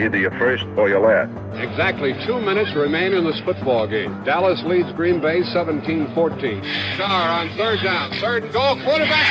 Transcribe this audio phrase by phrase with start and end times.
[0.00, 1.28] Either you're first or you're last.
[1.60, 4.16] Exactly two minutes remain in this football game.
[4.24, 6.14] Dallas leads Green Bay 17-14.
[6.94, 8.10] Starr on third down.
[8.18, 8.80] Third and goal.
[8.80, 9.28] Quarterback.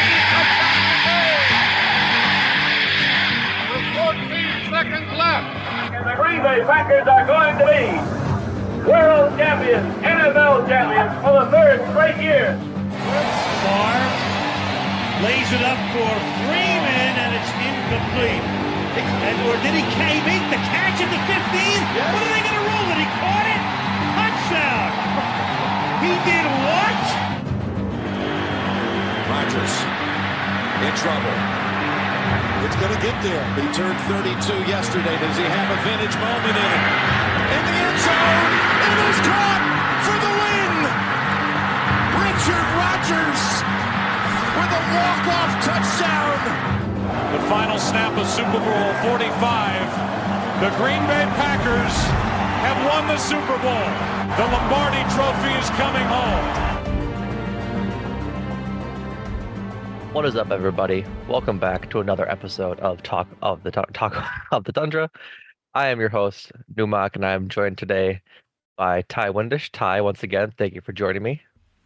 [3.74, 5.50] With 14 seconds left.
[5.90, 8.20] And the Green Bay Packers are going to be
[8.86, 12.54] world champions, NFL champions for the third straight year.
[13.66, 14.10] Favre
[15.26, 16.14] lays it up for
[16.46, 18.59] Freeman, and it's incomplete.
[18.98, 21.30] And, or did he, he make the catch at the 15?
[21.30, 22.98] What are they going to rule it?
[22.98, 23.62] He caught it?
[24.18, 24.90] Touchdown!
[26.02, 27.02] He did what?
[29.30, 29.74] Rodgers
[30.82, 31.38] in trouble.
[32.66, 33.44] It's going to get there.
[33.62, 35.16] He turned 32 yesterday.
[35.22, 36.84] Does he have a vintage moment in it?
[37.56, 38.52] In the end zone,
[38.90, 39.64] it is caught
[40.08, 40.74] for the win.
[42.26, 43.44] Richard Rodgers
[44.58, 46.79] with a walk-off touchdown.
[47.32, 50.62] The final snap of Super Bowl 45.
[50.62, 51.94] The Green Bay Packers
[52.66, 53.86] have won the Super Bowl.
[54.36, 56.44] The Lombardi Trophy is coming home.
[60.12, 61.06] What is up, everybody?
[61.28, 64.16] Welcome back to another episode of Talk of the Talk
[64.52, 65.12] of the Tundra.
[65.76, 68.24] I am your host, Numac, and I am joined today
[68.76, 69.70] by Ti Windish.
[69.72, 71.44] Ti, once again, thank you for joining me.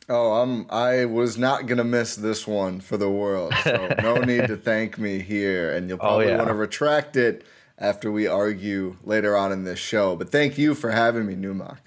[0.09, 3.53] Oh, I'm I was not gonna miss this one for the world.
[3.63, 5.73] So no need to thank me here.
[5.73, 6.37] And you'll probably oh, yeah.
[6.37, 7.45] want to retract it
[7.77, 10.15] after we argue later on in this show.
[10.15, 11.77] But thank you for having me, Numac.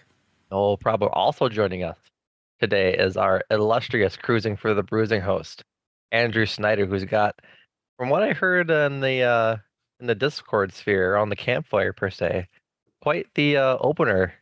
[0.51, 1.11] No problem.
[1.13, 1.99] Also joining us
[2.61, 5.63] today is our illustrious cruising for the bruising host,
[6.13, 7.39] Andrew Snyder, who's got,
[7.99, 9.57] from what I heard in the uh,
[10.01, 12.49] in the Discord sphere on the campfire per se,
[13.03, 14.35] quite the uh, opener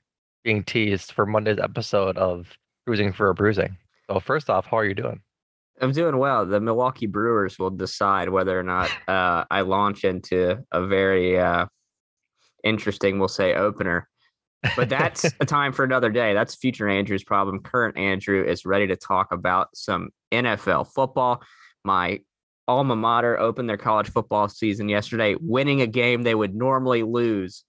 [0.42, 3.76] being teased for Monday's episode of cruising for a bruising.
[4.10, 5.20] So first off, how are you doing?
[5.80, 6.46] I'm doing well.
[6.46, 11.66] The Milwaukee Brewers will decide whether or not uh, I launch into a very uh,
[12.62, 14.08] interesting, we'll say, opener.
[14.76, 16.32] But that's a time for another day.
[16.32, 17.60] That's future Andrew's problem.
[17.60, 21.42] Current Andrew is ready to talk about some NFL football.
[21.84, 22.20] My
[22.66, 27.64] alma mater opened their college football season yesterday, winning a game they would normally lose,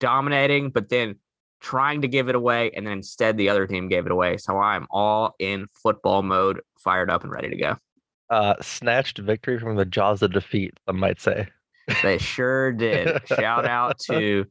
[0.00, 1.16] dominating, but then
[1.62, 4.36] trying to give it away, and then instead the other team gave it away.
[4.36, 7.76] So I'm all in football mode, fired up and ready to go.
[8.28, 11.48] Uh, snatched victory from the jaws of defeat, I might say.
[12.02, 13.26] They sure did.
[13.28, 14.46] Shout out to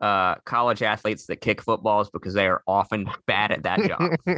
[0.00, 4.10] uh, college athletes that kick footballs because they are often bad at that job.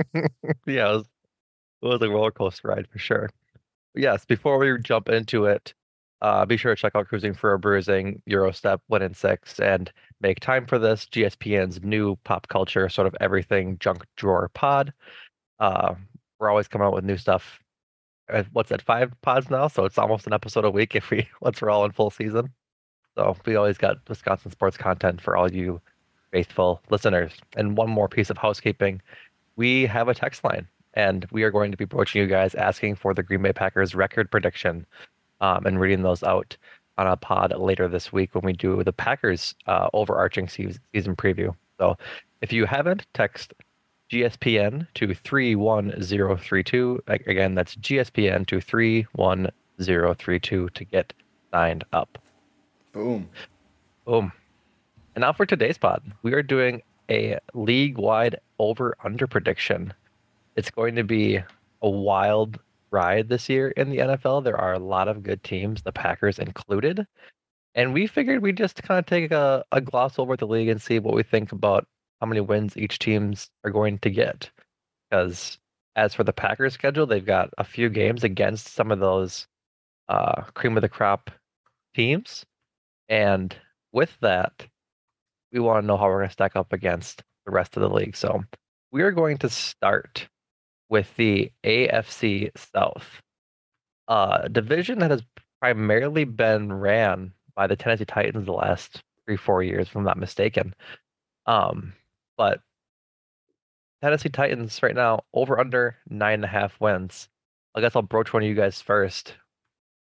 [0.66, 1.06] yeah, it was,
[1.82, 3.28] it was a roller coaster ride for sure.
[3.92, 5.74] But yes, before we jump into it,
[6.22, 9.92] uh, be sure to check out Cruising for a Bruising, Eurostep, Win In 6, and
[10.24, 11.04] make time for this.
[11.04, 14.92] GSPN's new pop culture, sort of everything junk drawer pod.
[15.60, 15.94] Uh,
[16.38, 17.60] we're always coming out with new stuff.
[18.32, 18.80] Uh, what's that?
[18.80, 21.84] Five pods now, so it's almost an episode a week if we once we're all
[21.84, 22.48] in full season.
[23.16, 25.80] So we always got Wisconsin sports content for all you
[26.32, 27.32] faithful listeners.
[27.54, 29.02] And one more piece of housekeeping:
[29.56, 32.96] we have a text line, and we are going to be approaching you guys asking
[32.96, 34.86] for the Green Bay Packers record prediction
[35.42, 36.56] um, and reading those out
[36.96, 41.54] on a pod later this week when we do the Packers uh, overarching season preview.
[41.78, 41.96] So
[42.40, 43.54] if you haven't, text
[44.10, 47.02] GSPN to 31032.
[47.06, 51.12] Again, that's GSPN to 31032 to get
[51.50, 52.18] signed up.
[52.92, 53.28] Boom.
[54.04, 54.32] Boom.
[55.14, 59.92] And now for today's pod, we are doing a league wide over under prediction.
[60.56, 61.40] It's going to be
[61.82, 62.58] a wild
[62.94, 64.44] ride this year in the NFL.
[64.44, 67.06] There are a lot of good teams, the Packers included.
[67.74, 70.80] And we figured we'd just kind of take a, a gloss over the league and
[70.80, 71.86] see what we think about
[72.20, 74.48] how many wins each teams are going to get.
[75.10, 75.58] Because
[75.96, 79.48] as for the Packers schedule, they've got a few games against some of those
[80.08, 81.30] uh, cream of the crop
[81.96, 82.44] teams.
[83.08, 83.54] And
[83.92, 84.66] with that,
[85.52, 87.90] we want to know how we're going to stack up against the rest of the
[87.90, 88.16] league.
[88.16, 88.44] So
[88.92, 90.28] we are going to start
[90.88, 93.22] with the AFC South,
[94.08, 95.22] a division that has
[95.60, 100.18] primarily been ran by the Tennessee Titans the last three, four years, if I'm not
[100.18, 100.74] mistaken.
[101.46, 101.94] Um,
[102.36, 102.60] but
[104.02, 107.28] Tennessee Titans right now over under nine and a half wins.
[107.74, 109.34] I guess I'll broach one of you guys first.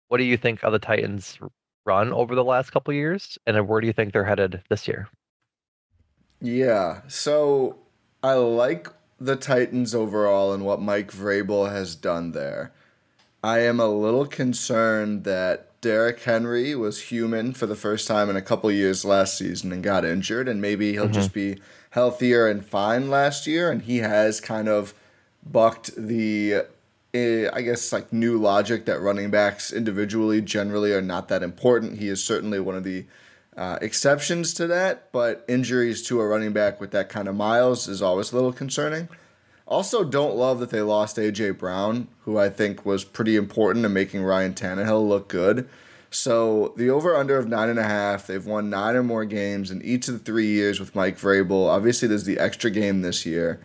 [0.07, 1.39] What do you think of the Titans
[1.85, 5.09] run over the last couple years, and where do you think they're headed this year?
[6.39, 7.77] Yeah, so
[8.21, 8.89] I like
[9.19, 12.71] the Titans overall and what Mike Vrabel has done there.
[13.43, 18.35] I am a little concerned that Derrick Henry was human for the first time in
[18.35, 21.13] a couple years last season and got injured, and maybe he'll mm-hmm.
[21.13, 21.59] just be
[21.91, 24.93] healthier and fine last year, and he has kind of
[25.45, 26.65] bucked the
[27.15, 31.99] uh, I guess like new logic that running backs individually generally are not that important.
[31.99, 33.05] He is certainly one of the
[33.57, 37.87] uh, exceptions to that, but injuries to a running back with that kind of miles
[37.87, 39.09] is always a little concerning.
[39.65, 43.91] Also, don't love that they lost AJ Brown, who I think was pretty important in
[43.91, 45.67] making Ryan Tannehill look good.
[46.09, 49.71] So the over under of nine and a half, they've won nine or more games
[49.71, 51.67] in each of the three years with Mike Vrabel.
[51.67, 53.59] Obviously, there's the extra game this year.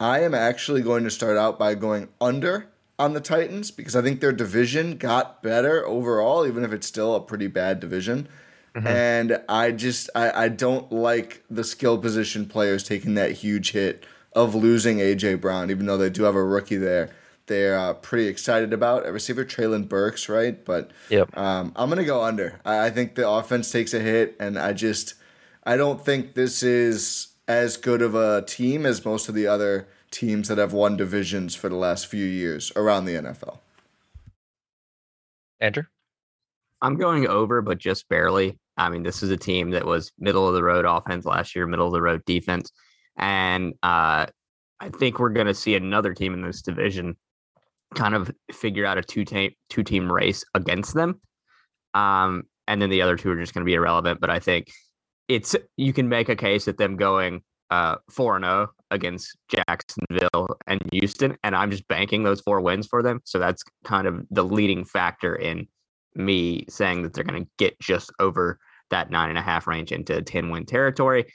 [0.00, 2.66] I am actually going to start out by going under
[2.98, 7.14] on the Titans because I think their division got better overall, even if it's still
[7.14, 8.26] a pretty bad division.
[8.74, 8.86] Mm-hmm.
[8.86, 14.04] And I just I, I don't like the skill position players taking that huge hit
[14.32, 17.10] of losing AJ Brown, even though they do have a rookie there.
[17.46, 20.64] They're uh, pretty excited about a receiver Treylon Burks, right?
[20.64, 21.36] But yep.
[21.36, 22.60] um, I'm gonna go under.
[22.64, 25.14] I, I think the offense takes a hit, and I just
[25.64, 29.88] I don't think this is as good of a team as most of the other
[30.10, 33.58] teams that have won divisions for the last few years around the NFL.
[35.60, 35.84] Andrew?
[36.82, 38.58] I'm going over, but just barely.
[38.76, 41.66] I mean, this is a team that was middle of the road offense last year,
[41.66, 42.70] middle of the road defense.
[43.16, 44.26] And uh,
[44.80, 47.16] I think we're going to see another team in this division
[47.94, 51.20] kind of figure out a two team two team race against them.
[51.94, 54.20] Um, and then the other two are just going to be irrelevant.
[54.20, 54.68] But I think
[55.28, 59.36] it's you can make a case that them going uh, four and zero oh against
[59.48, 63.20] Jacksonville and Houston, and I'm just banking those four wins for them.
[63.24, 65.68] So that's kind of the leading factor in
[66.14, 68.58] me saying that they're going to get just over
[68.90, 71.26] that nine and a half range into 10 win territory.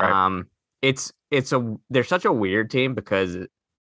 [0.00, 0.10] Right.
[0.10, 0.46] Um,
[0.82, 3.36] it's it's a they're such a weird team because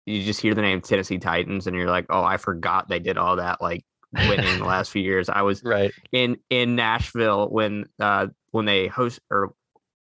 [0.04, 3.16] you just hear the name Tennessee Titans and you're like, oh, I forgot they did
[3.16, 5.28] all that like winning the last few years.
[5.28, 9.54] I was right in in Nashville when uh when they host or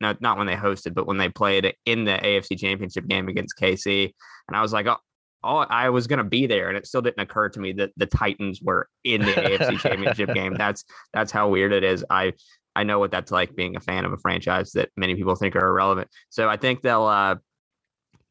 [0.00, 3.58] not not when they hosted, but when they played in the AFC Championship game against
[3.58, 4.12] KC,
[4.49, 4.96] and I was like, oh,
[5.44, 8.06] oh, I was gonna be there, and it still didn't occur to me that the
[8.06, 10.55] Titans were in the AFC Championship game.
[10.55, 12.05] That's that's how weird it is.
[12.11, 12.32] I
[12.76, 15.56] I know what that's like being a fan of a franchise that many people think
[15.56, 16.08] are irrelevant.
[16.31, 17.37] So I think they'll uh,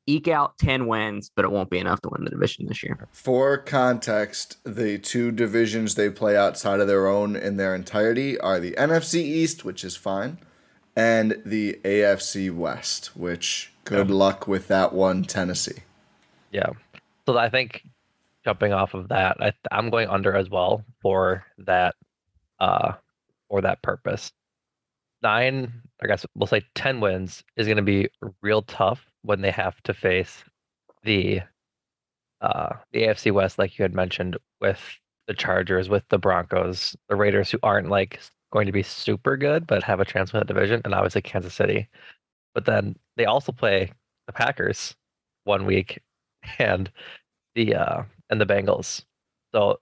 [0.08, 3.08] eke out 10 wins, but it won't be enough to win the division this year.
[3.12, 8.60] For context, the two divisions they play outside of their own in their entirety are
[8.60, 10.38] the NFC East, which is fine,
[10.96, 14.16] and the AFC West, which good yeah.
[14.16, 15.84] luck with that one, Tennessee.
[16.52, 16.70] Yeah.
[17.28, 17.84] So I think
[18.46, 21.96] jumping off of that, I, I'm going under as well for that
[22.60, 22.94] uh
[23.50, 24.32] for that purpose.
[25.22, 28.10] Nine, I guess we'll say ten wins is going to be
[28.42, 30.44] real tough when they have to face
[31.04, 31.42] the
[32.42, 34.80] uh the AFC West, like you had mentioned, with
[35.28, 38.22] the Chargers, with the Broncos, the Raiders, who aren't like
[38.54, 41.90] going to be super good, but have a chance the division, and obviously Kansas City.
[42.54, 43.92] But then they also play
[44.28, 44.96] the Packers
[45.44, 46.02] one week
[46.60, 46.92] and
[47.56, 49.04] the uh and the Bengals.
[49.54, 49.80] So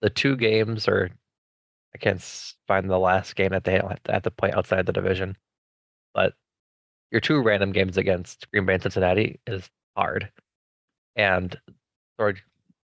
[0.00, 1.10] the two games or
[1.94, 2.22] I can't
[2.66, 5.36] find the last game that they have to play outside the division.
[6.14, 6.34] But
[7.10, 10.30] your two random games against Green Bay and Cincinnati is hard.
[11.16, 11.54] And
[12.18, 12.42] sort of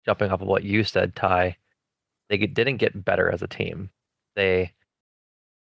[0.06, 1.58] jumping off of what you said, Ti,
[2.30, 3.90] they didn't get better as a team.
[4.36, 4.72] They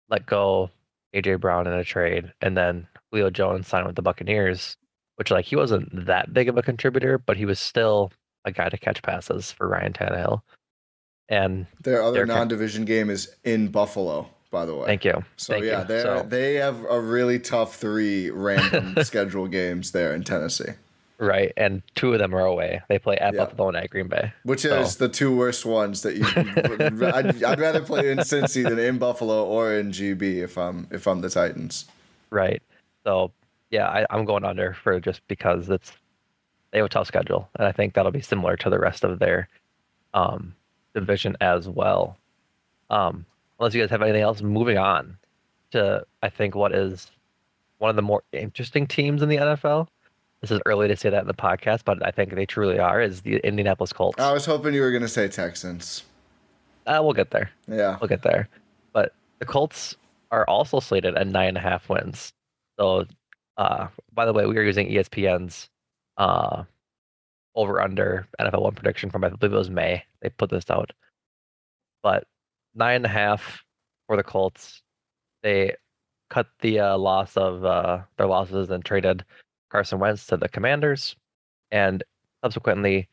[0.10, 0.72] let go
[1.13, 4.77] AJ Brown in a trade, and then Julio Jones signed with the Buccaneers,
[5.17, 8.12] which like he wasn't that big of a contributor, but he was still
[8.45, 10.41] a guy to catch passes for Ryan Tannehill.
[11.29, 14.86] And their other non-division game is in Buffalo, by the way.
[14.86, 15.25] Thank you.
[15.36, 16.25] So Thank yeah, they so.
[16.27, 20.71] they have a really tough three random schedule games there in Tennessee.
[21.19, 22.79] Right, and two of them are away.
[22.89, 23.45] They play at yeah.
[23.45, 24.79] Buffalo and at Green Bay, which so.
[24.79, 26.25] is the two worst ones that you.
[27.07, 31.07] I'd, I'd, rather play in Cincy than in Buffalo or in GB if I'm if
[31.07, 31.86] I'm the Titans.
[32.29, 32.62] Right.
[33.03, 33.31] So
[33.69, 35.91] yeah, I, I'm going under for just because it's
[36.71, 39.19] they have a tough schedule, and I think that'll be similar to the rest of
[39.19, 39.47] their
[40.13, 40.55] um,
[40.93, 42.17] division as well.
[42.89, 43.25] Um,
[43.59, 45.17] unless you guys have anything else, moving on
[45.71, 47.12] to I think what is
[47.77, 49.88] one of the more interesting teams in the NFL
[50.41, 53.01] this is early to say that in the podcast, but I think they truly are.
[53.01, 54.19] Is the Indianapolis Colts?
[54.19, 56.03] I was hoping you were going to say Texans.
[56.86, 57.50] Uh, we'll get there.
[57.67, 58.47] Yeah, we'll get there.
[58.93, 59.95] But the Colts
[60.31, 62.33] are also slated at nine and a half wins.
[62.79, 63.05] So,
[63.58, 65.70] uh, by the way, we are using ESPN's
[66.18, 66.64] uh,
[67.56, 70.04] over under NFL one prediction from I believe it was May.
[70.22, 70.92] They put this out,
[72.04, 72.26] but
[72.76, 73.64] nine and a half
[74.06, 74.82] for the Colts.
[75.44, 75.76] They
[76.30, 79.24] cut the uh, loss of uh, their losses and traded
[79.70, 81.16] Carson Wentz to the Commanders,
[81.72, 82.04] and
[82.44, 83.08] subsequently,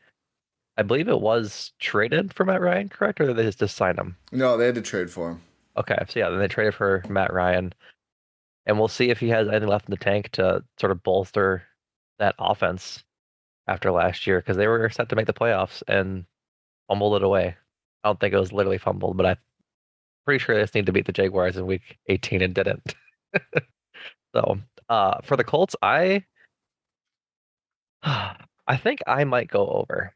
[0.77, 4.15] I believe it was traded for Matt Ryan, correct, or did they just sign him?
[4.31, 5.41] No, they had to trade for him.
[5.77, 7.73] Okay, so yeah, then they traded for Matt Ryan,
[8.65, 11.63] and we'll see if he has anything left in the tank to sort of bolster
[12.19, 13.03] that offense
[13.67, 16.25] after last year because they were set to make the playoffs and
[16.87, 17.55] fumbled it away.
[18.03, 19.37] I don't think it was literally fumbled, but I'm
[20.25, 22.93] pretty sure they just need to beat the Jaguars in Week 18 and didn't.
[24.35, 26.23] so uh, for the Colts, I
[28.03, 30.13] I think I might go over.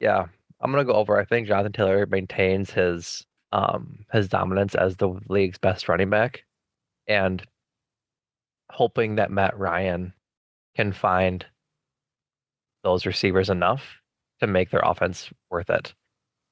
[0.00, 0.26] Yeah,
[0.60, 1.18] I'm gonna go over.
[1.18, 6.44] I think Jonathan Taylor maintains his um his dominance as the league's best running back,
[7.08, 7.42] and
[8.70, 10.12] hoping that Matt Ryan
[10.76, 11.44] can find
[12.82, 13.82] those receivers enough
[14.40, 15.94] to make their offense worth it.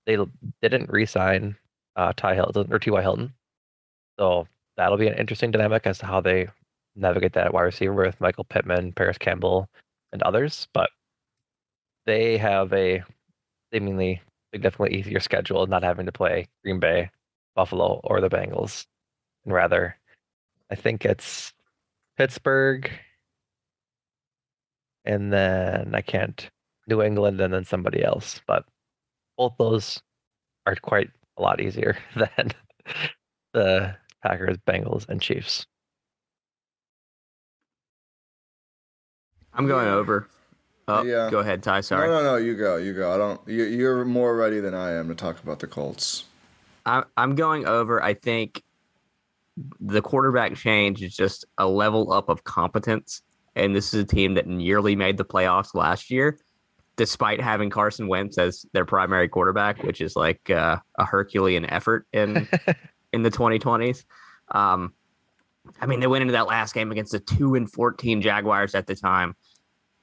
[0.07, 0.19] They
[0.63, 1.57] didn't re-sign
[1.97, 3.01] uh, Ty Hilton or T.Y.
[3.01, 3.33] Hilton,
[4.19, 4.47] so
[4.77, 6.49] that'll be an interesting dynamic as to how they
[6.97, 9.69] navigate that wide receiver with Michael Pittman, Parris Campbell,
[10.13, 10.91] and others, but
[12.07, 13.03] they have a
[13.73, 14.21] seemingly
[14.53, 17.11] significantly easier schedule, not having to play Green Bay,
[17.57, 18.87] Buffalo, or the Bengals,
[19.45, 19.97] and rather,
[20.71, 21.53] I think it's
[22.17, 22.91] Pittsburgh,
[25.05, 26.51] and then I can't
[26.87, 28.65] New England, and then somebody else, but
[29.37, 30.01] both those
[30.67, 32.53] are quite a lot easier than
[33.53, 35.67] the Packers, Bengals, and Chiefs.
[39.53, 40.29] I'm going over.
[40.89, 41.31] Oh, yeah.
[41.31, 41.83] Go ahead, Ti.
[41.83, 42.09] Sorry.
[42.09, 42.37] No, no, no.
[42.37, 42.77] You go.
[42.77, 43.13] You go.
[43.13, 43.41] I don't.
[43.47, 46.25] You, you're more ready than I am to talk about the Colts.
[46.85, 48.03] I, I'm going over.
[48.03, 48.63] I think
[49.81, 53.23] the quarterback change is just a level up of competence,
[53.55, 56.39] and this is a team that nearly made the playoffs last year,
[56.97, 62.07] despite having Carson Wentz as their primary quarterback, which is like uh, a Herculean effort
[62.13, 62.49] in
[63.13, 64.05] in the 2020s.
[64.51, 64.93] Um,
[65.81, 68.87] I mean, they went into that last game against the two and 14 Jaguars at
[68.87, 69.35] the time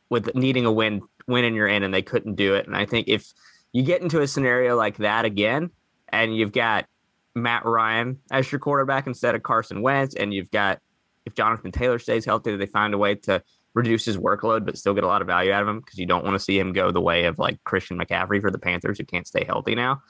[0.10, 2.68] with needing a win, win in your in, and they couldn't do it.
[2.68, 3.32] And I think if
[3.72, 5.70] you get into a scenario like that again,
[6.10, 6.86] and you've got
[7.36, 10.80] Matt Ryan as your quarterback instead of Carson Wentz, and you've got
[11.26, 14.94] if Jonathan Taylor stays healthy, they find a way to reduce his workload but still
[14.94, 16.74] get a lot of value out of him because you don't want to see him
[16.74, 20.02] go the way of like Christian McCaffrey for the Panthers who can't stay healthy now.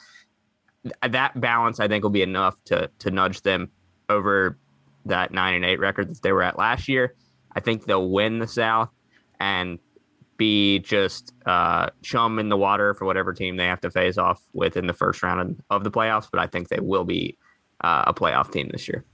[1.07, 3.69] That balance I think will be enough to to nudge them
[4.09, 4.57] over
[5.05, 7.15] that nine and eight record that they were at last year.
[7.55, 8.89] I think they'll win the South
[9.39, 9.79] and
[10.41, 14.41] be just uh, chum in the water for whatever team they have to face off
[14.53, 16.27] with in the first round of the playoffs.
[16.31, 17.37] But I think they will be
[17.81, 19.05] uh, a playoff team this year.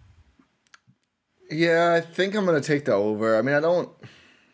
[1.51, 3.37] Yeah, I think I'm going to take the over.
[3.37, 3.89] I mean, I don't.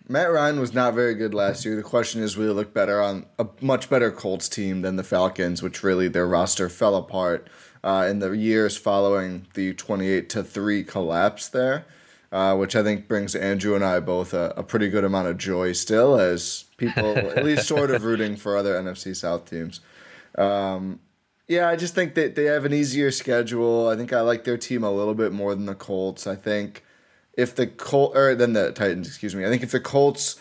[0.10, 1.76] Matt Ryan was not very good last year.
[1.76, 5.04] The question is, will he look better on a much better Colts team than the
[5.04, 7.48] Falcons, which really their roster fell apart
[7.84, 11.86] uh, in the years following the 28 to 3 collapse there
[12.34, 15.38] uh, which I think brings Andrew and I both a, a pretty good amount of
[15.38, 19.82] joy still, as people at least sort of rooting for other NFC South teams.
[20.36, 21.00] Um,
[21.48, 23.88] yeah, I just think that they have an easier schedule.
[23.88, 26.26] I think I like their team a little bit more than the Colts.
[26.26, 26.84] I think
[27.38, 29.46] if the Colt or than the Titans, excuse me.
[29.46, 30.40] I think if the Colts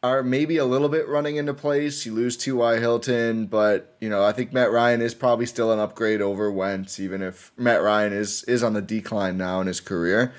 [0.00, 2.78] are maybe a little bit running into place, you lose T.Y.
[2.78, 7.00] Hilton, but you know I think Matt Ryan is probably still an upgrade over Wentz,
[7.00, 10.32] even if Matt Ryan is is on the decline now in his career.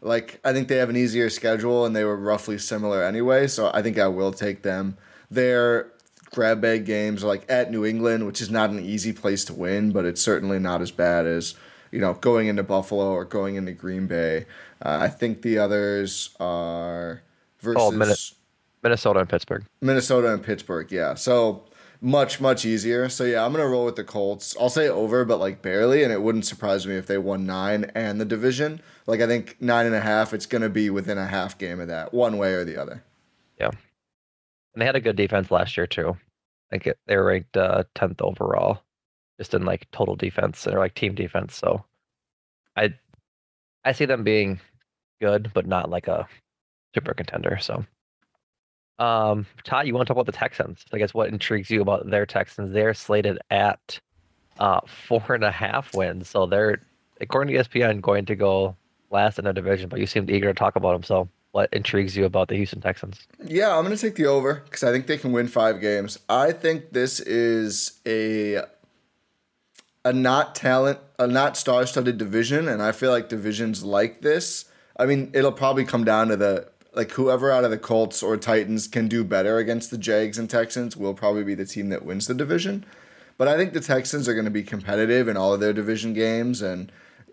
[0.00, 3.70] Like I think they have an easier schedule and they were roughly similar anyway, so
[3.72, 4.96] I think I will take them.
[5.30, 5.92] Their
[6.30, 9.54] grab bag games are like at New England, which is not an easy place to
[9.54, 11.54] win, but it's certainly not as bad as
[11.90, 14.46] you know going into Buffalo or going into Green Bay.
[14.80, 17.22] Uh, I think the others are
[17.60, 18.34] versus oh,
[18.82, 19.64] Minnesota and Pittsburgh.
[19.80, 21.14] Minnesota and Pittsburgh, yeah.
[21.14, 21.64] So
[22.00, 23.08] much much easier.
[23.08, 24.56] So yeah, I'm gonna roll with the Colts.
[24.60, 27.90] I'll say over, but like barely, and it wouldn't surprise me if they won nine
[27.94, 28.80] and the division.
[29.06, 31.88] Like I think nine and a half, it's gonna be within a half game of
[31.88, 33.02] that, one way or the other.
[33.58, 33.70] Yeah.
[34.74, 36.16] And they had a good defense last year too.
[36.70, 38.82] Think they were ranked uh, 10th overall,
[39.38, 41.56] just in like total defense or like team defense.
[41.56, 41.84] So
[42.76, 42.94] I
[43.84, 44.60] I see them being
[45.20, 46.28] good, but not like a
[46.94, 47.58] super contender.
[47.58, 47.84] So
[48.98, 50.84] um Todd, you want to talk about the Texans?
[50.92, 52.72] I guess what intrigues you about their Texans?
[52.72, 54.00] They're slated at
[54.58, 56.28] uh four and a half wins.
[56.28, 56.80] So they're
[57.20, 58.76] according to ESPN going to go
[59.10, 61.02] last in the division, but you seemed eager to talk about them.
[61.02, 63.26] So what intrigues you about the Houston Texans?
[63.44, 66.18] Yeah, I'm going to take the over because I think they can win five games.
[66.28, 68.62] I think this is a
[70.04, 74.66] a not talent, a not star-studded division, and I feel like divisions like this.
[74.96, 78.36] I mean, it'll probably come down to the like whoever out of the Colts or
[78.36, 82.04] Titans can do better against the Jags and Texans will probably be the team that
[82.04, 82.84] wins the division.
[83.36, 86.12] But I think the Texans are going to be competitive in all of their division
[86.12, 86.90] games, and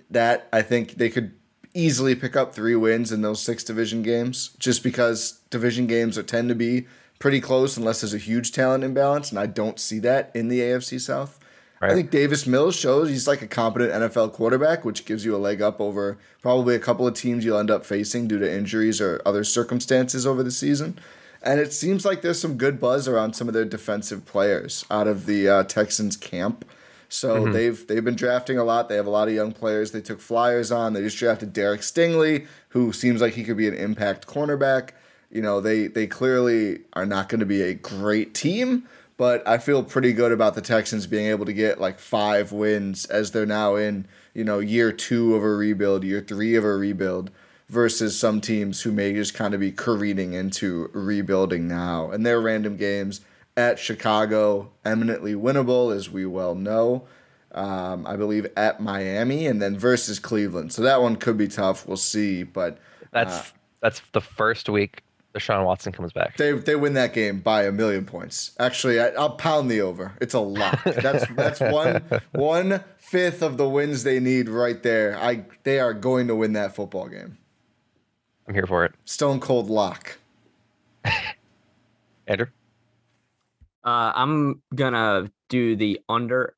[0.10, 1.34] that I think they could
[1.74, 6.24] easily pick up three wins in those six division games just because division games are,
[6.24, 6.86] tend to be
[7.20, 10.60] pretty close unless there's a huge talent imbalance, and I don't see that in the
[10.60, 11.40] AFC South.
[11.86, 11.92] Right.
[11.92, 15.38] I think Davis Mills shows he's like a competent NFL quarterback, which gives you a
[15.38, 19.00] leg up over probably a couple of teams you'll end up facing due to injuries
[19.00, 20.98] or other circumstances over the season.
[21.44, 25.08] And it seems like there's some good buzz around some of their defensive players out
[25.08, 26.65] of the uh, Texans camp.
[27.08, 27.54] So mm-hmm.
[27.54, 28.89] they've they've been drafting a lot.
[28.89, 29.92] They have a lot of young players.
[29.92, 30.94] They took flyers on.
[30.94, 34.89] They just drafted Derek Stingley, who seems like he could be an impact cornerback.
[35.30, 38.88] You know, they they clearly are not going to be a great team,
[39.18, 43.06] but I feel pretty good about the Texans being able to get like five wins
[43.06, 46.76] as they're now in, you know, year 2 of a rebuild, year 3 of a
[46.76, 47.32] rebuild
[47.70, 52.12] versus some teams who may just kind of be careening into rebuilding now.
[52.12, 53.22] And their random games
[53.56, 57.08] at Chicago, eminently winnable, as we well know.
[57.54, 60.74] Um, I believe at Miami, and then versus Cleveland.
[60.74, 61.88] So that one could be tough.
[61.88, 62.80] We'll see, but
[63.12, 63.44] that's uh,
[63.80, 65.05] that's the first week
[65.36, 66.38] Deshaun Watson comes back.
[66.38, 68.51] They they win that game by a million points.
[68.58, 70.13] Actually, I, will pound the over.
[70.22, 70.80] It's a lot.
[70.86, 75.18] That's that's one one fifth of the wins they need right there.
[75.18, 77.38] I they are going to win that football game.
[78.48, 78.94] I'm here for it.
[79.04, 80.18] Stone cold lock.
[82.27, 82.48] Andrew.
[83.83, 86.55] Uh, I'm gonna do the under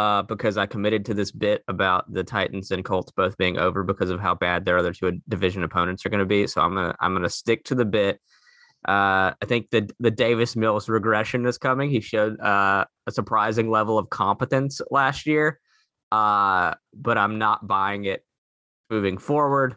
[0.00, 3.84] uh, because I committed to this bit about the Titans and Colts both being over
[3.84, 6.46] because of how bad their other two division opponents are going to be.
[6.46, 8.18] So I'm gonna I'm gonna stick to the bit.
[8.88, 11.90] Uh, I think the the Davis Mills regression is coming.
[11.90, 15.60] He showed uh, a surprising level of competence last year,
[16.10, 18.24] uh, but I'm not buying it
[18.88, 19.76] moving forward.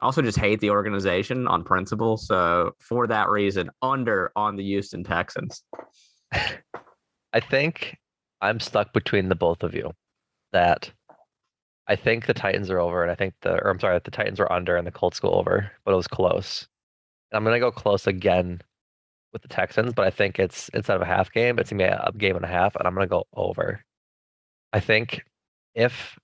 [0.00, 2.16] I also just hate the organization on principle.
[2.16, 5.62] So for that reason, under on the Houston Texans.
[7.34, 7.98] I think
[8.42, 9.92] I'm stuck between the both of you.
[10.52, 10.92] That
[11.88, 14.40] I think the Titans are over, and I think the or I'm sorry, the Titans
[14.40, 16.68] are under and the Colts go over, but it was close.
[17.32, 18.60] I'm gonna go close again
[19.32, 21.88] with the Texans, but I think it's instead of a half game, it's gonna be
[21.88, 23.82] a game and a half, and I'm gonna go over.
[24.72, 25.24] I think
[25.74, 26.18] if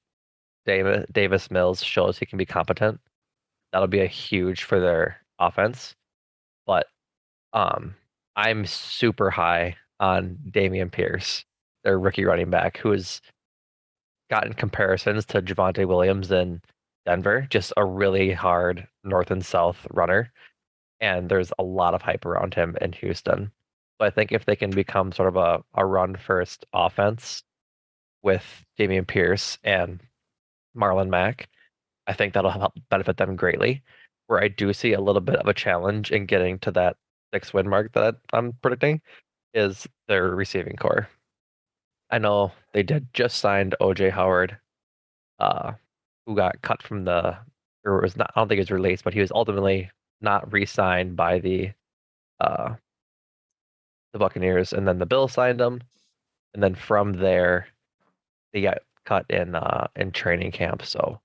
[0.67, 3.01] Davis Davis Mills shows he can be competent,
[3.73, 5.95] that'll be a huge for their offense.
[6.67, 6.87] But
[7.53, 7.95] um,
[8.37, 11.45] I'm super high on Dameon Pierce,
[11.97, 13.21] rookie running back, who has
[14.31, 16.61] gotten comparisons to Javonte Williams in
[17.07, 20.33] Denver, just a really hard north and south runner.
[21.01, 23.51] And there's a lot of hype around him in Houston.
[24.01, 27.43] So I think if they can become sort of a, a run first offense
[28.23, 28.45] with
[28.79, 30.01] Dameon Pierce and
[30.77, 31.49] Marlon Mack,
[32.07, 33.83] I think that'll help benefit them greatly.
[34.27, 36.97] Where I do see a little bit of a challenge in getting to that
[37.33, 39.01] six win mark that I'm predicting
[39.55, 41.09] is their receiving core.
[42.11, 44.59] I know they did just signed OJ Howard,
[45.39, 45.73] uh,
[46.27, 47.39] who got cut from the
[47.85, 49.91] or was not I don't think he was released, but he was ultimately
[50.21, 51.73] not re-signed by the
[52.41, 52.75] uh
[54.13, 55.83] the Buccaneers, and then the Bill signed him,
[56.55, 57.69] and then from there
[58.53, 60.85] they got cut in uh in training camp.
[60.85, 61.21] So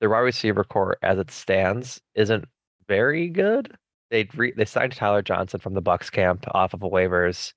[0.00, 2.46] the wide receiver core as it stands isn't
[2.88, 3.76] very good.
[4.10, 7.52] They re- they signed Tyler Johnson from the Bucs camp off of waivers.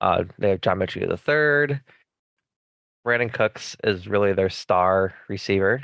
[0.00, 1.80] Uh, they have John Metchie the third.
[3.06, 5.80] Brandin Cooks is really their star receiver,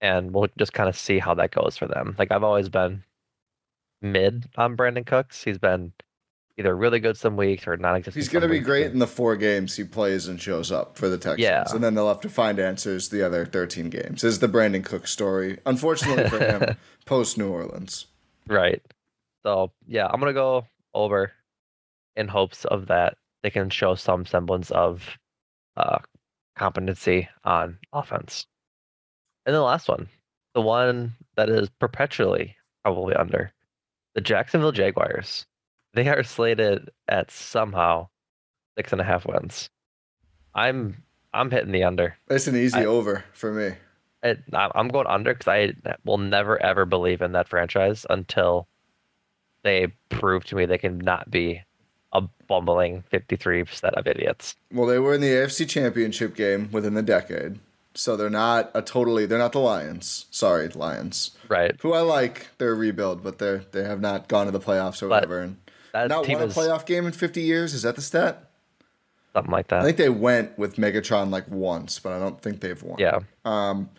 [0.00, 2.16] and we'll just kind of see how that goes for them.
[2.18, 3.04] Like I've always been
[4.02, 5.44] mid on Brandin Cooks.
[5.44, 5.92] He's been
[6.58, 8.20] either really good some weeks or not existent.
[8.20, 11.08] He's going to be great in the four games he plays and shows up for
[11.08, 11.40] the Texans.
[11.40, 11.64] Yeah.
[11.70, 14.24] And then they'll have to find answers the other 13 games.
[14.24, 15.58] Is the Brandin Cook story.
[15.66, 18.06] Unfortunately for him, post New Orleans.
[18.48, 18.82] Right.
[19.44, 21.32] So, yeah, I'm going to go over
[22.16, 25.18] in hopes of that they can show some semblance of
[25.76, 25.98] uh,
[26.56, 28.46] competency on offense.
[29.46, 30.08] And the last one,
[30.54, 33.52] the one that is perpetually probably under,
[34.14, 35.46] the Jacksonville Jaguars.
[35.94, 38.08] They are slated at somehow
[38.76, 39.70] six and a half wins.
[40.54, 42.16] I'm I'm hitting the under.
[42.28, 43.76] It's an easy I, over for me.
[44.22, 45.72] It, I'm going under because I
[46.04, 48.68] will never ever believe in that franchise until
[49.62, 51.62] they prove to me they can not be
[52.14, 54.56] a bumbling 53 set of idiots.
[54.72, 57.58] Well, they were in the AFC Championship game within the decade.
[57.96, 60.26] So they're not a totally they're not the Lions.
[60.30, 61.32] Sorry, Lions.
[61.48, 61.76] Right.
[61.80, 65.02] Who I like, they're a rebuild, but they're they have not gone to the playoffs
[65.02, 65.40] or but whatever.
[65.40, 65.56] And
[65.94, 67.72] not won a playoff game in 50 years.
[67.72, 68.50] Is that the stat?
[69.32, 69.80] Something like that.
[69.80, 72.98] I think they went with Megatron like once, but I don't think they've won.
[72.98, 73.20] Yeah.
[73.44, 73.90] Um,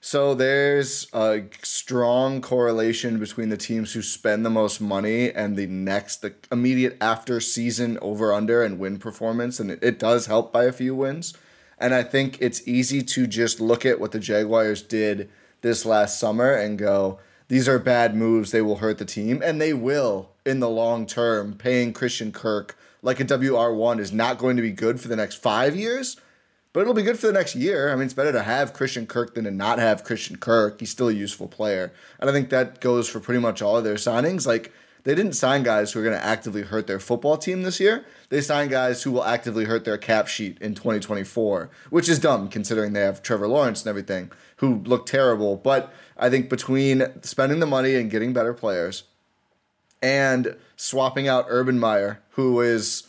[0.00, 5.66] so there's a strong correlation between the teams who spend the most money and the
[5.66, 10.52] next, the immediate after season over under and win performance, and it, it does help
[10.52, 11.34] by a few wins.
[11.78, 15.28] And I think it's easy to just look at what the Jaguars did
[15.60, 18.52] this last summer and go, these are bad moves.
[18.52, 21.54] They will hurt the team, and they will in the long term.
[21.54, 25.36] Paying Christian Kirk like a WR1 is not going to be good for the next
[25.36, 26.16] five years
[26.72, 27.90] but it'll be good for the next year.
[27.90, 30.80] I mean, it's better to have Christian Kirk than to not have Christian Kirk.
[30.80, 31.92] He's still a useful player.
[32.18, 34.46] And I think that goes for pretty much all of their signings.
[34.46, 34.72] Like,
[35.04, 38.04] they didn't sign guys who are going to actively hurt their football team this year.
[38.28, 42.48] They signed guys who will actively hurt their cap sheet in 2024, which is dumb
[42.48, 45.56] considering they have Trevor Lawrence and everything, who look terrible.
[45.56, 49.04] But I think between spending the money and getting better players
[50.02, 53.04] and swapping out Urban Meyer, who is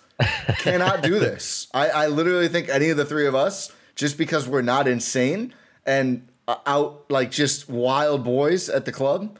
[0.59, 1.67] cannot do this.
[1.73, 5.53] I, I literally think any of the three of us, just because we're not insane
[5.85, 9.37] and uh, out like just wild boys at the club,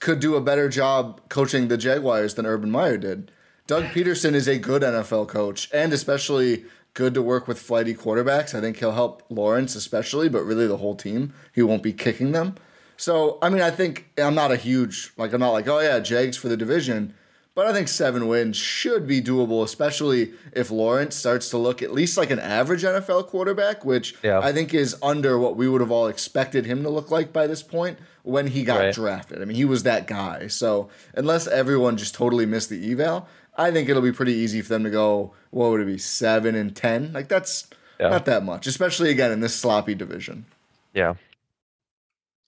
[0.00, 3.30] could do a better job coaching the Jaguars than Urban Meyer did.
[3.66, 8.54] Doug Pederson is a good NFL coach and especially good to work with flighty quarterbacks.
[8.54, 11.32] I think he'll help Lawrence especially, but really the whole team.
[11.52, 12.56] He won't be kicking them.
[12.96, 15.98] So, I mean, I think I'm not a huge like I'm not like, "Oh yeah,
[15.98, 17.14] Jags for the division."
[17.54, 21.92] But I think seven wins should be doable, especially if Lawrence starts to look at
[21.92, 24.40] least like an average NFL quarterback, which yeah.
[24.40, 27.46] I think is under what we would have all expected him to look like by
[27.46, 28.94] this point when he got right.
[28.94, 29.40] drafted.
[29.40, 30.48] I mean, he was that guy.
[30.48, 34.70] So unless everyone just totally missed the eval, I think it'll be pretty easy for
[34.70, 37.12] them to go, what would it be, seven and 10?
[37.12, 37.68] Like that's
[38.00, 38.08] yeah.
[38.08, 40.46] not that much, especially again in this sloppy division.
[40.92, 41.14] Yeah.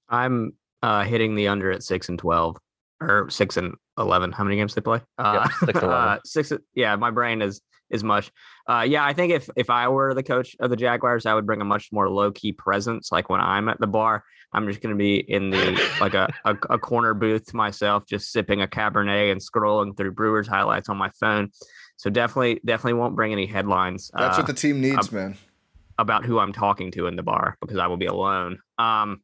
[0.08, 2.56] I'm uh, hitting the under at six and 12
[3.00, 4.32] or six and eleven.
[4.32, 5.00] How many games they play?
[5.18, 6.52] Uh, yeah, six, uh, six.
[6.74, 8.30] Yeah, my brain is is mush.
[8.68, 11.46] Uh, yeah, I think if if I were the coach of the Jaguars, I would
[11.46, 13.12] bring a much more low key presence.
[13.12, 16.32] Like when I'm at the bar, I'm just going to be in the like a,
[16.44, 20.88] a, a corner booth to myself, just sipping a Cabernet and scrolling through Brewers highlights
[20.88, 21.50] on my phone.
[21.96, 24.10] So definitely, definitely won't bring any headlines.
[24.14, 25.36] That's uh, what the team needs, man.
[25.98, 28.58] About who I'm talking to in the bar because I will be alone.
[28.78, 29.22] Um,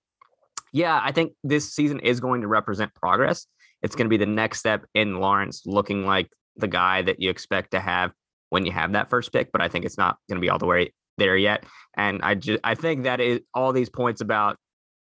[0.73, 3.47] yeah, I think this season is going to represent progress
[3.83, 7.31] it's going to be the next step in Lawrence looking like the guy that you
[7.31, 8.13] expect to have
[8.51, 9.51] when you have that first pick.
[9.53, 11.65] But I think it's not going to be all the way there yet.
[11.95, 14.57] And I just I think that is all these points about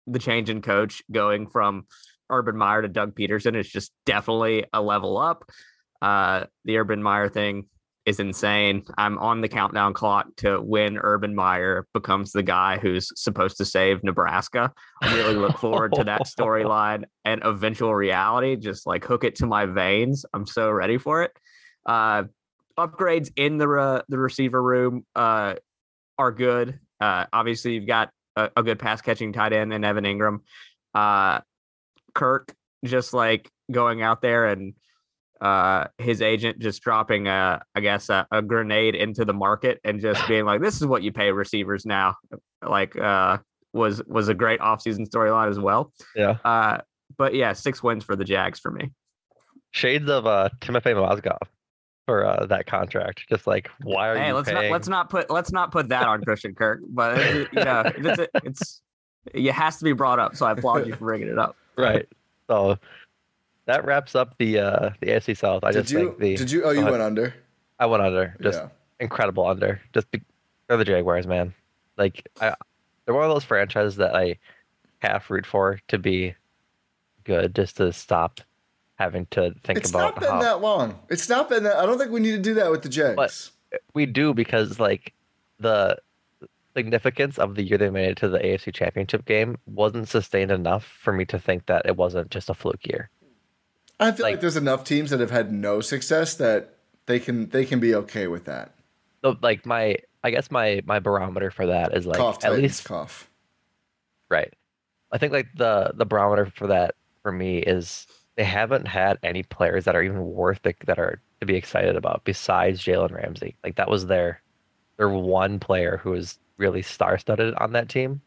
[0.06, 1.87] the change in coach going from
[2.30, 5.44] Urban Meyer to Doug Pederson is just definitely a level up.
[6.00, 7.66] Uh, the Urban Meyer thing
[8.05, 8.83] is insane.
[8.99, 13.65] I'm on the countdown clock to when Urban Meyer becomes the guy who's supposed to
[13.65, 14.73] save Nebraska.
[15.03, 18.57] I really look forward to that storyline and eventual reality.
[18.57, 20.27] Just like hook it to my veins.
[20.35, 21.33] I'm so ready for it.
[21.87, 22.25] Uh,
[22.79, 25.55] upgrades in the re- the receiver room uh,
[26.19, 26.79] are good.
[27.01, 30.41] Uh, obviously, you've got a, a, good pass catching tight end in Evan Engram.
[30.95, 31.41] Uh,
[32.15, 34.75] Kirk just like going out there and
[35.42, 40.00] uh, his agent just dropping a, I guess, a, a, grenade into the market and
[40.00, 42.14] just being like, "This is what you pay receivers now."
[42.64, 43.38] Like, uh,
[43.72, 45.92] was was a great offseason storyline as well.
[46.14, 46.37] Yeah.
[46.44, 46.78] Uh,
[47.18, 48.92] but yeah, six wins for the Jags for me.
[49.72, 51.38] Shades of uh, Timofey Mozgov
[52.07, 53.24] for uh, that contract.
[53.28, 54.35] Just like, why are hey, you?
[54.35, 54.62] let's paying...
[54.62, 56.83] not let's not put let's not put that on Christian Kirk.
[56.88, 57.18] But
[57.52, 58.83] you know, it's, it's
[59.35, 60.37] it has to be brought up.
[60.37, 61.57] So I applaud you for bringing it up.
[61.76, 62.07] Right.
[62.48, 62.78] So
[63.66, 65.64] that wraps up the uh the AFC South.
[65.64, 66.64] I did just you, think the did you?
[66.64, 67.35] Oh, you went under.
[67.79, 68.37] I went under.
[68.40, 68.68] Just yeah.
[69.01, 69.81] incredible under.
[69.92, 70.22] Just be,
[70.68, 71.55] they're the Jaguars, man.
[71.96, 72.55] Like I,
[73.05, 74.38] they're one of those franchises that I
[75.01, 76.35] half root for to be
[77.25, 78.40] good, just to stop
[78.96, 80.16] having to think it's about.
[80.16, 80.98] It's not been how, that long.
[81.09, 81.77] It's not been that.
[81.77, 83.16] I don't think we need to do that with the Jags.
[83.16, 83.51] But
[83.94, 85.12] we do because like
[85.59, 85.98] the
[86.77, 90.85] significance of the year they made it to the AFC Championship game wasn't sustained enough
[90.85, 93.11] for me to think that it wasn't just a fluke year.
[94.03, 97.49] I feel like, like, there's enough teams that have had no success that they can
[97.51, 98.75] they can be okay with that.
[99.25, 102.62] So like my I guess my my barometer for that is like cough, at Titans,
[102.62, 103.31] least cough.
[104.31, 104.53] Right.
[105.11, 109.43] I think like the the barometer for that for me is they haven't had any
[109.43, 113.57] players that are even worth it that are to be excited about besides Jalen Ramsey.
[113.62, 114.41] Like that was their
[114.97, 118.21] their one player who was really star studded on that team.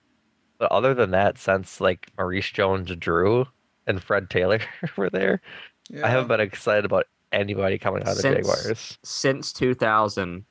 [0.58, 3.48] But other than that, since like Maurice Jones Drew
[3.88, 4.60] and Fred Taylor
[4.98, 5.42] were there,
[5.90, 6.06] yeah.
[6.06, 8.98] I haven't been excited about anybody coming out of the Jaguars.
[9.04, 10.46] Since 2000,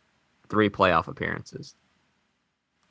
[0.49, 1.75] three playoff appearances.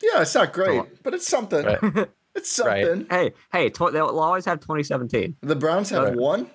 [0.02, 1.66] Yeah, it's not great, but it's something.
[1.66, 2.10] Right.
[2.36, 3.08] it's something.
[3.10, 3.34] Right.
[3.34, 5.38] Hey, hey, tw- they'll always have 2017.
[5.42, 6.16] The Browns have right.
[6.16, 6.50] one.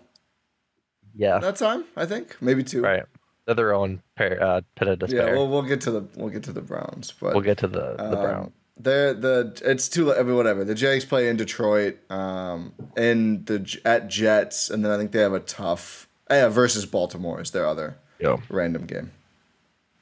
[1.17, 2.83] Yeah, that time I think maybe two.
[2.83, 3.03] Right,
[3.47, 5.29] they're their own pair, uh, pit of despair.
[5.29, 7.67] Yeah, well, we'll get to the we'll get to the Browns, but we'll get to
[7.67, 8.53] the the um, Browns.
[8.81, 10.65] They're the it's too whatever.
[10.65, 15.21] The Jags play in Detroit, um, in the at Jets, and then I think they
[15.21, 18.37] have a tough yeah versus Baltimore is their other yeah.
[18.49, 19.11] random game.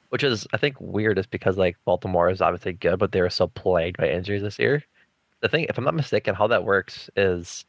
[0.09, 3.29] Which is I think weird is because like Baltimore is obviously good, but they were
[3.29, 4.83] so plagued by injuries this year.
[5.41, 7.65] The thing, if I'm not mistaken, how that works is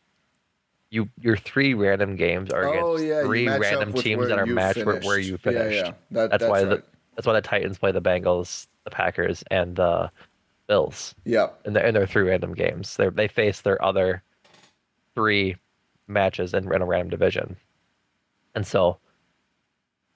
[0.90, 4.84] you your three random games are against oh, yeah, three random teams that are matched
[4.84, 5.74] where, where, you finished.
[5.74, 5.92] Yeah, yeah.
[6.10, 6.70] That, that's, that's, why right.
[6.70, 6.82] the
[7.16, 10.10] that's why the Titans play the Bengals, the Packers, and the
[10.68, 11.14] Bills.
[11.24, 11.48] Yeah.
[11.64, 12.96] In their in their three random games.
[12.96, 14.22] They they face their other
[15.14, 15.56] three
[16.06, 17.56] matches in, in a random division.
[18.54, 18.98] And so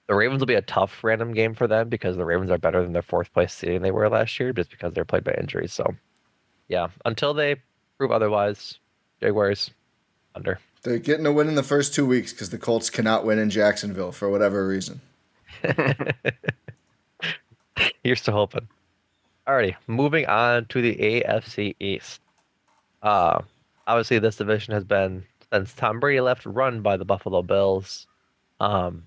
[0.07, 2.81] the Ravens will be a tough random game for them because the Ravens are better
[2.83, 5.73] than their fourth place seeding they were last year just because they're played by injuries.
[5.73, 5.95] So
[6.67, 7.57] yeah, until they
[7.97, 8.79] prove otherwise,
[9.21, 9.71] Jaguars
[10.35, 10.59] under.
[10.83, 13.49] They're getting a win in the first two weeks because the Colts cannot win in
[13.49, 15.01] Jacksonville for whatever reason.
[18.03, 18.67] You're still hoping.
[19.47, 22.21] Alrighty, moving on to the AFC East.
[23.01, 23.41] Uh,
[23.85, 28.07] obviously, this division has been since Tom Brady left, run by the Buffalo Bills.
[28.61, 29.03] Um,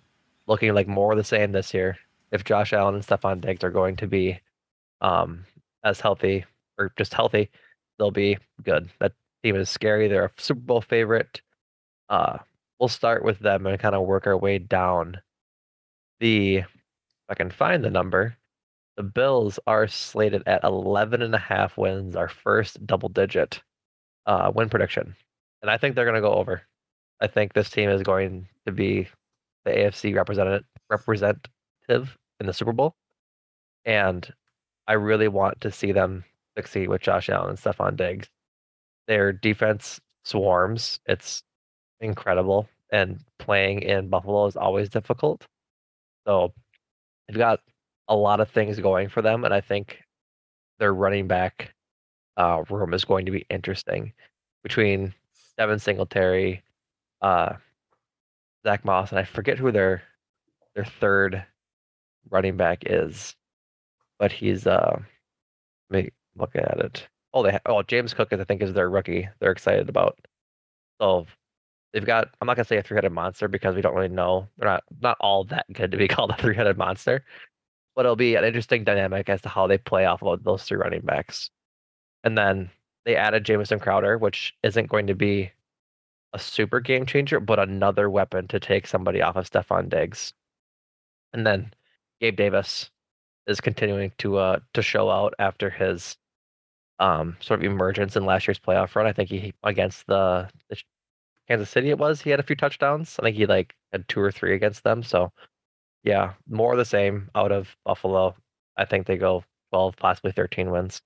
[0.47, 1.97] looking like more of the same this year.
[2.33, 4.39] If Josh Allen and Stefon Diggs are going to be
[5.01, 5.45] um,
[5.85, 6.45] as healthy
[6.79, 7.49] or just healthy,
[7.99, 8.91] they'll be good.
[8.99, 10.07] That team is scary.
[10.07, 11.41] They're a Super Bowl favorite.
[12.11, 12.39] Uh,
[12.79, 15.19] we'll start with them and kind of work our way down.
[16.21, 16.67] The if
[17.31, 18.37] I can find the number,
[18.97, 23.61] the Bills are slated at 11 and a half wins, our first double digit
[24.27, 25.15] uh, win prediction.
[25.63, 26.63] And I think they're going to go over.
[27.21, 29.09] I think this team is going to be
[29.65, 32.95] the AFC representative representative in the Super Bowl.
[33.85, 34.33] And
[34.87, 36.25] I really want to see them
[36.57, 38.29] succeed with Josh Allen and Stefon Diggs.
[39.09, 41.01] Their defense swarms.
[41.07, 41.43] It's
[42.01, 42.69] incredible.
[42.93, 45.47] And playing in Buffalo is always difficult.
[46.27, 46.53] So
[47.27, 47.61] they've got
[48.09, 49.45] a lot of things going for them.
[49.45, 49.99] And I think
[50.79, 51.75] their running back
[52.37, 54.13] uh, room is going to be interesting
[54.63, 55.15] between
[55.59, 56.63] Devin Singletary,
[57.23, 57.55] uh,
[58.67, 60.03] Zach Moss, and I forget who their
[60.75, 61.45] their third
[62.31, 63.35] running back is,
[64.19, 65.01] but he's uh,
[65.91, 67.09] let me look at it.
[67.33, 69.29] Oh, they ha- oh James Cook is I think is their rookie.
[69.41, 70.19] They're excited about.
[71.01, 71.27] So
[71.93, 72.29] they've got.
[72.41, 74.49] I'm not gonna say a three headed monster because we don't really know.
[74.59, 77.25] They're not not all that good to be called a three headed monster,
[77.97, 80.79] but it'll be an interesting dynamic as to how they play off of those three
[80.79, 81.51] running backs.
[82.25, 82.71] And then
[83.07, 85.53] they added Jamison Crowder, which isn't going to be
[86.35, 90.35] a super game changer, but another weapon to take somebody off of Stefon Diggs.
[91.33, 91.73] And then
[92.21, 92.91] Gabe Davis
[93.47, 96.17] is continuing to uh to show out after his
[96.99, 99.07] um sort of emergence in last year's playoff run.
[99.07, 100.77] I think he against the, the
[101.49, 103.19] Kansas City it was, he had a few touchdowns.
[103.21, 105.03] I think he like had two or three against them.
[105.03, 105.33] So
[106.07, 108.37] yeah, more of the same out of Buffalo.
[108.77, 109.43] I think they go
[109.73, 111.03] 12, possibly 13 wins.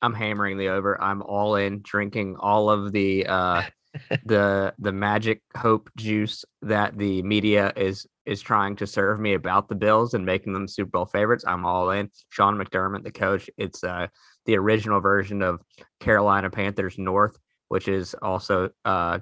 [0.00, 1.00] I'm hammering the over.
[1.02, 3.62] I'm all in, drinking all of the uh,
[4.26, 9.68] the the magic hope juice that the media is is trying to serve me about
[9.68, 11.44] the Bills and making them Super Bowl favorites.
[11.46, 12.10] I'm all in.
[12.28, 14.06] Sean McDermott, the coach, it's uh,
[14.44, 15.60] the original version of
[15.98, 17.36] Carolina Panthers North,
[17.68, 19.18] which is also uh,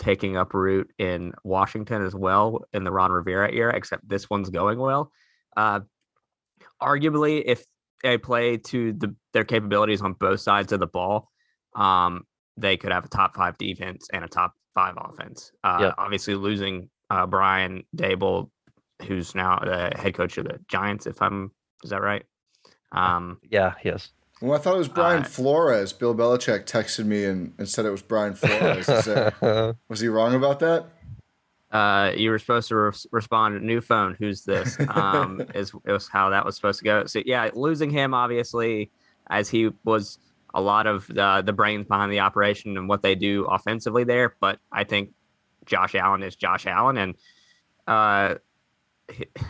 [0.00, 4.50] taking up root in Washington as well in the Ron Rivera era, except this one's
[4.50, 5.12] going well.
[5.56, 5.80] Uh,
[6.82, 7.64] arguably, if
[8.02, 11.28] they play to the, their capabilities on both sides of the ball,
[11.76, 12.24] um,
[12.56, 15.52] they could have a top five defense and a top five offense.
[15.62, 15.78] Uh.
[15.98, 18.50] Obviously, losing uh, Brian Daboll,
[19.06, 21.52] who's now the head coach of the Giants, if I'm
[21.84, 22.24] is that right?
[22.92, 24.10] Um, yeah, yes.
[24.40, 25.92] Well, I thought it was Brian uh, Flores.
[25.92, 28.86] Bill Belichick texted me and, and said it was Brian Flores.
[28.86, 30.86] that, was he wrong about that?
[31.72, 36.30] uh, you were supposed to re- respond new phone who's this um is was how
[36.30, 38.90] that was supposed to go so yeah losing him obviously
[39.28, 40.18] as he was
[40.54, 44.34] a lot of the the brains behind the operation and what they do offensively there
[44.40, 45.10] but i think
[45.64, 47.14] josh allen is josh allen and
[47.86, 48.34] uh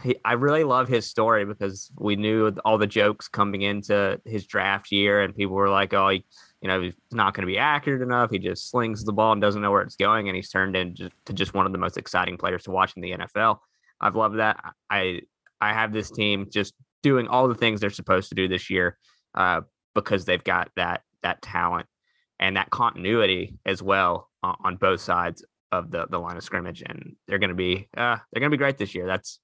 [0.03, 4.46] he, I really love his story because we knew all the jokes coming into his
[4.46, 6.25] draft year, and people were like, "Oh, he,
[6.61, 8.31] you know, he's not going to be accurate enough.
[8.31, 11.11] He just slings the ball and doesn't know where it's going." And he's turned into
[11.33, 13.59] just one of the most exciting players to watch in the NFL.
[14.01, 14.75] I've loved that.
[14.88, 15.23] I
[15.61, 18.99] I have this team just doing all the things they're supposed to do this year
[19.35, 19.62] uh,
[19.94, 21.87] because they've got that that talent
[22.38, 26.83] and that continuity as well on, on both sides of the the line of scrimmage,
[26.85, 29.07] and they're going to be uh, they're going to be great this year.
[29.07, 29.38] That's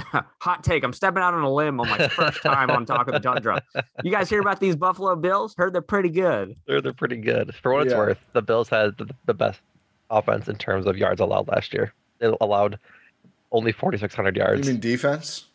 [0.40, 0.84] hot take.
[0.84, 3.62] I'm stepping out on a limb on my first time on Talk of the Tundra.
[4.02, 5.54] You guys hear about these Buffalo Bills?
[5.56, 6.56] Heard they're pretty good.
[6.66, 7.54] They're they're pretty good.
[7.54, 9.60] For what it's worth, the Bills had the, the best
[10.10, 11.92] offense in terms of yards allowed last year.
[12.18, 12.78] They allowed
[13.52, 14.66] only 4,600 yards.
[14.66, 15.46] You mean defense?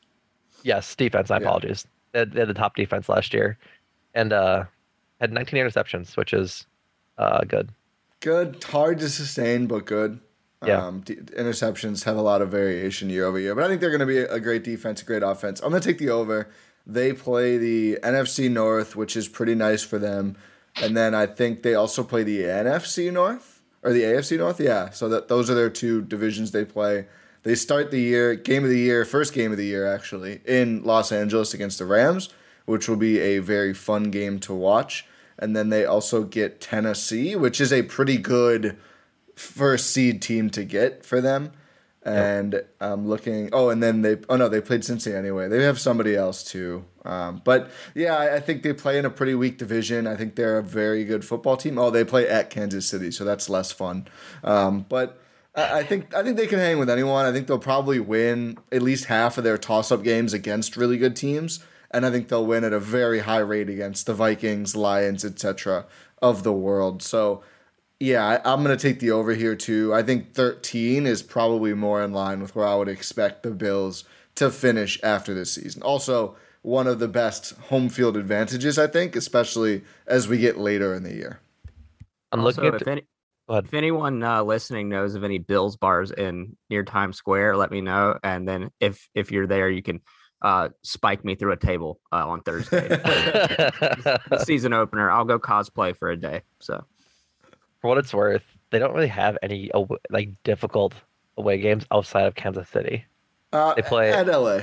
[0.64, 1.30] Yes, defense.
[1.30, 1.44] My yeah.
[1.44, 1.88] apologies.
[2.12, 3.58] They had, they had, the top defense last year,
[4.14, 4.66] and uh,
[5.22, 6.66] had 19 interceptions, which is
[7.18, 7.70] uh, good.
[8.22, 8.64] Good.
[8.64, 10.20] Hard to sustain, but good.
[10.68, 10.86] Yeah.
[10.86, 13.90] Um, d- interceptions have a lot of variation year over year, but I think they're
[13.90, 15.62] going to be a great defense, a great offense.
[15.62, 16.50] I'm going to take the over.
[16.88, 20.38] They play the NFC North, which is pretty nice for them,
[20.82, 24.60] and then I think they also play the NFC North or the AFC North.
[24.60, 27.08] Yeah, so that those are their two divisions they play.
[27.44, 30.84] They start the year game of the year, first game of the year actually in
[30.84, 32.30] Los Angeles against the Rams,
[32.66, 35.06] which will be a very fun game to watch.
[35.38, 38.78] And then they also get Tennessee, which is a pretty good
[39.36, 41.52] first seed team to get for them.
[42.04, 42.76] And yep.
[42.80, 43.50] I'm looking.
[43.52, 44.18] Oh, and then they.
[44.30, 45.48] Oh no, they played Cincinnati anyway.
[45.48, 46.86] They have somebody else too.
[47.04, 50.06] Um, but yeah, I, I, think they play in a pretty weak division.
[50.06, 51.80] I think they're a very good football team.
[51.80, 54.08] Oh, they play at Kansas City, so that's less fun.
[54.44, 55.20] Um, but
[55.56, 57.26] I, I think I think they can hang with anyone.
[57.26, 61.16] I think they'll probably win at least half of their toss-up games against really good
[61.16, 61.64] teams
[61.96, 65.86] and I think they'll win at a very high rate against the Vikings, Lions, etc.
[66.22, 67.02] of the world.
[67.02, 67.42] So,
[68.00, 69.94] yeah, I, am going to take the over here too.
[69.94, 74.04] I think 13 is probably more in line with where I would expect the Bills
[74.36, 75.82] to finish after this season.
[75.82, 80.94] Also, one of the best home field advantages, I think, especially as we get later
[80.94, 81.40] in the year.
[82.32, 82.82] I'm looking at.
[82.82, 83.04] If, any,
[83.50, 87.82] if anyone uh, listening knows of any Bills bars in near Times Square, let me
[87.82, 88.18] know.
[88.24, 90.02] And then if if you're there, you can
[90.42, 92.90] uh, spike me through a table uh, on Thursday.
[94.44, 95.10] season opener.
[95.10, 96.42] I'll go cosplay for a day.
[96.60, 96.84] So,
[97.86, 99.70] for what it's worth, they don't really have any
[100.10, 100.96] like difficult
[101.38, 103.06] away games outside of Kansas City.
[103.54, 104.62] Uh, they play at LA.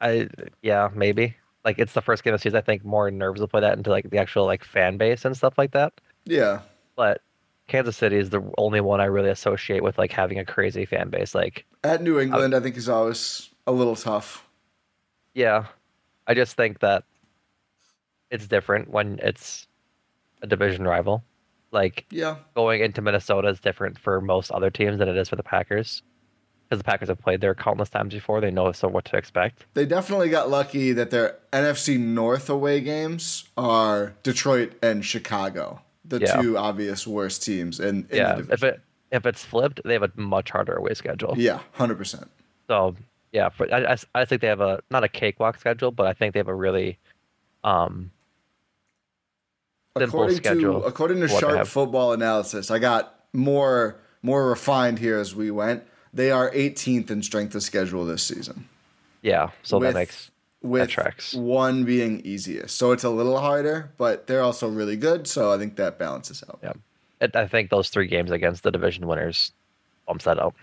[0.00, 0.28] I
[0.62, 1.34] yeah maybe
[1.64, 2.58] like it's the first game of the season.
[2.58, 5.36] I think more nerves will play that into like the actual like fan base and
[5.36, 5.94] stuff like that.
[6.26, 6.60] Yeah,
[6.94, 7.22] but
[7.66, 11.10] Kansas City is the only one I really associate with like having a crazy fan
[11.10, 11.34] base.
[11.34, 14.46] Like at New England, I, I think is always a little tough.
[15.34, 15.66] Yeah.
[16.28, 17.02] I just think that
[18.30, 19.66] it's different when it's
[20.40, 21.24] a division rival.
[21.74, 22.36] Like yeah.
[22.54, 26.02] going into Minnesota is different for most other teams than it is for the Packers.
[26.68, 28.40] Because the Packers have played there countless times before.
[28.40, 29.66] They know so what to expect.
[29.74, 36.20] They definitely got lucky that their NFC North away games are Detroit and Chicago, the
[36.20, 36.40] yeah.
[36.40, 38.40] two obvious worst teams in, in yeah.
[38.50, 41.34] If it if it's flipped, they have a much harder away schedule.
[41.36, 42.30] Yeah, hundred percent.
[42.68, 42.94] So
[43.32, 46.32] yeah, for, I, I think they have a not a cakewalk schedule, but I think
[46.32, 46.98] they have a really
[47.62, 48.10] um
[49.96, 50.80] according schedule.
[50.80, 55.84] To, according to Sharp Football Analysis, I got more more refined here as we went.
[56.12, 58.68] They are 18th in strength of schedule this season.
[59.22, 60.30] Yeah, so with, that makes
[60.62, 61.34] with that tracks.
[61.34, 62.76] one being easiest.
[62.76, 65.26] So it's a little harder, but they're also really good.
[65.26, 66.60] So I think that balances out.
[66.62, 69.52] Yeah, I think those three games against the division winners
[70.06, 70.54] bumps that up.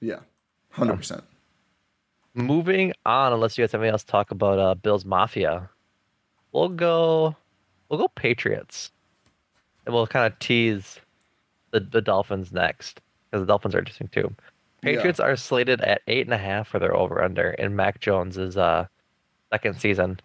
[0.00, 0.20] Yeah,
[0.70, 1.24] hundred percent
[2.34, 5.68] moving on, unless you guys have anything else to talk about uh, Bills Mafia,
[6.52, 7.36] we'll go
[7.90, 8.90] we'll go Patriots,
[9.84, 10.98] and we'll kind of tease
[11.72, 13.00] the the Dolphins next
[13.30, 14.34] because the Dolphins are interesting too.
[14.80, 15.26] Patriots yeah.
[15.26, 18.86] are slated at eight and a half for their over under in Mac Jones's uh,
[19.52, 20.18] second season.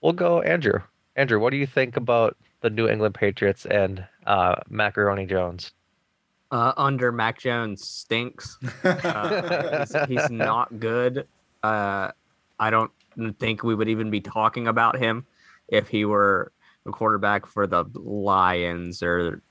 [0.00, 0.80] We'll go Andrew.
[1.16, 5.72] Andrew, what do you think about the New England Patriots and uh, Macaroni Jones?
[6.50, 8.58] uh, under Mac Jones stinks.
[8.84, 11.26] Uh, he's, he's, not good.
[11.62, 12.10] Uh,
[12.58, 12.90] I don't
[13.38, 15.26] think we would even be talking about him
[15.68, 16.52] if he were
[16.86, 19.42] a quarterback for the Lions or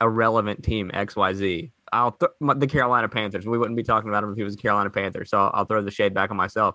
[0.00, 1.70] a relevant team XYZ.
[1.92, 3.46] I'll th- the Carolina Panthers.
[3.46, 5.24] We wouldn't be talking about him if he was a Carolina Panther.
[5.24, 6.74] So I'll, throw the shade back on myself.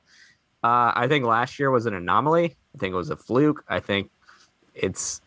[0.64, 2.55] Uh, I think last year was an anomaly.
[2.76, 3.64] I think it was a fluke.
[3.68, 4.10] I think
[4.74, 5.22] it's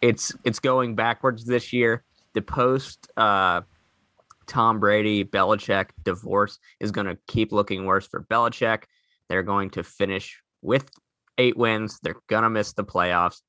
[0.00, 2.04] it's it's going backwards this year
[2.36, 3.62] the post uh,
[4.46, 8.82] Tom Brady Belichick divorce is going to keep looking worse for Belichick.
[9.28, 10.88] They're going to finish with
[11.38, 11.98] eight wins.
[12.02, 13.40] They're going to miss the playoffs.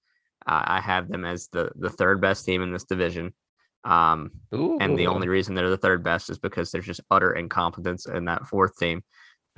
[0.45, 3.33] Uh, I have them as the the third best team in this division.
[3.83, 4.31] Um,
[4.81, 8.25] and the only reason they're the third best is because there's just utter incompetence in
[8.25, 9.03] that fourth team.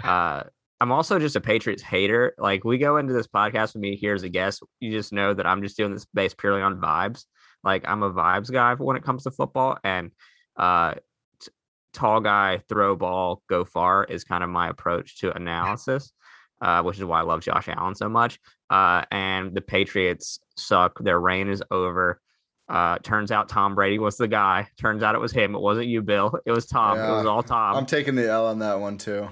[0.04, 0.44] Uh,
[0.82, 2.34] I'm also just a Patriots hater.
[2.38, 5.34] Like we go into this podcast with me here as a guest, you just know
[5.34, 7.26] that I'm just doing this based purely on vibes.
[7.64, 10.12] Like I'm a vibes guy when it comes to football, and
[10.56, 10.94] uh,
[11.42, 11.52] t-
[11.94, 16.14] tall guy, throw ball, go far is kind of my approach to analysis,
[16.62, 18.40] uh, which is why I love Josh Allen so much.
[18.70, 21.00] Uh, and the Patriots suck.
[21.00, 22.22] Their reign is over.
[22.68, 24.68] Uh, turns out Tom Brady was the guy.
[24.78, 25.56] Turns out it was him.
[25.56, 26.40] It wasn't you, Bill.
[26.46, 26.98] It was Tom.
[26.98, 27.76] Yeah, it was all Tom.
[27.76, 29.30] I'm taking the L on that one too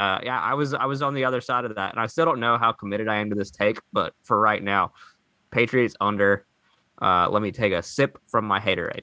[0.00, 2.24] uh, yeah, I was I was on the other side of that, and I still
[2.24, 4.92] don't know how committed I am to this take, but for right now,
[5.50, 6.46] Patriots under.
[7.02, 9.02] Uh, let me take a sip from my haterade.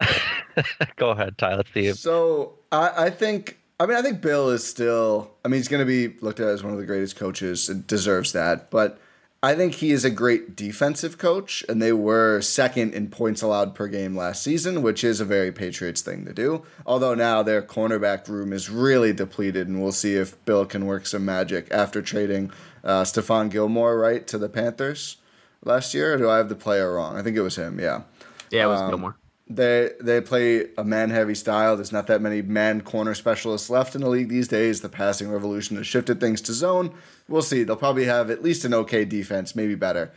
[0.96, 1.62] Go ahead, Tyler.
[1.72, 5.68] See So I, I think I mean I think Bill is still I mean he's
[5.68, 8.98] going to be looked at as one of the greatest coaches and deserves that, but
[9.42, 13.74] I think he is a great defensive coach, and they were second in points allowed
[13.74, 16.64] per game last season, which is a very Patriots thing to do.
[16.86, 21.06] Although now their cornerback room is really depleted, and we'll see if Bill can work
[21.06, 22.50] some magic after trading
[22.82, 25.18] uh, Stephon Gilmore right to the Panthers
[25.64, 26.14] last year.
[26.14, 27.16] Or do I have the player wrong?
[27.16, 27.78] I think it was him.
[27.78, 28.02] Yeah.
[28.50, 29.16] Yeah, it was um, Gilmore.
[29.48, 31.76] They they play a man heavy style.
[31.76, 34.80] There's not that many man corner specialists left in the league these days.
[34.80, 36.92] The passing revolution has shifted things to zone.
[37.28, 37.62] We'll see.
[37.62, 40.10] They'll probably have at least an okay defense, maybe better.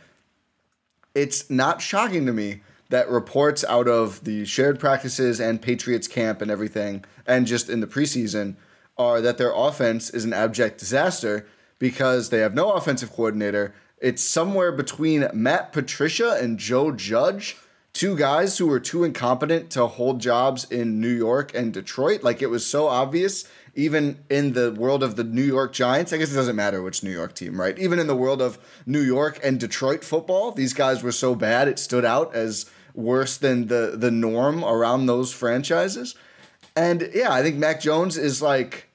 [1.14, 6.42] It's not shocking to me that reports out of the shared practices and Patriots camp
[6.42, 8.56] and everything, and just in the preseason,
[8.98, 11.46] are that their offense is an abject disaster
[11.78, 13.72] because they have no offensive coordinator.
[13.98, 17.56] It's somewhere between Matt Patricia and Joe Judge
[17.92, 22.22] two guys who were too incompetent to hold jobs in New York and Detroit.
[22.22, 26.12] Like it was so obvious, even in the world of the New York Giants.
[26.12, 27.78] I guess it doesn't matter which New York team, right?
[27.78, 31.68] Even in the world of New York and Detroit football, these guys were so bad
[31.68, 36.14] it stood out as worse than the the norm around those franchises.
[36.76, 38.86] And yeah, I think Mac Jones is like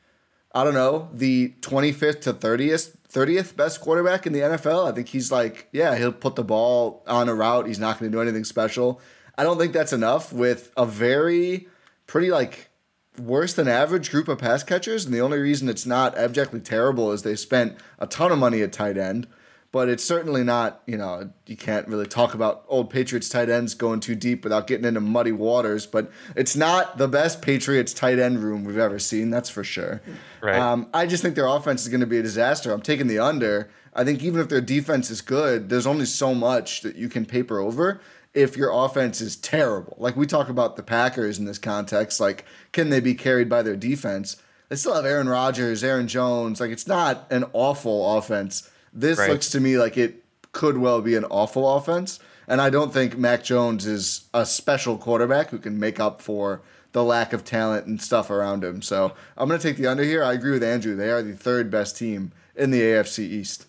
[0.53, 4.91] I don't know, the 25th to 30th 30th best quarterback in the NFL.
[4.91, 7.65] I think he's like, yeah, he'll put the ball on a route.
[7.65, 8.99] He's not going to do anything special.
[9.37, 11.67] I don't think that's enough with a very
[12.07, 12.69] pretty like
[13.17, 15.05] worse than average group of pass catchers.
[15.05, 18.61] And the only reason it's not abjectly terrible is they spent a ton of money
[18.61, 19.27] at tight end
[19.75, 23.73] but it's certainly not, you know, you can't really talk about old Patriots tight ends
[23.73, 28.17] going too deep without getting into muddy waters, but it's not the best Patriots tight
[28.17, 30.01] end room we've ever seen, that's for sure.
[30.41, 30.55] Right.
[30.55, 32.71] Um, I just think their offense is going to be a disaster.
[32.71, 33.69] I'm taking the under.
[33.93, 37.25] I think even if their defense is good, there's only so much that you can
[37.25, 37.99] paper over
[38.33, 39.97] if your offense is terrible.
[39.99, 43.61] Like we talk about the Packers in this context, like can they be carried by
[43.61, 44.37] their defense?
[44.69, 46.61] They still have Aaron Rodgers, Aaron Jones.
[46.61, 49.29] Like it's not an awful offense this right.
[49.29, 50.23] looks to me like it
[50.53, 52.19] could well be an awful offense.
[52.47, 56.61] And I don't think Mac Jones is a special quarterback who can make up for
[56.93, 58.81] the lack of talent and stuff around him.
[58.81, 60.23] So I'm going to take the under here.
[60.23, 60.95] I agree with Andrew.
[60.95, 63.67] They are the third best team in the AFC East.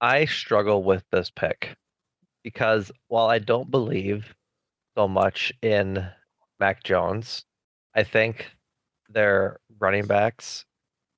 [0.00, 1.76] I struggle with this pick
[2.44, 4.34] because while I don't believe
[4.96, 6.06] so much in
[6.60, 7.44] Mac Jones,
[7.94, 8.50] I think
[9.08, 10.66] their running backs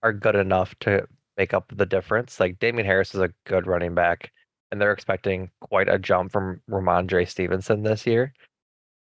[0.03, 2.41] are good enough to make up the difference.
[2.41, 4.32] Like Damien Harris is a good running back,
[4.70, 8.32] and they're expecting quite a jump from Rhamondre Stevenson this year.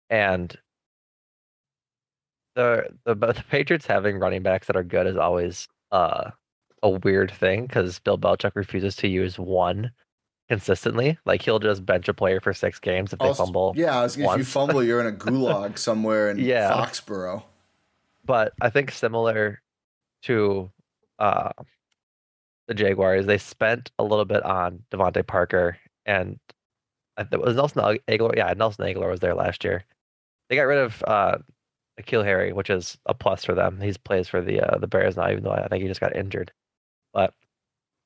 [0.08, 0.56] And
[2.54, 6.30] the the the Patriots having running backs that are good is always uh,
[6.82, 9.90] a weird thing because Bill Belichick refuses to use one
[10.48, 11.16] consistently.
[11.24, 13.72] Like he'll just bench a player for six games if they fumble.
[13.76, 16.72] Yeah, if you fumble, you're in a gulag somewhere in yeah.
[16.72, 17.44] Foxborough.
[18.24, 19.62] But I think similar
[20.22, 20.70] to
[21.18, 21.50] uh,
[22.70, 26.38] the Jaguars, they spent a little bit on DeVante Parker and
[27.18, 28.36] it was Nelson Agholor.
[28.36, 29.84] Yeah, Nelson Agholor was there last year.
[30.48, 31.38] They got rid of uh,
[32.00, 33.80] N'Keal Harry, which is a plus for them.
[33.80, 36.14] He plays for the uh, the Bears now, even though I think he just got
[36.14, 36.52] injured.
[37.12, 37.34] But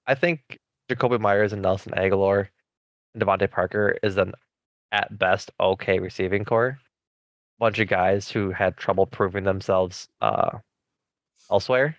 [0.07, 0.59] I think
[0.91, 2.49] Jakobi Myers and Nelson Agholor
[3.13, 4.33] and DeVante Parker is an
[4.93, 6.79] at best okay receiving corps.
[7.59, 10.59] Bunch of guys who had trouble proving themselves uh,
[11.51, 11.99] elsewhere.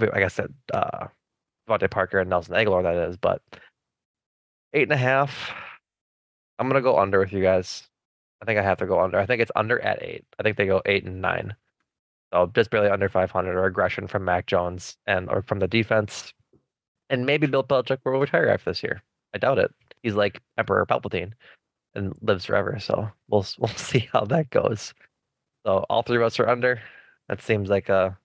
[0.00, 1.08] I guess that uh,
[1.68, 3.16] DeVante Parker and Nelson Agholor, that is.
[3.16, 3.42] But
[4.72, 5.52] eight and a half.
[6.58, 7.88] I'm gonna go under with you guys.
[8.42, 9.18] I think I have to go under.
[9.18, 10.24] I think it's under at eight.
[10.38, 11.54] I think they go eight and nine.
[12.32, 16.34] So just barely under 500 or aggression from Mac Jones and or from the defense.
[17.10, 19.02] And maybe Bill Belichick will retire after this year.
[19.34, 19.72] I doubt it.
[20.02, 21.32] He's like Emperor Palpatine
[21.94, 22.78] and lives forever.
[22.78, 24.94] So we'll we'll see how that goes.
[25.66, 26.80] So all three of us are under.
[27.28, 28.16] That seems like a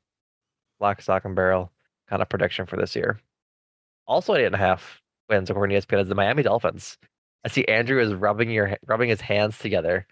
[0.80, 1.72] lock, stock, and barrel
[2.10, 3.20] kind of prediction for this year
[4.08, 6.98] also eight and a half wins according to ESPN is the Miami Dolphins.
[7.46, 10.08] I see Andrew is rubbing your rubbing his hands together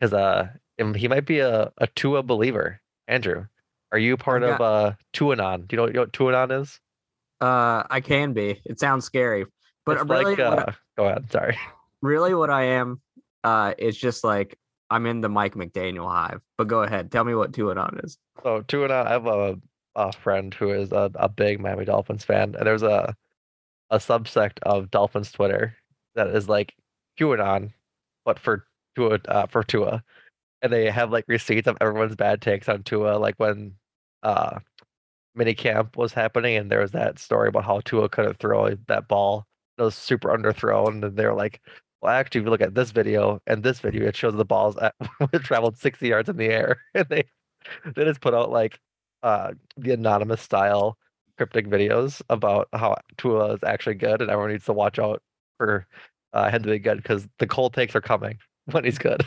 [0.00, 0.48] because uh
[0.96, 2.80] he might be a a Tua believer.
[3.08, 3.46] Andrew,
[3.92, 5.66] are you part got, of uh Tuanon?
[5.68, 6.80] Do you know, you know what Tuanon is?
[7.40, 8.60] Uh, I can be.
[8.64, 9.46] It sounds scary,
[9.84, 11.30] but it's really, like, uh, I, go ahead.
[11.32, 11.58] Sorry.
[12.00, 13.00] Really, what I am,
[13.42, 14.56] uh, is just like
[14.90, 16.40] I'm in the Mike McDaniel hive.
[16.56, 18.16] But go ahead, tell me what Tuanon is.
[18.44, 19.58] So Tuanon, I have a
[19.96, 23.14] a friend who is a, a big Miami Dolphins fan, and there's a
[23.92, 25.76] a subsect of Dolphins Twitter
[26.16, 26.74] that is like
[27.20, 27.74] QAnon,
[28.26, 28.66] but for
[28.96, 30.04] Tua uh, for Tua,
[30.62, 33.74] and they have like receipts of everyone's bad takes on Tua, like when
[34.24, 34.60] uh
[35.34, 39.08] mini camp was happening, and there was that story about how Tua couldn't throw that
[39.08, 39.46] ball,
[39.78, 41.60] it was super underthrown, and they're like,
[42.02, 44.76] well, actually, if you look at this video and this video, it shows the balls
[44.78, 44.94] at,
[45.44, 47.24] traveled 60 yards in the air, and they
[47.96, 48.78] they just put out like
[49.22, 50.98] uh the anonymous style
[51.42, 55.20] cryptic videos about how Tua is actually good, and everyone needs to watch out
[55.58, 55.88] for
[56.32, 59.26] uh, him to be good because the cold takes are coming when he's good.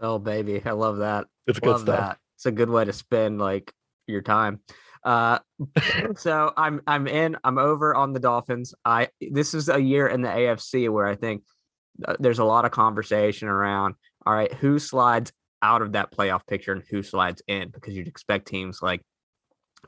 [0.00, 1.26] oh baby, I love that.
[1.46, 2.00] It's love good stuff.
[2.00, 2.18] That.
[2.36, 3.72] It's a good way to spend like
[4.08, 4.60] your time.
[5.04, 5.38] Uh,
[6.16, 7.36] so I'm I'm in.
[7.44, 8.74] I'm over on the Dolphins.
[8.84, 11.44] I this is a year in the AFC where I think
[12.04, 13.94] uh, there's a lot of conversation around.
[14.26, 15.32] All right, who slides
[15.62, 17.68] out of that playoff picture and who slides in?
[17.68, 19.02] Because you'd expect teams like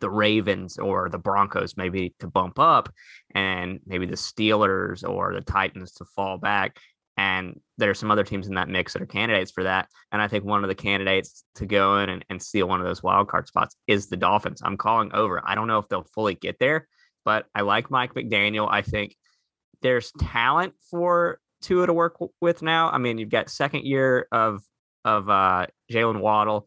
[0.03, 2.93] the Ravens or the Broncos maybe to bump up,
[3.35, 6.77] and maybe the Steelers or the Titans to fall back.
[7.17, 9.89] And there are some other teams in that mix that are candidates for that.
[10.11, 12.87] And I think one of the candidates to go in and, and steal one of
[12.87, 14.61] those wild card spots is the Dolphins.
[14.65, 15.41] I'm calling over.
[15.45, 16.89] I don't know if they'll fully get there,
[17.25, 18.69] but I like Mike McDaniel.
[18.69, 19.15] I think
[19.83, 22.91] there's talent for Tua to work with now.
[22.91, 24.63] I mean, you've got second year of
[25.05, 26.67] of uh, Jaylen Waddle,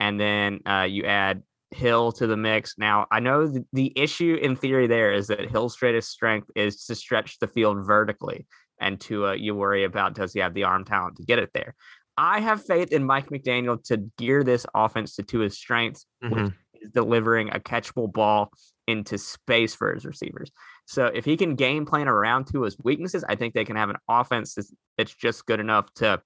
[0.00, 1.42] and then uh, you add
[1.74, 2.74] Hill to the mix.
[2.78, 6.84] Now, I know the, the issue in theory there is that Hill's greatest strength is
[6.86, 8.46] to stretch the field vertically
[8.80, 11.50] and to uh, you worry about does he have the arm talent to get it
[11.52, 11.74] there.
[12.16, 16.44] I have faith in Mike McDaniel to gear this offense to his strengths, mm-hmm.
[16.44, 18.50] which is delivering a catchable ball
[18.86, 20.52] into space for his receivers.
[20.86, 23.90] So if he can game plan around to his weaknesses, I think they can have
[23.90, 26.22] an offense that's, that's just good enough to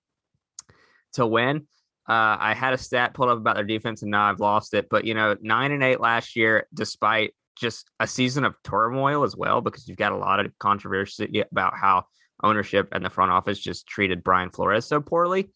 [1.14, 1.66] to win.
[2.08, 4.88] Uh, I had a stat pulled up about their defense, and now I've lost it.
[4.88, 9.36] But you know, nine and eight last year, despite just a season of turmoil as
[9.36, 12.04] well, because you've got a lot of controversy about how
[12.42, 15.50] ownership and the front office just treated Brian Flores so poorly.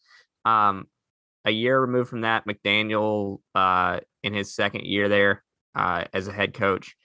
[0.45, 0.87] Um,
[1.45, 5.43] a year removed from that, McDaniel, uh, in his second year there
[5.75, 6.95] uh, as a head coach,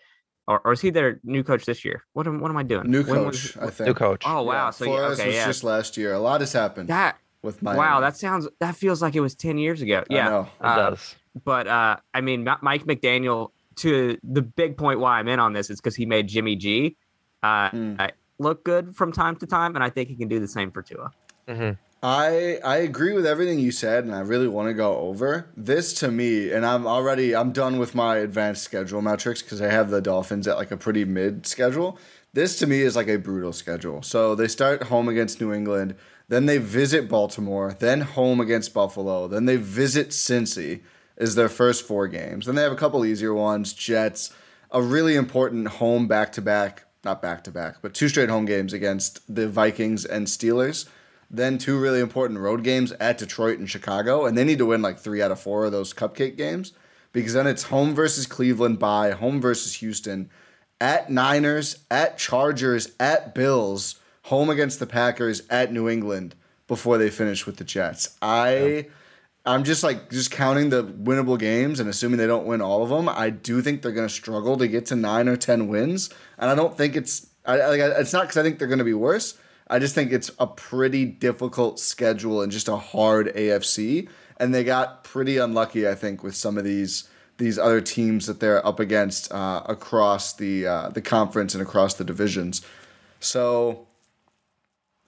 [0.47, 2.05] or, or is he their new coach this year?
[2.13, 2.91] What am what am I doing?
[2.91, 3.89] New coach, I think.
[3.89, 4.23] New coach.
[4.27, 4.67] Oh wow!
[4.67, 5.47] Yeah, so Flores okay, was yeah.
[5.47, 6.13] just last year.
[6.13, 6.89] A lot has happened.
[6.89, 7.19] That
[7.49, 10.05] with my wow, that sounds that feels like it was ten years ago.
[10.09, 11.17] Yeah, it uh, does.
[11.45, 13.51] But uh, I mean, Mike McDaniel.
[13.77, 16.97] To the big point why I'm in on this is because he made Jimmy G.
[17.45, 20.49] Uh, mm look good from time to time, and I think he can do the
[20.49, 21.13] same for Tua.
[21.49, 21.73] Mm-hmm.
[22.03, 25.93] I I agree with everything you said, and I really want to go over this
[25.95, 26.53] to me.
[26.53, 30.47] And I'm already I'm done with my advanced schedule metrics because I have the Dolphins
[30.47, 31.99] at like a pretty mid schedule.
[32.35, 34.03] This to me is like a brutal schedule.
[34.03, 35.97] So they start home against New England,
[36.29, 40.83] then they visit Baltimore, then home against Buffalo, then they visit Cincy
[41.17, 42.47] is their first four games.
[42.47, 44.33] Then they have a couple easier ones, Jets,
[44.71, 48.45] a really important home back to back not back to back, but two straight home
[48.45, 50.89] games against the Vikings and Steelers.
[51.31, 54.83] Then two really important road games at Detroit and Chicago, and they need to win
[54.83, 56.73] like three out of four of those cupcake games
[57.13, 60.31] because then it's home versus Cleveland by home versus Houston,
[60.81, 66.35] at Niners, at Chargers, at Bills, home against the Packers, at New England
[66.67, 68.17] before they finish with the Jets.
[68.21, 68.83] I yeah.
[69.47, 72.91] I'm just like just counting the winnable games and assuming they don't win all of
[72.91, 73.09] them.
[73.09, 76.51] I do think they're going to struggle to get to nine or ten wins, and
[76.51, 77.27] I don't think it's.
[77.47, 79.39] I, like it's not because I think they're going to be worse.
[79.71, 84.09] I just think it's a pretty difficult schedule and just a hard AFC,
[84.39, 87.09] and they got pretty unlucky, I think, with some of these
[87.39, 91.95] these other teams that they're up against uh, across the uh, the conference and across
[91.95, 92.61] the divisions.
[93.21, 93.88] So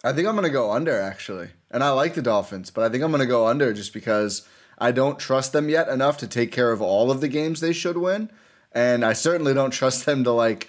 [0.03, 1.51] I think I'm going to go under actually.
[1.71, 4.47] And I like the Dolphins, but I think I'm going to go under just because
[4.79, 7.73] I don't trust them yet enough to take care of all of the games they
[7.73, 8.31] should win.
[8.73, 10.69] And I certainly don't trust them to like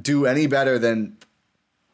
[0.00, 1.18] do any better than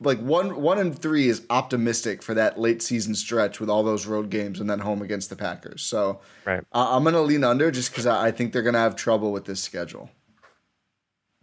[0.01, 4.07] like one one and three is optimistic for that late season stretch with all those
[4.07, 5.82] road games and then home against the Packers.
[5.82, 6.62] So right.
[6.72, 10.11] I'm gonna lean under just because I think they're gonna have trouble with this schedule.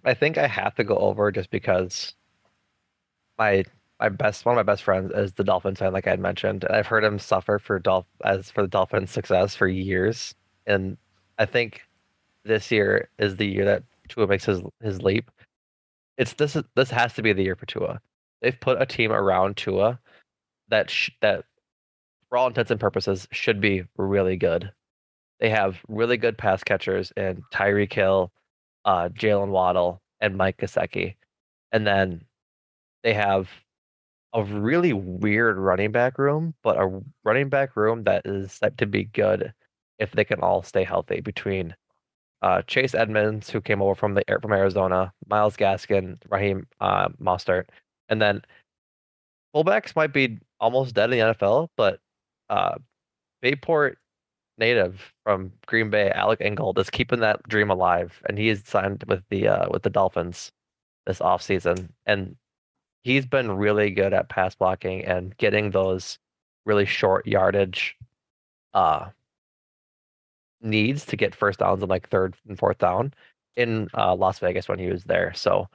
[0.05, 2.13] I think I have to go over just because
[3.37, 3.65] my
[3.99, 6.65] my best one of my best friends is the Dolphins fan, like I had mentioned.
[6.69, 10.35] I've heard him suffer for Dolph as for the Dolphins' success for years,
[10.65, 10.97] and
[11.39, 11.81] I think
[12.43, 15.31] this year is the year that Tua makes his his leap.
[16.17, 18.01] It's this this has to be the year for Tua.
[18.41, 19.99] They've put a team around Tua
[20.69, 21.45] that sh- that
[22.33, 24.71] for all intents and purposes, should be really good.
[25.39, 28.31] They have really good pass catchers in Tyreek Hill,
[28.85, 31.13] uh, Jaylen Waddle, and Mike Gesicki.
[31.71, 32.25] And then
[33.03, 33.49] they have
[34.33, 38.85] a really weird running back room, but a running back room that is set to
[38.85, 39.53] be good
[39.99, 41.75] if they can all stay healthy between
[42.41, 47.65] uh, Chase Edmonds, who came over from the from Arizona, Myles Gaskin, Raheem uh, Mostert,
[48.09, 48.41] and then
[49.55, 51.99] fullbacks might be almost dead in the NFL, but
[52.49, 52.75] uh,
[53.41, 53.97] Bayport
[54.57, 59.03] native from Green Bay, Alec Ingold, is keeping that dream alive, and he is signed
[59.07, 60.51] with the uh, with the Dolphins
[61.05, 61.89] this offseason.
[62.05, 62.35] and
[63.03, 66.19] he's been really good at pass blocking and getting those
[66.65, 67.95] really short yardage
[68.73, 69.09] uh
[70.63, 73.13] needs to get first downs on like third and fourth down
[73.55, 75.33] in uh, Las Vegas when he was there.
[75.35, 75.67] So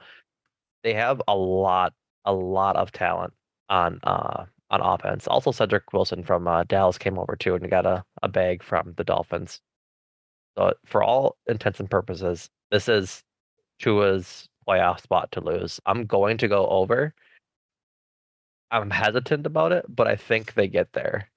[0.83, 1.93] they have a lot,
[2.25, 3.33] a lot of talent
[3.69, 5.27] on uh, on offense.
[5.27, 8.93] Also, Cedric Wilson from uh, Dallas came over too and got a, a bag from
[8.97, 9.61] the Dolphins.
[10.57, 13.23] So for all intents and purposes, this is
[13.79, 15.79] Tua's playoff spot to lose.
[15.85, 17.13] I'm going to go over.
[18.71, 21.29] I'm hesitant about it, but I think they get there.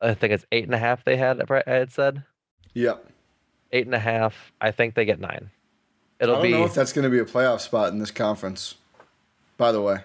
[0.00, 1.04] I think it's eight and a half.
[1.04, 2.24] They had I had said.
[2.74, 3.08] Yep.
[3.72, 4.52] Eight and a half.
[4.60, 5.50] I think they get nine.
[6.20, 8.10] It'll I don't be, know if that's going to be a playoff spot in this
[8.10, 8.74] conference.
[9.56, 9.98] By the way.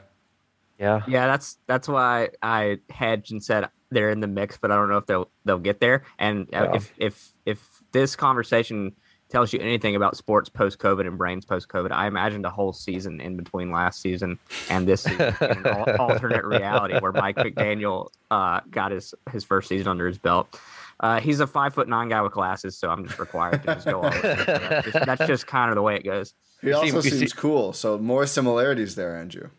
[0.79, 1.01] Yeah.
[1.07, 4.89] Yeah, that's that's why I hedged and said they're in the mix, but I don't
[4.89, 6.03] know if they'll they'll get there.
[6.19, 6.75] And uh, yeah.
[6.75, 8.95] if if if this conversation
[9.29, 12.73] tells you anything about sports post COVID and brains post COVID, I imagined a whole
[12.73, 15.65] season in between last season and this season an
[15.99, 20.59] alternate reality where Mike McDaniel uh, got his his first season under his belt.
[20.99, 23.85] Uh, he's a five foot nine guy with glasses, so I'm just required to just
[23.85, 24.11] go on.
[24.21, 26.33] That's just, that's just kind of the way it goes.
[26.61, 29.49] He also seems see, cool, so more similarities there, Andrew.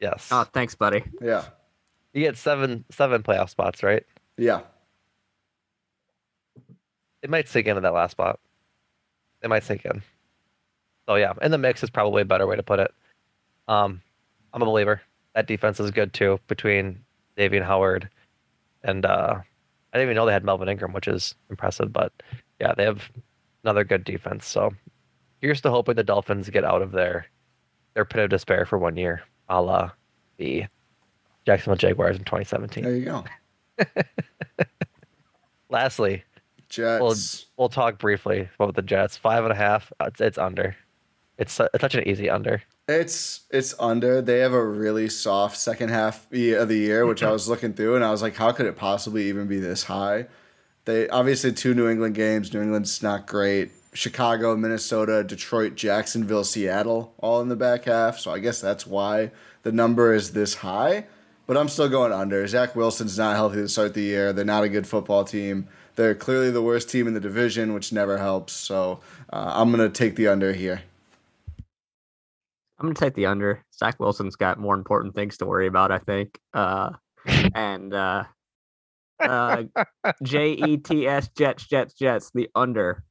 [0.00, 0.28] Yes.
[0.30, 1.04] Oh, thanks, buddy.
[1.20, 1.44] Yeah.
[2.14, 4.04] You get seven seven playoff spots, right?
[4.38, 4.60] Yeah.
[7.22, 8.38] It might sink into that last spot.
[9.46, 10.02] It might sink in.
[11.08, 12.92] So yeah, in the mix is probably a better way to put it.
[13.68, 14.02] Um,
[14.52, 15.00] I'm a believer.
[15.36, 16.98] That defense is good too between
[17.38, 18.10] Xavier Howard
[18.82, 21.92] and uh, I didn't even know they had Melvin Ingram, which is impressive.
[21.92, 22.12] But
[22.60, 23.08] yeah, they have
[23.62, 24.48] another good defense.
[24.48, 24.72] So
[25.40, 27.26] here's to hoping the Dolphins get out of their
[27.94, 29.92] their pit of despair for one year, a la
[30.38, 30.64] the
[31.46, 32.82] Jacksonville Jaguars in 2017.
[32.82, 33.24] There you go.
[35.70, 36.24] Lastly,
[36.76, 37.00] Jets.
[37.00, 37.16] We'll,
[37.56, 39.16] we'll talk briefly about the Jets.
[39.16, 39.92] Five and a half.
[40.00, 40.76] It's, it's under.
[41.38, 42.62] It's, it's such an easy under.
[42.88, 44.22] It's it's under.
[44.22, 47.96] They have a really soft second half of the year, which I was looking through,
[47.96, 50.28] and I was like, how could it possibly even be this high?
[50.84, 52.54] They obviously two New England games.
[52.54, 53.72] New England's not great.
[53.92, 58.18] Chicago, Minnesota, Detroit, Jacksonville, Seattle, all in the back half.
[58.18, 61.06] So I guess that's why the number is this high.
[61.46, 62.46] But I'm still going under.
[62.46, 64.32] Zach Wilson's not healthy to start the year.
[64.32, 65.68] They're not a good football team.
[65.96, 68.52] They're clearly the worst team in the division, which never helps.
[68.52, 69.00] So
[69.32, 70.82] uh, I'm going to take the under here.
[72.78, 73.64] I'm gonna take the under.
[73.74, 76.38] Zach Wilson's got more important things to worry about, I think.
[76.52, 76.90] Uh,
[77.54, 78.24] and uh,
[79.20, 79.64] uh,
[80.22, 83.02] J E T S Jets Jets Jets the under.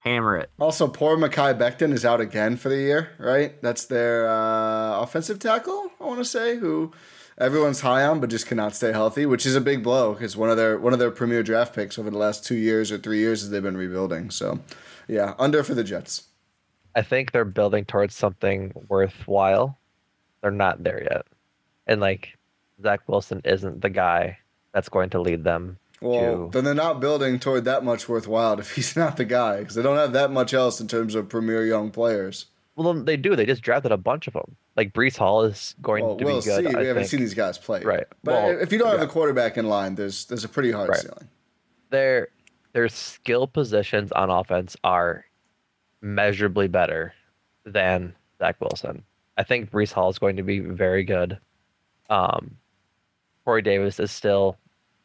[0.00, 0.50] Hammer it.
[0.58, 3.60] Also, poor Mekhi Becton is out again for the year, right?
[3.60, 6.92] That's their uh, offensive tackle, I want to say, who
[7.38, 10.50] everyone's high on but just cannot stay healthy, which is a big blow because one
[10.50, 13.18] of their one of their premier draft picks over the last two years or three
[13.18, 14.30] years as they've been rebuilding.
[14.30, 14.60] So,
[15.08, 16.24] yeah, under for the Jets.
[16.94, 19.78] I think they're building towards something worthwhile.
[20.42, 21.26] They're not there yet.
[21.86, 22.36] And like
[22.82, 24.38] Zach Wilson isn't the guy
[24.72, 25.78] that's going to lead them.
[26.00, 26.50] Well, to...
[26.52, 29.82] then they're not building toward that much worthwhile if he's not the guy because they
[29.82, 32.46] don't have that much else in terms of premier young players.
[32.80, 33.36] Well, they do.
[33.36, 34.56] They just drafted a bunch of them.
[34.74, 36.64] Like Breece Hall is going well, to we'll be good.
[36.64, 36.74] See.
[36.74, 37.10] I we haven't think.
[37.10, 38.06] seen these guys play, right?
[38.24, 40.88] But well, if you don't have a quarterback in line, there's there's a pretty hard
[40.88, 40.98] right.
[40.98, 41.28] ceiling.
[41.90, 42.28] Their
[42.72, 45.26] their skill positions on offense are
[46.00, 47.12] measurably better
[47.66, 49.02] than Zach Wilson.
[49.36, 51.38] I think Breece Hall is going to be very good.
[52.08, 52.56] Um,
[53.44, 54.56] Corey Davis is still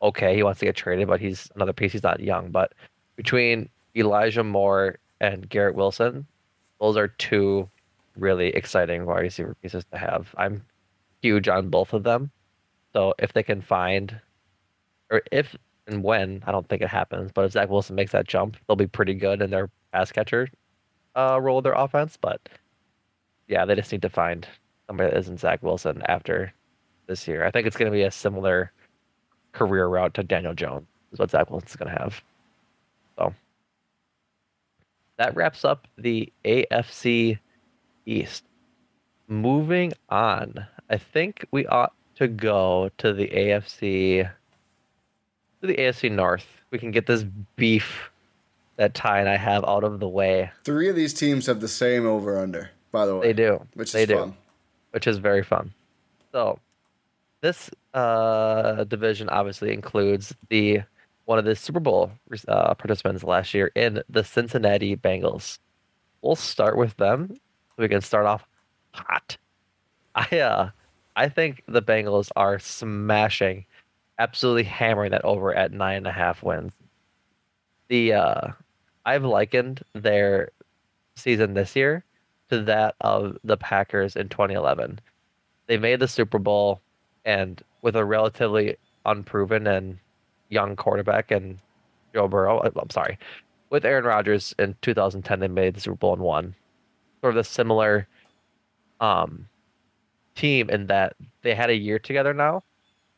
[0.01, 0.33] okay.
[0.33, 1.91] He wants to get traded, but he's another piece.
[1.91, 2.51] He's not young.
[2.51, 2.71] But
[3.17, 3.67] between
[3.97, 6.25] Elijah Moore and Garrett Wilson,
[6.79, 7.69] those are two
[8.17, 10.33] really exciting wide receiver pieces to have.
[10.37, 10.63] I'm
[11.21, 12.31] huge on both of them.
[12.93, 14.19] So if they can find,
[15.11, 15.55] or if
[15.87, 18.75] and when, I don't think it happens, but if Zach Wilson makes that jump, they'll
[18.75, 20.49] be pretty good in their pass catcher
[21.15, 22.17] uh, role of their offense.
[22.19, 22.41] But
[23.47, 24.47] yeah, they just need to find
[24.87, 26.53] somebody that isn't Zach Wilson after
[27.07, 27.45] this year.
[27.45, 28.71] I think it's going to be a similar
[29.51, 32.21] career route to Daniel Jones, is what Zach Wilson's going to have.
[33.17, 33.33] So
[35.17, 37.39] that wraps up the AFC
[38.05, 38.43] East.
[39.27, 44.29] Moving on, I think we ought to go to the AFC
[45.61, 46.45] to the AFC North.
[46.71, 47.23] We can get this
[47.55, 48.09] beef
[48.77, 50.51] that Ti and I have out of the way.
[50.63, 53.27] Three of these teams have the same over under, by the way.
[53.27, 53.65] They do.
[53.73, 54.17] Which they is do.
[54.17, 54.37] fun.
[54.91, 55.73] Which is very fun.
[56.31, 56.59] So
[57.41, 60.81] this uh, division obviously includes the
[61.25, 62.11] one of the Super Bowl
[62.47, 65.59] uh, participants last year in the Cincinnati Bengals.
[66.21, 67.35] We'll start with them.
[67.77, 68.45] We can start off
[68.91, 69.37] hot.
[70.15, 70.69] I uh,
[71.15, 73.65] I think the Bengals are smashing,
[74.19, 76.73] absolutely hammering that over at nine and a half wins.
[77.89, 78.47] The uh,
[79.05, 80.49] I've likened their
[81.15, 82.03] season this year
[82.49, 84.99] to that of the Packers in 2011.
[85.67, 86.81] They made the Super Bowl,
[87.25, 89.99] and with a relatively unproven and
[90.55, 91.59] young quarterback and
[92.15, 93.19] Joe Burrow, uh, I'm sorry,
[93.69, 96.55] with Aaron Rodgers in 2010, they made the Super Bowl and won.
[97.21, 98.07] Sort of a similar
[99.01, 99.47] um,
[100.33, 102.63] team in that they had a year together now,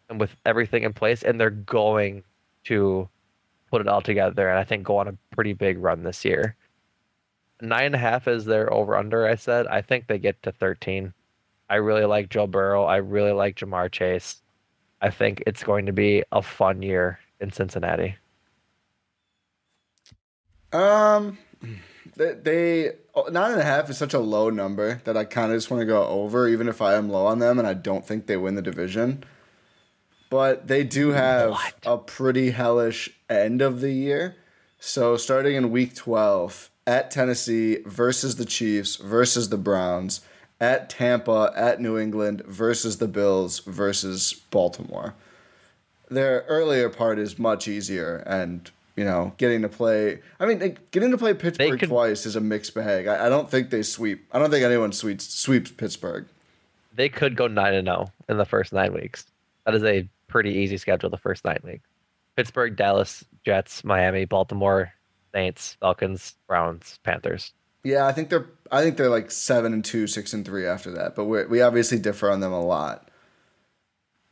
[0.09, 2.23] and with everything in place, and they're going
[2.65, 3.07] to
[3.69, 6.55] put it all together, and I think go on a pretty big run this year.
[7.61, 9.27] Nine and a half is their over under.
[9.27, 11.13] I said I think they get to 13.
[11.69, 12.85] I really like Joe Burrow.
[12.85, 14.41] I really like Ja'Marr Chase.
[15.01, 18.15] I think it's going to be a fun year in Cincinnati.
[20.71, 21.38] Um,
[22.15, 25.51] they, they oh, nine and a half is such a low number that I kind
[25.51, 27.73] of just want to go over, even if I am low on them and I
[27.73, 29.23] don't think they win the division.
[30.29, 31.73] But they do have what?
[31.85, 34.35] a pretty hellish end of the year.
[34.79, 40.21] So starting in week twelve at Tennessee versus the Chiefs versus the Browns
[40.59, 45.13] at Tampa, at New England versus the Bills versus Baltimore.
[46.09, 50.19] Their earlier part is much easier, and you know, getting to play.
[50.39, 53.07] I mean, getting to play Pittsburgh could, twice is a mixed bag.
[53.07, 54.27] I, I, don't think they sweep.
[54.31, 56.25] I don't think anyone sweeps sweeps Pittsburgh.
[56.95, 59.25] They could go nine and zero oh in the first nine weeks.
[59.65, 61.09] That is a pretty easy schedule.
[61.11, 61.87] The first nine weeks:
[62.35, 64.91] Pittsburgh, Dallas, Jets, Miami, Baltimore,
[65.31, 67.53] Saints, Falcons, Browns, Panthers.
[67.83, 70.89] Yeah, I think they're I think they're like seven and two, six and three after
[70.91, 71.15] that.
[71.15, 73.06] But we we obviously differ on them a lot.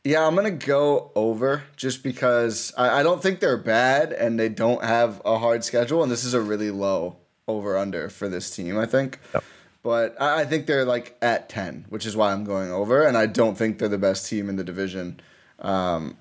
[0.06, 4.48] Yeah, I'm gonna go over just because I, I don't think they're bad and they
[4.48, 7.16] don't have a hard schedule, and this is a really low
[7.48, 8.78] over under for this team.
[8.78, 9.18] I think.
[9.34, 9.42] Yep.
[9.82, 13.16] But I, I think they're like at ten, which is why I'm going over, and
[13.16, 15.18] I don't think they're the best team in the division.
[15.58, 16.16] Um,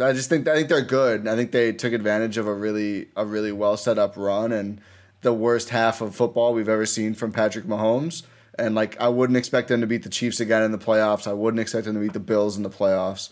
[0.00, 1.28] I just think I think they're good.
[1.28, 4.80] I think they took advantage of a really a really well set up run and
[5.20, 8.24] the worst half of football we've ever seen from Patrick Mahomes.
[8.58, 11.26] And like, I wouldn't expect them to beat the Chiefs again in the playoffs.
[11.26, 13.30] I wouldn't expect them to beat the Bills in the playoffs.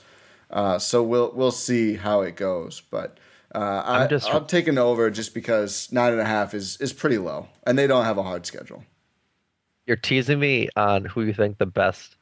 [0.50, 2.80] Uh, so we'll we'll see how it goes.
[2.90, 3.18] But
[3.54, 7.18] uh, I, just, I'm taking over just because nine and a half is is pretty
[7.18, 8.84] low, and they don't have a hard schedule.
[9.86, 12.16] You're teasing me on who you think the best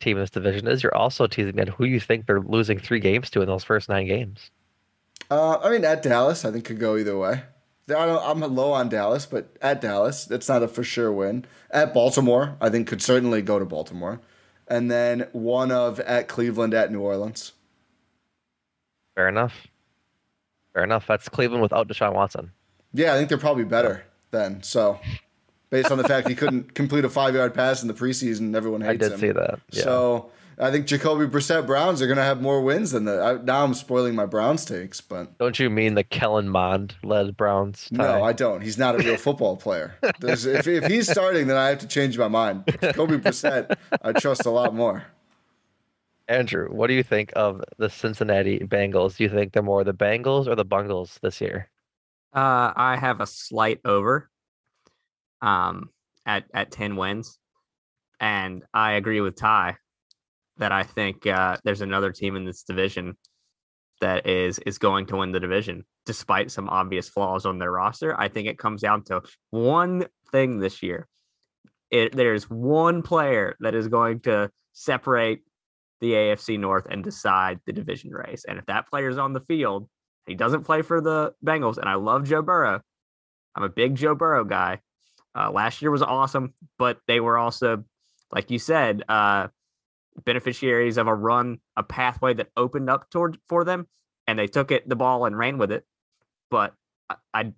[0.00, 0.82] team in this division is.
[0.82, 3.64] You're also teasing me on who you think they're losing three games to in those
[3.64, 4.50] first nine games.
[5.30, 7.42] Uh, I mean, at Dallas, I think could go either way.
[7.88, 11.44] I'm low on Dallas, but at Dallas, that's not a for sure win.
[11.70, 14.20] At Baltimore, I think could certainly go to Baltimore,
[14.66, 17.52] and then one of at Cleveland, at New Orleans.
[19.14, 19.68] Fair enough.
[20.74, 21.06] Fair enough.
[21.06, 22.50] That's Cleveland without Deshaun Watson.
[22.92, 24.62] Yeah, I think they're probably better then.
[24.62, 24.98] So,
[25.70, 28.80] based on the fact he couldn't complete a five yard pass in the preseason, everyone
[28.80, 28.98] hates him.
[29.00, 29.20] I did him.
[29.20, 29.60] see that.
[29.70, 29.82] Yeah.
[29.84, 33.20] So I think Jacoby Brissett Browns are going to have more wins than the.
[33.22, 37.36] I, now I'm spoiling my Browns takes, but don't you mean the Kellen Mond led
[37.36, 37.88] Browns?
[37.90, 37.96] Ti?
[37.96, 38.62] No, I don't.
[38.62, 39.96] He's not a real football player.
[40.02, 42.64] if, if he's starting, then I have to change my mind.
[42.80, 45.04] Jacoby Brissett, I trust a lot more.
[46.28, 49.16] Andrew, what do you think of the Cincinnati Bengals?
[49.16, 51.68] Do you think they're more the Bengals or the Bungles this year?
[52.34, 54.30] Uh, I have a slight over,
[55.42, 55.90] um,
[56.24, 57.38] at at ten wins,
[58.20, 59.76] and I agree with Ti
[60.58, 63.16] that I think uh, there's another team in this division
[64.00, 68.18] that is is going to win the division despite some obvious flaws on their roster.
[68.18, 71.08] I think it comes down to one thing this year.
[71.90, 75.40] It, there's one player that is going to separate
[76.00, 78.44] the AFC North and decide the division race.
[78.46, 79.88] And if that player is on the field,
[80.26, 81.78] he doesn't play for the Bengals.
[81.78, 82.80] And I love Joe Burrow.
[83.54, 84.80] I'm a big Joe Burrow guy.
[85.34, 87.84] Uh, last year was awesome, but they were also,
[88.32, 89.48] like you said, uh,
[90.24, 93.86] beneficiaries of a run, a pathway that opened up toward for them,
[94.26, 95.84] and they took it the ball and ran with it.
[96.50, 96.74] But
[97.10, 97.52] I, I,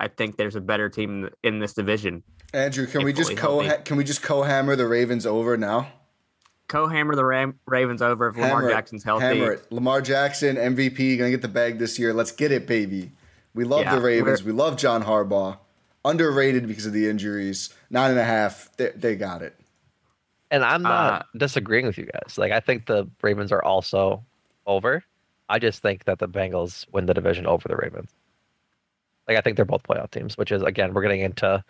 [0.00, 2.22] I think there's a better team in this division.
[2.52, 5.88] Andrew, can we just co can we just co hammer the Ravens over now?
[6.68, 9.24] Co hammer the Ram- Ravens over if Lamar Jackson's healthy.
[9.24, 9.72] Hammer it.
[9.72, 12.12] Lamar Jackson MVP gonna get the bag this year.
[12.14, 13.12] Let's get it, baby.
[13.54, 14.42] We love yeah, the Ravens.
[14.42, 15.58] We love John Harbaugh.
[16.04, 17.72] Underrated because of the injuries.
[17.90, 18.70] Nine and a half.
[18.76, 19.58] They, they got it.
[20.54, 22.38] And I'm not uh, disagreeing with you guys.
[22.38, 24.24] Like I think the Ravens are also
[24.66, 25.02] over.
[25.48, 28.10] I just think that the Bengals win the division over the Ravens.
[29.26, 31.64] Like I think they're both playoff teams, which is again we're getting into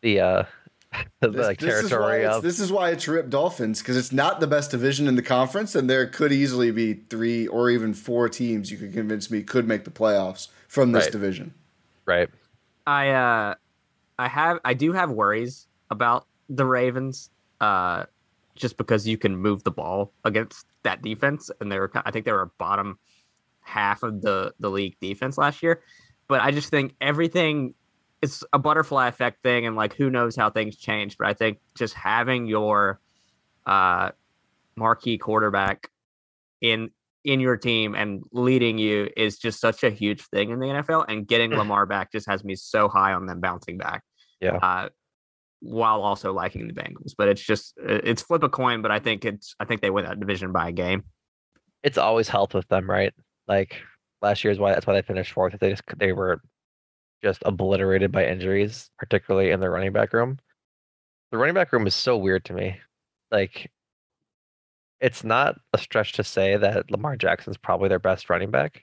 [0.00, 0.42] the uh
[1.20, 4.40] the this, like, territory this of this is why it's ripped Dolphins because it's not
[4.40, 8.28] the best division in the conference, and there could easily be three or even four
[8.28, 11.12] teams you could convince me could make the playoffs from this right.
[11.12, 11.54] division.
[12.04, 12.28] Right.
[12.84, 13.54] I uh
[14.18, 17.30] I have I do have worries about the Ravens.
[17.60, 18.04] Uh
[18.54, 22.24] just because you can move the ball against that defense, and they were I think
[22.24, 22.98] they were bottom
[23.60, 25.82] half of the the league defense last year.
[26.28, 27.74] But I just think everything
[28.20, 31.16] it's a butterfly effect thing, and like who knows how things change.
[31.16, 33.00] But I think just having your
[33.66, 34.10] uh,
[34.76, 35.88] marquee quarterback
[36.60, 36.90] in
[37.24, 41.04] in your team and leading you is just such a huge thing in the NFL.
[41.08, 44.02] And getting Lamar back just has me so high on them bouncing back.
[44.40, 44.56] Yeah.
[44.56, 44.88] Uh,
[45.60, 47.12] while also liking the Bengals.
[47.16, 50.04] But it's just it's flip a coin, but I think it's I think they win
[50.04, 51.04] that division by a game.
[51.82, 53.12] It's always helped with them, right?
[53.46, 53.76] Like
[54.22, 55.56] last year's why that's why they finished fourth.
[55.58, 56.40] They just they were
[57.22, 60.38] just obliterated by injuries, particularly in the running back room.
[61.30, 62.76] The running back room is so weird to me.
[63.30, 63.70] Like
[65.00, 68.82] it's not a stretch to say that Lamar Jackson's probably their best running back.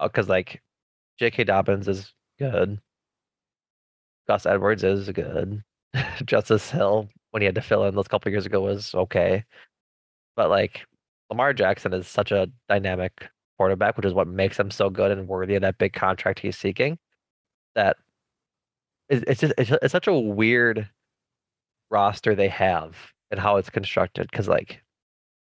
[0.00, 0.62] Because uh, like
[1.18, 1.44] J.K.
[1.44, 2.80] Dobbins is good.
[4.28, 5.62] Gus Edwards is good.
[6.24, 9.44] Justice Hill, when he had to fill in those couple years ago, was okay.
[10.36, 10.86] But like
[11.30, 15.28] Lamar Jackson is such a dynamic quarterback, which is what makes him so good and
[15.28, 16.98] worthy of that big contract he's seeking.
[17.74, 17.96] That
[19.08, 20.88] it's just it's, it's such a weird
[21.90, 22.96] roster they have
[23.30, 24.28] and how it's constructed.
[24.30, 24.82] Because like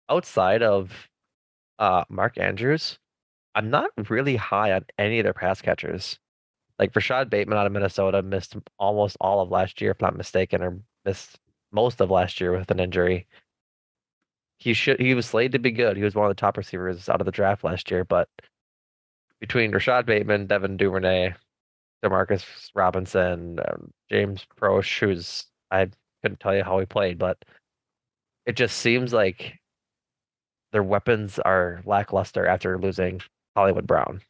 [0.09, 1.09] outside of
[1.79, 2.99] uh, Mark Andrews,
[3.55, 6.19] I'm not really high on any of their pass catchers.
[6.79, 10.63] Like Rashod Bateman out of Minnesota missed almost all of last year, if not mistaken,
[10.63, 11.39] or missed
[11.73, 13.27] most of last year with an injury.
[14.59, 15.97] He should he was slated to be good.
[15.97, 18.29] He was one of the top receivers out of the draft last year, but
[19.41, 21.35] between Rashod Bateman, Devin Duvernay,
[22.05, 22.45] Demarcus
[22.75, 25.91] Robinson, um, James Proche, who's I
[26.23, 27.45] couldn't tell you how he played, but
[28.47, 29.59] it just seems like
[30.73, 33.21] their weapons are lackluster after losing
[33.57, 34.21] Hollywood Brown.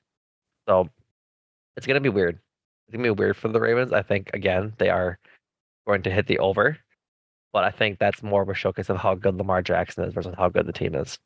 [0.68, 0.88] So
[1.77, 2.39] it's to be weird.
[2.87, 3.93] It's to be weird for the Ravens.
[3.93, 5.18] I think, again, they are
[5.87, 6.79] going to hit the over,
[7.53, 10.35] but I think that's more of a showcase of how good Lamar Jackson is versus
[10.37, 11.18] how good the team is.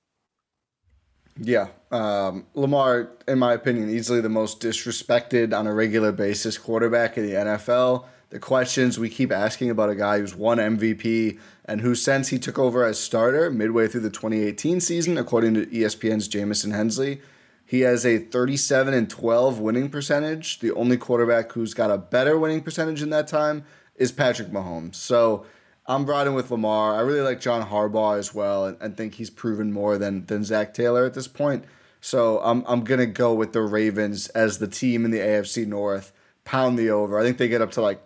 [1.41, 1.69] Yeah.
[1.91, 7.27] Um, Lamar, in my opinion, easily the most disrespected on a regular basis quarterback in
[7.27, 8.07] the NFL.
[8.31, 12.39] The questions we keep asking about a guy who's won MVP and who, since he
[12.39, 17.23] took over as starter midway through the 2018 season, according to ESPN's Jamison Hensley,
[17.69, 20.61] he has a 37 and 12 winning percentage.
[20.61, 23.63] The only quarterback who's got a better winning percentage in that time
[23.95, 24.95] is Patrick Mahomes.
[24.95, 25.45] So
[25.85, 26.97] I'm riding with Lamar.
[26.97, 30.45] I really like John Harbaugh as well, and, and think he's proven more than than
[30.45, 31.67] Zac Taylor at this point.
[32.01, 36.11] So I'm I'm gonna go with the Ravens as the team in the AFC North.
[36.47, 37.19] Pound the over.
[37.19, 38.03] I think they get up to like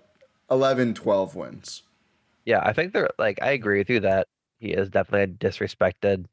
[0.50, 1.82] 11, 12 wins.
[2.44, 4.26] Yeah, I think they're like I agree with you that
[4.58, 6.24] he is definitely a disrespected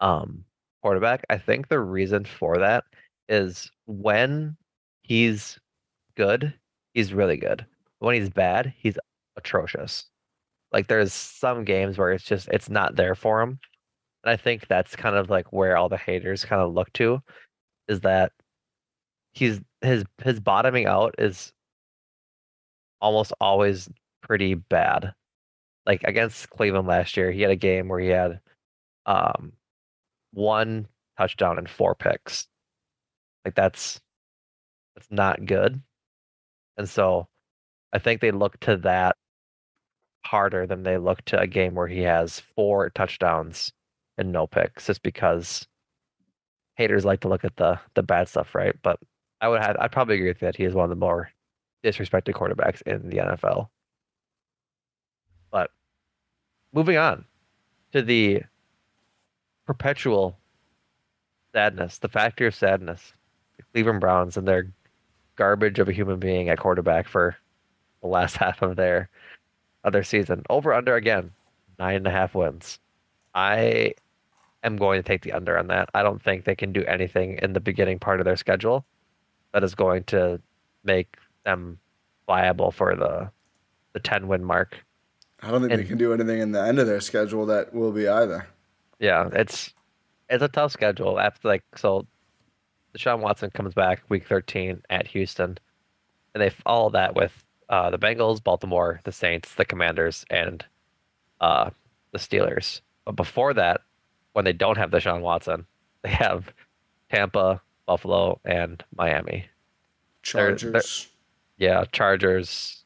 [0.00, 0.44] um
[0.84, 1.24] quarterback.
[1.30, 2.84] I think the reason for that
[3.30, 4.54] is when
[5.02, 5.58] he's
[6.14, 6.52] good,
[6.92, 7.64] he's really good.
[8.00, 8.98] When he's bad, he's
[9.36, 10.04] atrocious.
[10.74, 13.58] Like there's some games where it's just it's not there for him.
[14.24, 17.22] And I think that's kind of like where all the haters kind of look to
[17.88, 18.32] is that
[19.32, 21.54] he's his his bottoming out is
[23.00, 23.88] almost always
[24.22, 25.14] pretty bad.
[25.86, 28.40] Like against Cleveland last year, he had a game where he had
[29.06, 29.54] um
[30.34, 32.46] one touchdown and four picks.
[33.44, 34.00] Like that's
[34.94, 35.82] that's not good.
[36.76, 37.28] And so
[37.92, 39.16] I think they look to that
[40.24, 43.72] harder than they look to a game where he has four touchdowns
[44.18, 45.66] and no picks just because
[46.76, 48.74] haters like to look at the the bad stuff, right?
[48.82, 48.98] But
[49.40, 50.56] I would have I'd probably agree with that.
[50.56, 51.30] He is one of the more
[51.84, 53.68] disrespected quarterbacks in the NFL.
[55.50, 55.70] But
[56.72, 57.26] moving on
[57.92, 58.42] to the
[59.66, 60.36] perpetual
[61.52, 63.12] sadness, the factor of sadness.
[63.56, 64.68] The Cleveland Browns and their
[65.36, 67.36] garbage of a human being at quarterback for
[68.02, 69.08] the last half of their
[69.84, 70.42] other season.
[70.50, 71.30] Over under again,
[71.78, 72.78] nine and a half wins.
[73.34, 73.94] I
[74.62, 75.90] am going to take the under on that.
[75.94, 78.84] I don't think they can do anything in the beginning part of their schedule
[79.52, 80.40] that is going to
[80.82, 81.78] make them
[82.26, 83.30] viable for the
[83.92, 84.76] the ten win mark.
[85.40, 87.72] I don't think and, they can do anything in the end of their schedule that
[87.72, 88.48] will be either.
[88.98, 89.72] Yeah, it's
[90.28, 91.18] it's a tough schedule.
[91.18, 92.06] After like so,
[92.96, 95.58] Deshaun Watson comes back week 13 at Houston,
[96.34, 100.64] and they follow that with uh, the Bengals, Baltimore, the Saints, the Commanders, and
[101.40, 101.70] uh,
[102.12, 102.80] the Steelers.
[103.04, 103.82] But before that,
[104.32, 105.66] when they don't have Deshaun Watson,
[106.02, 106.52] they have
[107.10, 109.46] Tampa, Buffalo, and Miami.
[110.22, 110.62] Chargers.
[110.62, 110.82] They're, they're,
[111.58, 112.84] yeah, Chargers.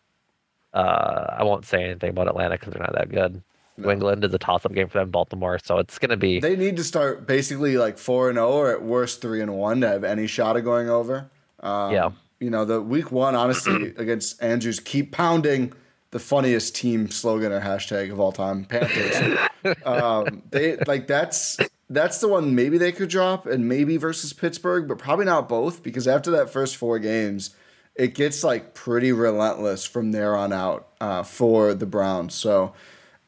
[0.75, 3.43] Uh, I won't say anything about Atlanta because they're not that good.
[3.79, 3.87] No.
[3.87, 5.11] New England is a toss-up game for them.
[5.11, 6.41] Baltimore, so it's going to be.
[6.41, 9.55] They need to start basically like four and zero, oh or at worst three and
[9.55, 11.31] one to have any shot of going over.
[11.61, 12.11] Um, yeah.
[12.41, 15.73] You know, the week one, honestly, against Andrews, keep pounding
[16.11, 19.39] the funniest team slogan or hashtag of all time, Panthers.
[19.85, 21.59] um, they like that's
[21.91, 25.83] that's the one maybe they could drop, and maybe versus Pittsburgh, but probably not both
[25.83, 27.55] because after that first four games,
[27.95, 32.35] it gets like pretty relentless from there on out uh, for the Browns.
[32.35, 32.73] So,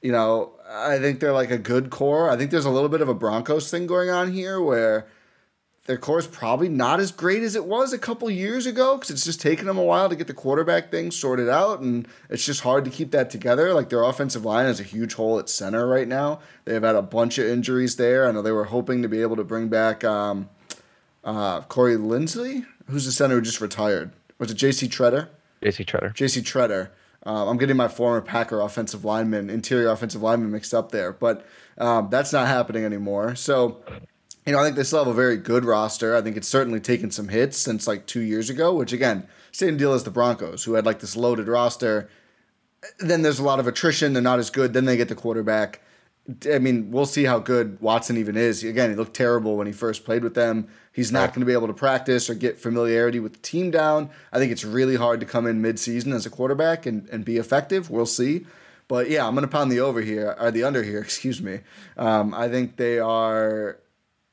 [0.03, 2.31] you know, I think they're like a good core.
[2.31, 5.07] I think there's a little bit of a Broncos thing going on here where
[5.87, 9.11] their core is probably not as great as it was a couple years ago because
[9.11, 12.45] it's just taken them a while to get the quarterback thing sorted out, and it's
[12.45, 13.75] just hard to keep that together.
[13.75, 16.41] Like their offensive line has a huge hole at center right now.
[16.65, 18.29] They've had a bunch of injuries there.
[18.29, 20.49] I know they were hoping to be able to bring back um,
[21.25, 24.13] uh, Corey Linsley, who's the center who just retired.
[24.39, 24.89] Was it J.C.
[24.89, 25.29] Tretter?
[25.63, 25.85] J.C.
[25.85, 26.15] Tretter.
[26.15, 26.41] J.C.
[26.43, 26.91] Tretter.
[27.25, 31.47] Um, I'm getting my former Packer offensive lineman, interior offensive lineman mixed up there, but
[31.79, 33.35] um, that's not happening anymore.
[33.35, 33.83] So
[34.47, 36.17] you know, I think they still have a very good roster.
[36.17, 39.77] I think it's certainly taken some hits since like two years ago, which again, same
[39.77, 42.09] deal as the Broncos, who had like this loaded roster.
[42.99, 44.13] Then there's a lot of attrition.
[44.13, 44.73] They're not as good.
[44.73, 45.81] Then they get the quarterback.
[46.51, 48.65] I mean, we'll see how good Watson even is.
[48.65, 50.69] Again, he looked terrible when he first played with them.
[50.93, 54.11] He's not going to be able to practice or get familiarity with the team down.
[54.33, 57.37] I think it's really hard to come in midseason as a quarterback and, and be
[57.37, 57.91] effective.
[57.91, 58.47] We'll see.
[58.89, 61.61] But yeah, I'm going to pound the over here, or the under here, excuse me.
[61.97, 63.79] Um, I think they are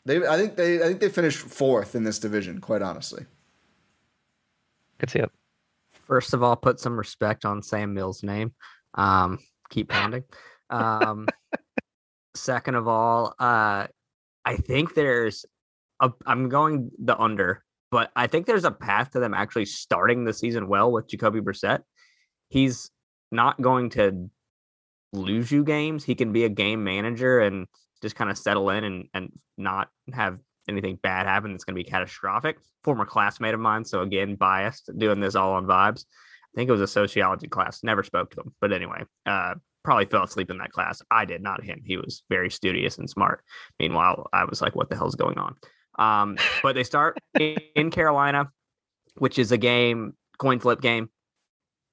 [0.08, 2.62] they, I think they, I think they finished fourth in this division.
[2.62, 3.26] Quite honestly,
[5.00, 5.30] could see it.
[5.92, 8.54] First of all, put some respect on Sam Mills' name.
[8.96, 9.40] Um,
[9.70, 10.24] keep pounding.
[10.70, 11.30] Um,
[12.36, 13.88] second of all, uh,
[14.44, 15.46] I think there's
[16.26, 20.34] I'm going the under, but I think there's a path to them actually starting the
[20.34, 21.82] season well with Jacoby Brissett.
[22.50, 22.92] He's
[23.32, 24.30] not going to
[25.14, 26.04] lose you games.
[26.04, 27.68] He can be a game manager and
[28.02, 30.38] just kind of settle in and and not have
[30.70, 32.58] anything bad happen that's going to be catastrophic.
[32.84, 36.06] Former classmate of mine, so again biased, doing this all on vibes.
[36.54, 37.84] I think it was a sociology class.
[37.84, 41.02] Never spoke to him, but anyway, uh, probably fell asleep in that class.
[41.12, 41.82] I did, not him.
[41.86, 43.44] He was very studious and smart.
[43.80, 45.56] Meanwhile, I was like, "What the hell's going on?"
[45.98, 48.52] Um, but they start in Carolina,
[49.18, 51.10] which is a game coin flip game.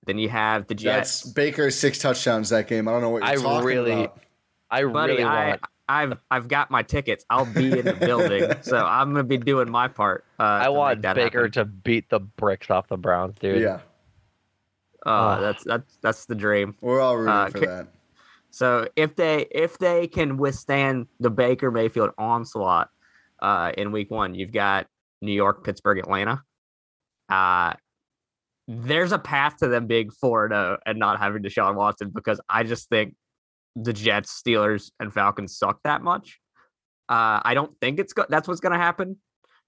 [0.06, 1.22] Then you have the Jets.
[1.22, 2.88] That's Baker six touchdowns that game.
[2.88, 4.20] I don't know what you're I talking really, about.
[4.70, 5.60] I Buddy, really I, want.
[5.88, 7.24] I've I've got my tickets.
[7.30, 10.24] I'll be in the building, so I'm gonna be doing my part.
[10.38, 11.50] Uh, I want Baker happen.
[11.52, 13.62] to beat the bricks off the Browns, dude.
[13.62, 13.80] Yeah.
[15.04, 16.74] Uh, that's that's that's the dream.
[16.80, 17.88] We're all rooting uh, for that.
[18.50, 22.88] So if they if they can withstand the Baker Mayfield onslaught
[23.40, 24.86] uh, in Week One, you've got
[25.20, 26.42] New York, Pittsburgh, Atlanta.
[27.28, 27.74] Uh,
[28.66, 32.40] there's a path to them being four zero oh and not having Deshaun Watson because
[32.48, 33.14] I just think
[33.76, 36.38] the Jets, Steelers, and Falcons suck that much.
[37.08, 39.18] Uh, I don't think it's go- that's what's going to happen.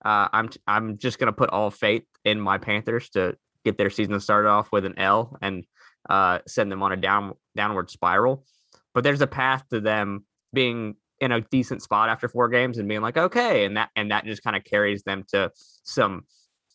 [0.04, 3.76] Uh, I'm t- I'm just going to put all faith in my Panthers to get
[3.76, 5.64] their season started off with an L and
[6.08, 8.46] uh, send them on a down downward spiral.
[8.94, 12.88] But there's a path to them being in a decent spot after four games and
[12.88, 16.22] being like, okay, and that and that just kind of carries them to some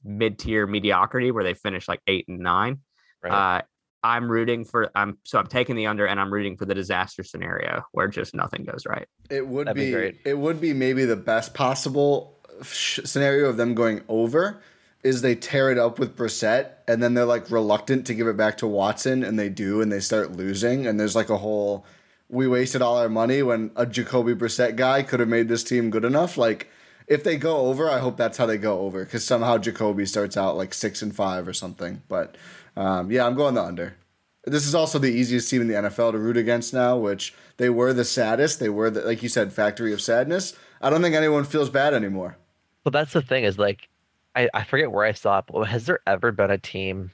[0.03, 2.79] mid tier mediocrity where they finish like eight and nine.
[3.23, 3.57] Right.
[3.57, 3.61] Uh,
[4.03, 7.23] I'm rooting for I'm so I'm taking the under and I'm rooting for the disaster
[7.23, 9.07] scenario where just nothing goes right.
[9.29, 13.57] It would That'd be, be it would be maybe the best possible sh- scenario of
[13.57, 14.61] them going over
[15.03, 18.37] is they tear it up with Brissett and then they're like reluctant to give it
[18.37, 21.85] back to Watson and they do and they start losing and there's like a whole
[22.31, 25.89] we wasted all our money when a Jacoby Brissett guy could have made this team
[25.89, 26.69] good enough like
[27.11, 30.37] if they go over, I hope that's how they go over because somehow Jacoby starts
[30.37, 32.01] out like six and five or something.
[32.07, 32.37] But
[32.77, 33.97] um, yeah, I'm going the under.
[34.45, 37.69] This is also the easiest team in the NFL to root against now, which they
[37.69, 38.61] were the saddest.
[38.61, 40.55] They were, the, like you said, factory of sadness.
[40.81, 42.37] I don't think anyone feels bad anymore.
[42.85, 43.89] But that's the thing is like,
[44.33, 47.11] I, I forget where I saw it, but has there ever been a team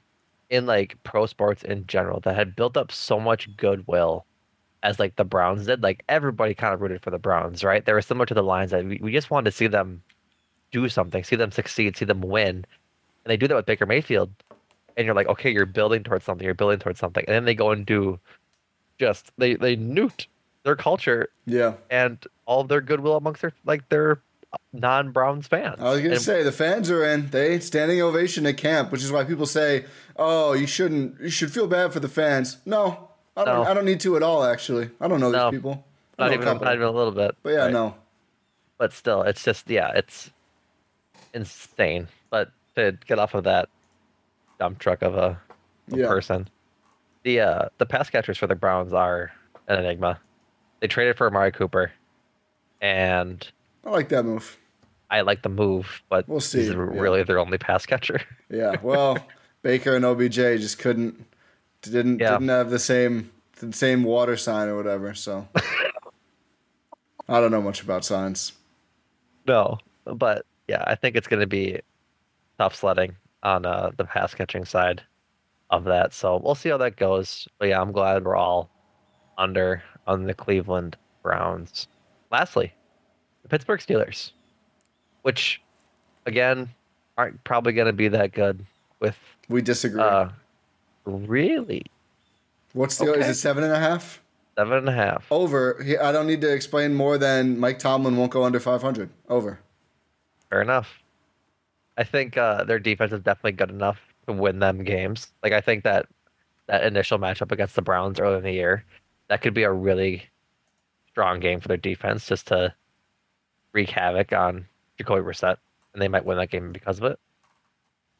[0.48, 4.24] in like pro sports in general that had built up so much goodwill
[4.82, 5.82] as like the Browns did?
[5.82, 7.84] Like everybody kind of rooted for the Browns, right?
[7.84, 10.02] They were similar to the Lions that we, we just wanted to see them
[10.70, 12.56] do something, see them succeed, see them win.
[12.56, 12.66] And
[13.26, 14.30] they do that with Baker Mayfield
[14.98, 17.54] and you're like, okay, you're building towards something, you're building towards something, and then they
[17.54, 18.18] go and do
[18.98, 20.26] just they they nuked
[20.64, 24.20] their culture, yeah, and all of their goodwill amongst their like their
[24.72, 25.76] non-Browns fans.
[25.78, 27.30] I was gonna and, say the fans are in.
[27.30, 29.84] They standing ovation at camp, which is why people say,
[30.16, 31.20] "Oh, you shouldn't.
[31.20, 33.07] You should feel bad for the fans." No,
[33.38, 33.64] I don't.
[33.64, 33.70] No.
[33.70, 34.42] I don't need to at all.
[34.42, 35.84] Actually, I don't know no, these people.
[36.18, 37.36] Not even, not even a little bit.
[37.42, 37.72] But yeah, right.
[37.72, 37.94] no.
[38.78, 40.30] But still, it's just yeah, it's
[41.32, 42.08] insane.
[42.30, 43.68] But to get off of that
[44.58, 45.40] dump truck of a,
[45.92, 46.08] a yeah.
[46.08, 46.48] person,
[47.22, 49.30] the uh, the pass catchers for the Browns are
[49.68, 50.18] an enigma.
[50.80, 51.92] They traded for Amari Cooper,
[52.80, 53.46] and
[53.84, 54.58] I like that move.
[55.10, 56.62] I like the move, but we'll see.
[56.62, 58.20] He's really their only pass catcher.
[58.50, 59.16] yeah, well,
[59.62, 61.24] Baker and OBJ just couldn't
[61.82, 62.32] didn't yeah.
[62.32, 65.14] didn't have the same the same water sign or whatever.
[65.14, 65.48] So
[67.28, 68.52] I don't know much about science.
[69.46, 71.80] No, but yeah, I think it's going to be
[72.58, 75.02] tough sledding on uh, the pass catching side
[75.70, 76.12] of that.
[76.12, 77.48] So we'll see how that goes.
[77.58, 78.70] But yeah, I'm glad we're all
[79.36, 81.88] under on the Cleveland Browns.
[82.30, 82.72] Lastly,
[83.42, 84.32] the Pittsburgh Steelers,
[85.22, 85.60] which
[86.26, 86.68] again
[87.16, 88.64] aren't probably going to be that good.
[89.00, 89.16] With
[89.48, 90.02] we disagree.
[90.02, 90.28] Uh,
[91.08, 91.84] really?
[92.72, 93.20] What's the okay.
[93.20, 94.22] is it seven and a half?
[94.56, 95.26] Seven and a half.
[95.30, 95.84] Over.
[96.00, 99.08] I don't need to explain more than Mike Tomlin won't go under 500.
[99.28, 99.60] Over.
[100.50, 101.02] Fair enough.
[101.96, 105.32] I think uh, their defense is definitely good enough to win them games.
[105.42, 106.06] Like I think that
[106.66, 108.84] that initial matchup against the Browns early in the year,
[109.28, 110.24] that could be a really
[111.10, 112.72] strong game for their defense just to
[113.72, 114.66] wreak havoc on
[114.98, 115.56] Jacoby Brissett,
[115.92, 117.18] and they might win that game because of it.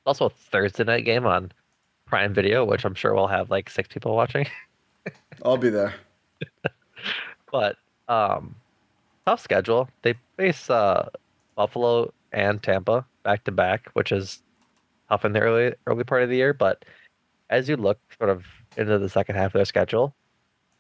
[0.07, 1.53] Also, a Thursday night game on
[2.09, 4.47] Prime Video, which I'm sure we'll have like six people watching.
[5.45, 5.95] I'll be there.
[7.53, 7.77] but
[8.09, 8.55] um,
[9.27, 9.89] tough schedule.
[10.03, 11.09] They face uh,
[11.55, 14.43] Buffalo and Tampa back to back, which is
[15.09, 16.53] tough in the early early part of the year.
[16.53, 16.85] But
[17.51, 18.45] as you look sort of
[18.77, 20.15] into the second half of their schedule,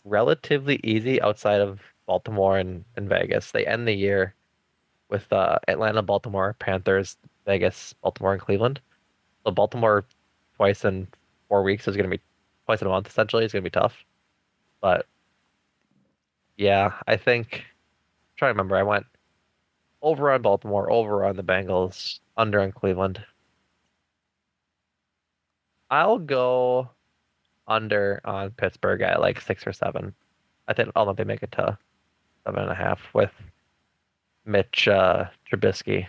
[0.04, 3.50] relatively easy outside of Baltimore and, and Vegas.
[3.52, 4.34] They end the year
[5.10, 7.16] with uh, Atlanta, Baltimore, Panthers,
[7.46, 8.80] Vegas, Baltimore, and Cleveland.
[9.44, 10.04] So Baltimore
[10.56, 11.06] twice in
[11.48, 12.22] four weeks is going to be
[12.66, 13.08] twice in a month.
[13.08, 13.94] Essentially, it's going to be tough.
[14.80, 15.06] But
[16.56, 17.54] yeah, I think.
[17.54, 19.06] I'm trying to remember, I went
[20.02, 23.22] over on Baltimore, over on the Bengals, under on Cleveland.
[25.90, 26.90] I'll go
[27.66, 30.14] under on Pittsburgh at like six or seven.
[30.68, 31.78] I think I'll let they make it to
[32.44, 33.32] seven and a half with
[34.44, 36.06] Mitch uh, Trubisky.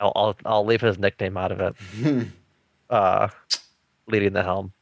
[0.00, 2.26] I'll, I'll I'll leave his nickname out of it.
[2.90, 3.28] uh,
[4.10, 4.72] leading the helm.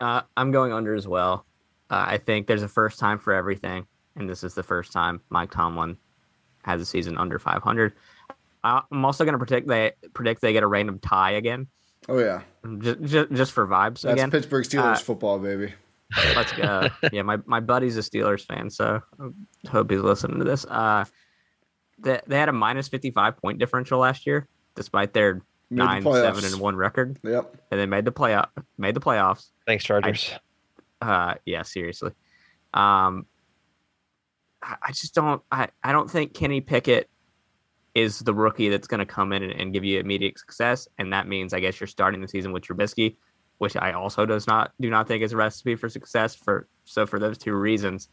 [0.00, 1.46] Uh, I'm going under as well.
[1.90, 5.20] Uh, I think there's a first time for everything, and this is the first time
[5.28, 5.96] Mike Tomlin
[6.62, 7.92] has a season under 500.
[8.62, 11.66] Uh, I'm also going to predict they predict they get a random tie again.
[12.08, 12.42] Oh yeah,
[12.78, 14.02] just just, just for vibes.
[14.02, 14.30] That's again.
[14.30, 15.72] Pittsburgh Steelers uh, football, baby.
[16.34, 16.88] Let's go.
[17.12, 20.64] yeah, my, my buddy's a Steelers fan, so I hope he's listening to this.
[20.64, 21.04] Uh,
[21.98, 26.44] they, they had a minus 55 point differential last year, despite their made nine, seven,
[26.44, 27.18] and one record.
[27.22, 27.56] Yep.
[27.70, 28.48] And they made the playoff,
[28.78, 29.50] made the playoffs.
[29.66, 30.32] Thanks, Chargers.
[31.00, 32.12] I, uh, yeah, seriously.
[32.74, 33.26] Um,
[34.62, 35.42] I, I just don't.
[35.50, 37.08] I, I don't think Kenny Pickett
[37.94, 41.12] is the rookie that's going to come in and, and, give you immediate success, and
[41.12, 43.16] that means I guess you're starting the season with Trubisky,
[43.58, 46.34] which I also does not do not think is a recipe for success.
[46.34, 48.08] For so for those two reasons,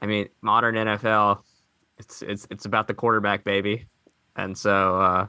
[0.00, 1.42] I mean, modern NFL,
[1.98, 3.86] it's it's it's about the quarterback, baby,
[4.36, 5.26] and so uh,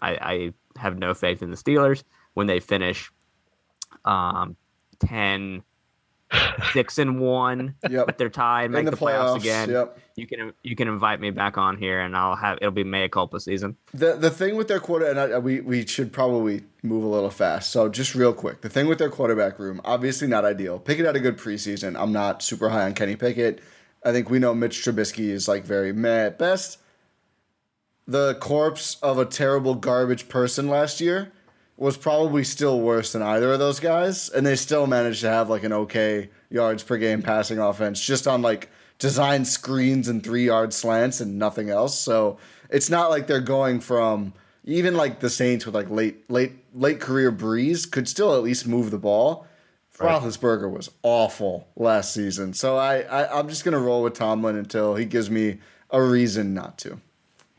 [0.00, 2.04] I, I have no faith in the Steelers
[2.34, 3.10] when they finish
[4.04, 4.56] um,
[5.00, 5.62] 10,
[6.72, 8.06] six and one, yep.
[8.06, 9.70] but they're tied, make the, the, playoffs, playoffs again.
[9.70, 9.98] Yep.
[10.16, 13.08] You can you can invite me back on here, and I'll have it'll be Mea
[13.08, 13.76] culpa season.
[13.92, 17.30] The the thing with their quarter, and I, we we should probably move a little
[17.30, 17.70] fast.
[17.70, 20.78] So just real quick, the thing with their quarterback room, obviously not ideal.
[20.78, 22.00] Pickett had a good preseason.
[22.00, 23.60] I'm not super high on Kenny Pickett.
[24.04, 26.78] I think we know Mitch Trubisky is like very meh at best
[28.06, 31.32] the corpse of a terrible garbage person last year
[31.76, 35.50] was probably still worse than either of those guys, and they still managed to have
[35.50, 40.46] like an okay yards per game passing offense just on like design screens and three
[40.46, 41.98] yard slants and nothing else.
[41.98, 42.38] So
[42.70, 44.34] it's not like they're going from
[44.64, 48.66] even like the Saints with like late late late career Brees could still at least
[48.66, 49.46] move the ball.
[50.00, 50.10] Right.
[50.10, 54.96] Roethlisberger was awful last season, so I, I I'm just gonna roll with Tomlin until
[54.96, 55.58] he gives me
[55.90, 57.00] a reason not to.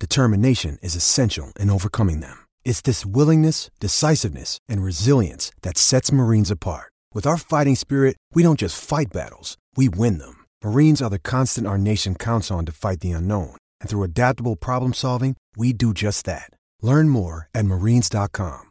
[0.00, 2.46] determination is essential in overcoming them.
[2.64, 6.90] It's this willingness, decisiveness, and resilience that sets Marines apart.
[7.12, 10.46] With our fighting spirit, we don't just fight battles, we win them.
[10.64, 13.56] Marines are the constant our nation counts on to fight the unknown.
[13.80, 16.50] And through adaptable problem solving, we do just that.
[16.80, 18.70] Learn more at marines.com.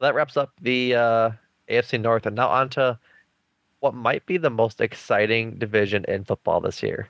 [0.00, 1.30] That wraps up the uh,
[1.68, 2.98] AFC North, and now on to
[3.78, 7.08] what might be the most exciting division in football this year.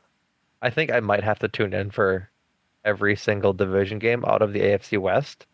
[0.61, 2.29] I think I might have to tune in for
[2.85, 5.47] every single division game out of the AFC West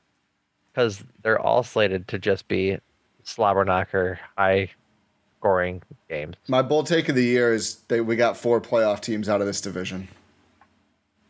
[0.66, 2.78] because they're all slated to just be
[3.24, 4.70] slobber knocker, high
[5.38, 6.36] scoring games.
[6.48, 9.46] My bold take of the year is that we got four playoff teams out of
[9.46, 10.08] this division.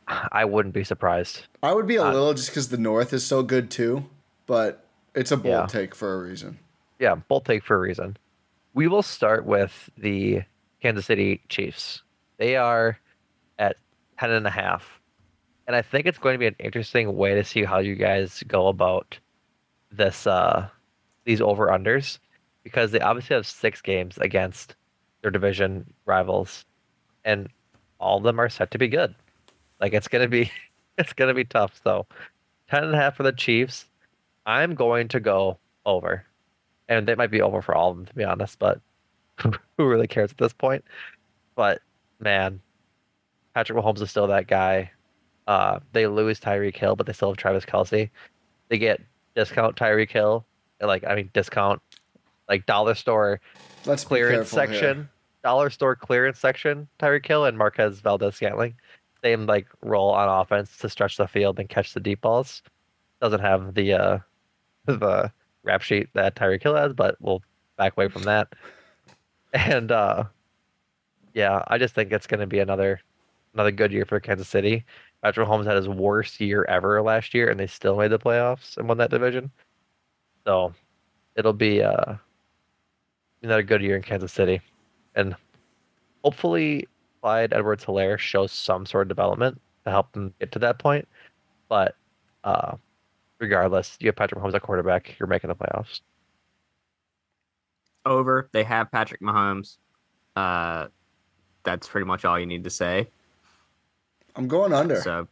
[0.09, 1.47] I wouldn't be surprised.
[1.63, 4.07] I would be a uh, little just because the North is so good too,
[4.47, 4.85] but
[5.15, 5.67] it's a bold yeah.
[5.67, 6.59] take for a reason.
[6.99, 8.17] Yeah, bold take for a reason.
[8.75, 10.43] We will start with the
[10.81, 12.03] Kansas City Chiefs.
[12.39, 12.99] They are
[13.59, 13.77] at
[14.19, 14.98] 10 and a half.
[15.69, 18.43] And I think it's going to be an interesting way to see how you guys
[18.49, 19.19] go about
[19.91, 20.69] this uh
[21.25, 22.19] these over unders
[22.63, 24.77] because they obviously have six games against
[25.23, 26.65] their division rivals
[27.25, 27.49] and
[27.99, 29.15] all of them are set to be good.
[29.79, 30.51] Like it's gonna be
[30.99, 31.79] it's gonna be tough.
[31.85, 32.07] So
[32.71, 33.87] ten and a half for the Chiefs.
[34.47, 36.25] I'm going to go over.
[36.89, 38.81] And they might be over for all of them to be honest, but
[39.37, 39.53] who
[39.87, 40.83] really cares at this point?
[41.55, 41.83] But
[42.21, 42.61] man,
[43.55, 44.93] Patrick Mahomes is still that guy.
[45.49, 48.11] Uh, they lose Tyreek Hill, but they still have Travis Kelce.
[48.69, 49.01] They get
[49.35, 50.45] discount Tyreek Hill,
[50.81, 51.83] like I mean discount,
[52.49, 53.41] like dollar store
[53.85, 55.11] Let's clearance section, here.
[55.43, 56.87] dollar store clearance section.
[57.01, 58.75] Tyreek Hill and Marquez Valdes-Scantling
[59.23, 62.63] same like role on offense to stretch the field and catch the deep balls.
[63.21, 64.19] Doesn't have the uh
[64.87, 67.43] the rap sheet that Tyreek Hill has, but we'll
[67.77, 68.49] back away from that.
[69.55, 70.25] And uh
[71.33, 73.01] yeah, I just think it's gonna be another
[73.55, 74.85] another good year for Kansas City.
[75.23, 78.77] Patrick Mahomes had his worst year ever last year and they still made the playoffs
[78.77, 79.51] and won that division.
[80.47, 80.73] So
[81.37, 82.15] it'll be uh
[83.43, 84.61] another good year in Kansas City.
[85.15, 85.35] And
[86.25, 86.89] hopefully
[87.21, 91.07] Clyde Edwards Helaire shows some sort of development to help them get to that point.
[91.69, 91.95] But
[92.45, 92.77] uh,
[93.39, 96.01] regardless, you have Patrick Mahomes at quarterback, you're making the playoffs.
[98.07, 98.49] Over.
[98.53, 99.77] They have Patrick Mahomes.
[100.37, 100.89] Uh,
[101.65, 103.09] that's pretty much all you need to say.
[104.39, 105.01] I'm going under.
[105.01, 105.27] So,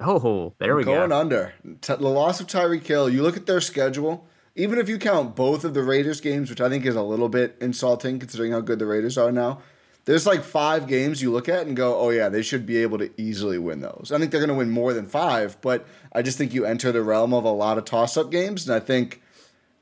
[0.00, 1.08] oh, there I'm we going go.
[1.08, 1.54] Going under.
[1.62, 3.08] the loss of Tyreek Hill.
[3.08, 4.26] You look at their schedule.
[4.56, 7.28] Even if you count both of the Raiders games, which I think is a little
[7.28, 9.60] bit insulting considering how good the Raiders are now,
[10.06, 12.98] there's like five games you look at and go, oh yeah, they should be able
[12.98, 14.10] to easily win those.
[14.12, 16.90] I think they're going to win more than five, but I just think you enter
[16.90, 18.66] the realm of a lot of toss up games.
[18.66, 19.22] And I think,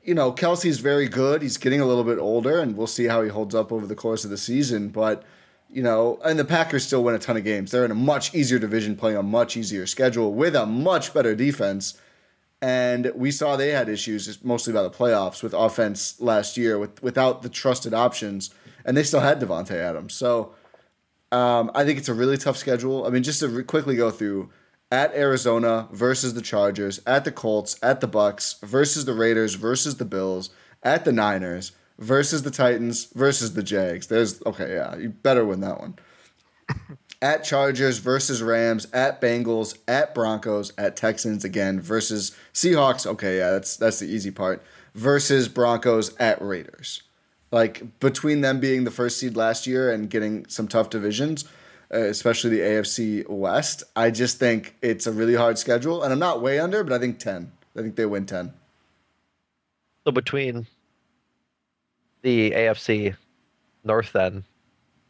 [0.03, 1.41] you know, Kelce's very good.
[1.41, 3.95] He's getting a little bit older, and we'll see how he holds up over the
[3.95, 4.89] course of the season.
[4.89, 5.23] But,
[5.75, 7.71] you know, and the Packers still win a ton of games.
[7.71, 11.35] They're in a much easier division, playing a much easier schedule with a much better
[11.35, 11.99] defense.
[12.61, 17.03] And we saw they had issues, mostly about the playoffs, with offense last year, with
[17.03, 18.51] without the trusted options
[18.85, 20.13] and they still had Davante Adams.
[20.13, 20.53] So
[21.31, 23.05] um, I think it's a really tough schedule.
[23.05, 24.49] I mean, just to re- quickly go through
[24.91, 29.97] at Arizona versus the Chargers, at the Colts, at the Bucs versus the Raiders versus
[29.97, 30.51] the Bills,
[30.83, 34.07] at the Niners versus the Titans versus the Jags.
[34.07, 35.95] There's okay, yeah, you better win that one.
[37.21, 43.05] at Chargers versus Rams, at Bengals, at Broncos, at Texans again versus Seahawks.
[43.05, 44.63] Okay, yeah, that's that's the easy part.
[44.93, 47.03] Versus Broncos at Raiders.
[47.51, 51.45] Like between them being the first seed last year and getting some tough divisions,
[51.93, 56.03] uh, especially the AFC West, I just think it's a really hard schedule.
[56.03, 57.51] And I'm not way under, but I think 10.
[57.77, 58.53] I think they win 10.
[60.05, 60.67] So between
[62.25, 63.15] the AFC
[63.83, 64.43] North, then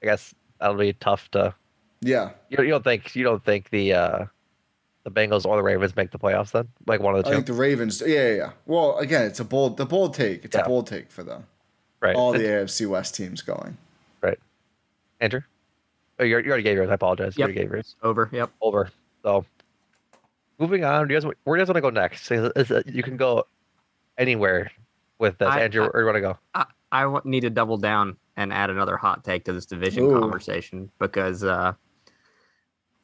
[0.04, 1.56] I guess that'll be tough to.
[2.02, 2.32] Yeah.
[2.50, 4.26] You, you don't think you don't think the uh,
[5.04, 6.68] the Bengals or the Ravens make the playoffs then?
[6.86, 7.34] Like one of the two.
[7.34, 8.04] I think the Ravens.
[8.06, 8.36] Yeah, yeah.
[8.36, 8.52] yeah.
[8.68, 10.46] Well, again, it's a bold the bold take.
[10.46, 10.62] It's yeah.
[10.62, 11.46] a bold take for them
[12.06, 12.16] right.
[12.16, 13.78] all the AFC West teams going.
[14.22, 14.40] Right.
[15.20, 15.42] Andrew?
[16.20, 16.90] Oh, you already gave yours.
[16.90, 17.38] I apologize.
[17.38, 17.96] You already gave yours.
[18.02, 18.30] Over.
[18.32, 18.52] Yep.
[18.62, 18.90] Over.
[19.24, 19.46] So,
[20.60, 21.08] moving on.
[21.08, 22.32] Do you guys, where do you guys want to go next?
[22.32, 23.46] Is, is, you can go
[24.18, 24.72] anywhere
[25.20, 25.50] with this.
[25.50, 26.38] I, Andrew, I, where do you want to go?
[26.54, 26.66] I,
[26.96, 30.20] I need to double down and add another hot take to this division Ooh.
[30.20, 31.74] conversation because, uh,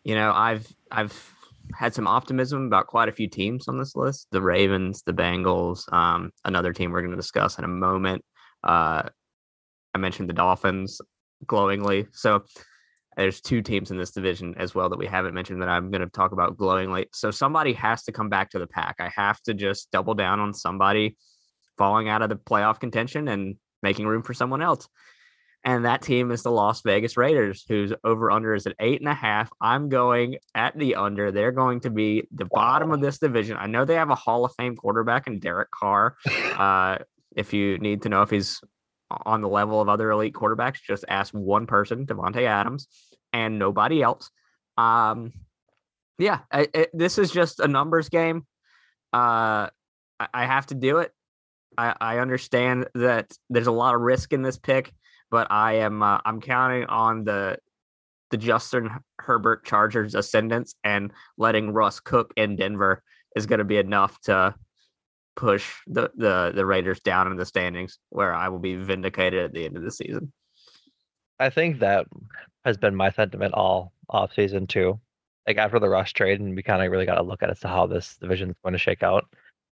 [0.04, 1.34] you know, I've I've
[1.74, 5.92] had some optimism about quite a few teams on this list: the Ravens, the Bengals,
[5.94, 8.24] um, another team we're going to discuss in a moment.
[8.64, 9.04] Uh,
[9.94, 11.02] I mentioned the Dolphins
[11.46, 12.44] glowingly, so
[13.18, 16.02] there's two teams in this division as well that we haven't mentioned that I'm going
[16.02, 17.08] to talk about glowingly.
[17.12, 18.96] So somebody has to come back to the pack.
[19.00, 21.18] I have to just double down on somebody
[21.78, 24.88] falling out of the playoff contention and making room for someone else.
[25.64, 29.10] And that team is the Las Vegas Raiders, whose over under is at eight and
[29.10, 29.52] a half.
[29.62, 31.32] I'm going at the under.
[31.32, 33.58] They're going to be the bottom of this division.
[33.60, 36.18] I know they have a Hall of Fame quarterback in Derek Carr.
[36.52, 36.98] Uh,
[37.36, 38.62] if you need to know if he's
[39.26, 42.88] on the level of other elite quarterbacks, just ask one person, Davante Adams,
[43.34, 44.30] and nobody else.
[44.78, 45.32] Um,
[46.18, 48.46] yeah, it, this is just a numbers game.
[49.12, 49.70] Uh,
[50.20, 51.12] I, I have to do it.
[51.78, 54.94] I, I understand that there's a lot of risk in this pick,
[55.30, 57.58] but I am uh, I'm counting on the
[58.30, 58.90] the Justin
[59.20, 63.04] Herbert Chargers ascendance and letting Russ cook in Denver
[63.36, 64.56] is going to be enough to
[65.36, 69.54] push the, the the Raiders down in the standings where I will be vindicated at
[69.54, 70.32] the end of the season.
[71.40, 72.06] I think that
[72.66, 75.00] has been my sentiment all off season too.
[75.48, 77.60] Like after the Russ trade, and we kind of really got to look at as
[77.62, 79.26] to how this division is going to shake out.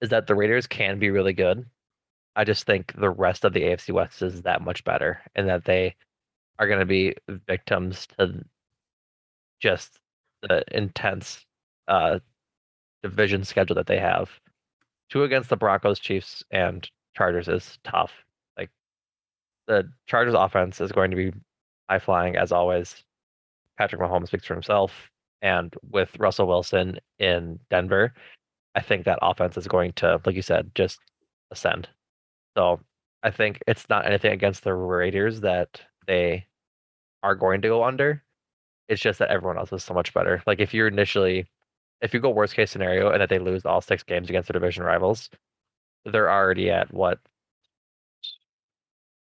[0.02, 1.64] Is that the Raiders can be really good,
[2.36, 5.66] I just think the rest of the AFC West is that much better, and that
[5.66, 5.96] they
[6.60, 7.16] are going to be
[7.48, 8.44] victims to
[9.60, 10.00] just
[10.42, 11.46] the intense
[11.88, 12.20] uh,
[13.04, 14.30] division schedule that they have.
[15.10, 18.12] Two against the Broncos, Chiefs, and Chargers is tough.
[18.58, 18.70] Like
[19.68, 21.34] the Chargers offense is going to be
[21.90, 23.04] high flying as always.
[23.78, 24.92] Patrick Mahomes speaks for himself,
[25.42, 28.14] and with Russell Wilson in Denver,
[28.76, 31.00] I think that offense is going to, like you said, just
[31.52, 31.90] ascend.
[32.58, 32.80] So
[33.24, 36.48] I think it's not anything against the Raiders that they
[37.24, 38.24] are going to go under.
[38.90, 40.44] It's just that everyone else is so much better.
[40.46, 41.48] Like if you're initially,
[42.02, 44.60] if you go worst case scenario and that they lose all six games against their
[44.60, 45.30] division rivals,
[46.06, 47.20] they're already at what?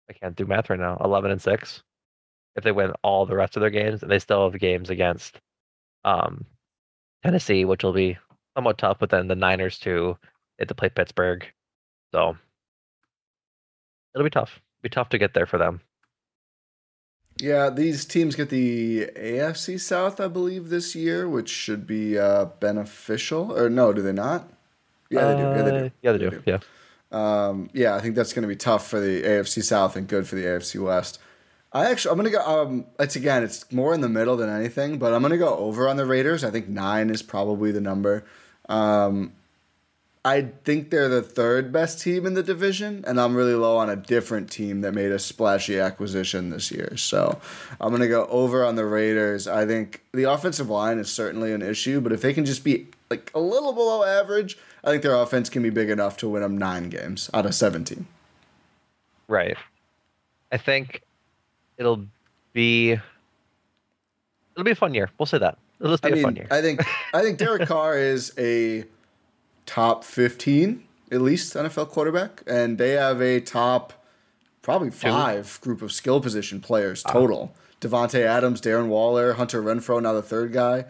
[0.09, 0.99] I can't do math right now.
[1.03, 1.83] Eleven and six.
[2.57, 5.41] If they win all the rest of their games, and they still have games against
[6.05, 6.45] um,
[7.25, 8.17] Tennessee, which will be
[8.57, 8.99] somewhat tough.
[8.99, 10.17] But then the Niners too.
[10.59, 11.47] They have to play Pittsburgh.
[12.13, 12.37] So
[14.15, 14.61] it'll be tough.
[14.81, 15.81] It'll be tough to get there for them.
[17.41, 22.45] Yeah, these teams get the AFC South, I believe, this year, which should be uh,
[22.45, 23.53] beneficial.
[23.53, 24.49] Or no, do they not?
[25.11, 25.43] Yeah, they do.
[25.43, 25.77] Yeah, they do.
[25.77, 26.31] Uh, yeah, they, they do.
[26.31, 26.43] do.
[26.47, 26.59] Yeah.
[27.11, 30.29] Um, yeah, I think that's going to be tough for the AFC South and good
[30.29, 31.21] for the AFC West.
[31.73, 32.63] I actually, I'm going to go.
[32.63, 35.57] Um, it's again, it's more in the middle than anything, but I'm going to go
[35.57, 36.45] over on the Raiders.
[36.45, 38.25] I think nine is probably the number.
[38.69, 39.33] Um,
[40.27, 43.91] I think they're the third best team in the division, and I'm really low on
[43.91, 46.97] a different team that made a splashy acquisition this year.
[46.97, 47.39] So
[47.79, 49.47] I'm going to go over on the Raiders.
[49.47, 52.87] I think the offensive line is certainly an issue, but if they can just be
[53.11, 56.41] like a little below average, I think their offense can be big enough to win
[56.41, 58.07] them nine games out of 17.
[59.29, 59.59] Right.
[60.51, 61.03] I think
[61.77, 62.07] it'll
[62.55, 65.11] be it'll be a fun year.
[65.19, 65.59] We'll say that.
[65.81, 66.49] It'll just be I a mean, fun year.
[66.51, 66.83] I think
[67.13, 68.85] I think Derek Carr is a
[69.67, 70.85] top 15
[71.15, 73.93] at least NFL quarterback, and they have a top
[74.63, 77.55] probably five group of skill position players total.
[77.55, 80.87] Uh, Davante Adams, Darren Waller, Hunter Renfrow, now the third guy.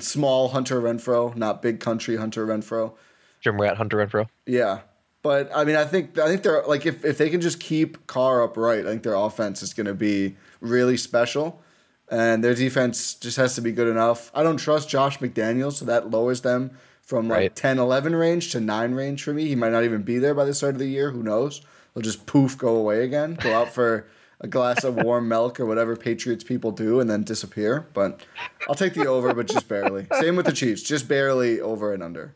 [0.00, 2.94] Small Hunter Renfrow, not big country Hunter Renfrow.
[3.40, 4.26] Gym Rat Hunter Renfrow.
[4.46, 4.80] Yeah.
[5.22, 8.06] But I mean I think I think they're like if, if they can just keep
[8.06, 11.62] Carr upright, I think their offense is gonna be really special.
[12.10, 14.30] And their defense just has to be good enough.
[14.34, 16.70] I don't trust Josh McDaniels, so that lowers them
[17.08, 17.56] from like right.
[17.56, 19.48] 10, 11 range to 9 range for me.
[19.48, 21.10] He might not even be there by the start of the year.
[21.10, 21.62] Who knows?
[21.94, 24.06] He'll just poof, go away again, go out for
[24.42, 27.88] a glass of warm milk or whatever Patriots people do and then disappear.
[27.94, 28.20] But
[28.68, 30.06] I'll take the over, but just barely.
[30.20, 32.34] Same with the Chiefs, just barely over and under.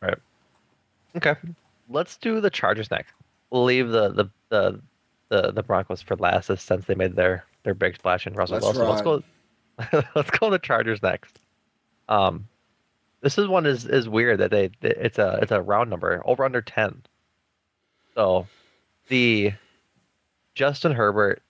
[0.00, 0.18] Right.
[1.14, 1.34] Okay.
[1.90, 3.12] Let's do the Chargers next.
[3.50, 4.80] We'll leave the the the
[5.28, 8.88] the, the Broncos for last since they made their their big splash in Russell Wilson.
[8.88, 9.22] Let's go.
[10.14, 11.38] let's go the Chargers next.
[12.08, 12.48] Um,
[13.22, 16.44] this is one is is weird that they it's a it's a round number over
[16.44, 17.02] under ten.
[18.14, 18.46] So,
[19.08, 19.52] the
[20.54, 21.42] Justin Herbert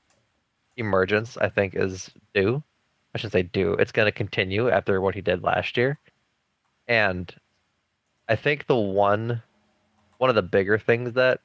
[0.76, 2.62] emergence I think is due.
[3.14, 3.74] I should say due.
[3.74, 5.98] It's going to continue after what he did last year,
[6.86, 7.34] and
[8.28, 9.42] I think the one
[10.18, 11.40] one of the bigger things that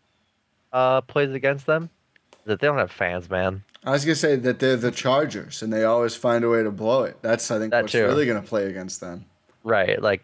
[0.74, 1.90] uh, plays against them
[2.32, 3.64] is that they don't have fans, man.
[3.84, 6.72] I was gonna say that they're the Chargers and they always find a way to
[6.72, 7.18] blow it.
[7.22, 8.04] That's I think that what's too.
[8.04, 9.26] really gonna play against them.
[9.64, 10.02] Right.
[10.02, 10.24] Like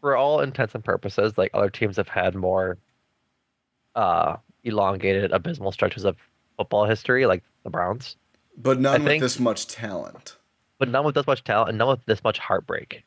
[0.00, 2.78] for all intents and purposes, like other teams have had more
[3.94, 6.16] uh elongated, abysmal stretches of
[6.56, 8.16] football history, like the Browns.
[8.56, 10.36] But none I with think, this much talent.
[10.78, 13.04] But none with this much talent and none with this much heartbreak.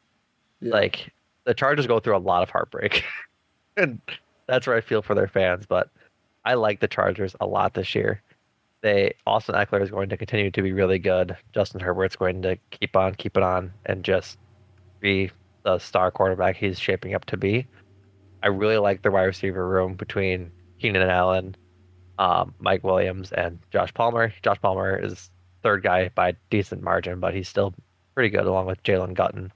[0.61, 0.73] Yeah.
[0.73, 1.11] Like
[1.45, 3.03] the Chargers go through a lot of heartbreak.
[3.77, 3.99] and
[4.48, 5.65] that's where I feel for their fans.
[5.65, 5.90] But
[6.45, 8.22] I like the Chargers a lot this year.
[8.81, 11.38] They Austin Ekeler is going to continue to be really good.
[11.53, 14.38] Justin Herbert's going to keep on keep it on and just
[15.04, 15.30] be
[15.64, 17.68] the star quarterback he's shaping up to be.
[18.42, 21.56] I really like the wide receiver room between Keenan Allen,
[22.18, 24.34] um, Mike Williams, and Josh Palmer.
[24.42, 25.30] Josh Palmer is
[25.62, 27.74] third guy by a decent margin, but he's still
[28.16, 29.52] pretty good along with Jalen Guyton.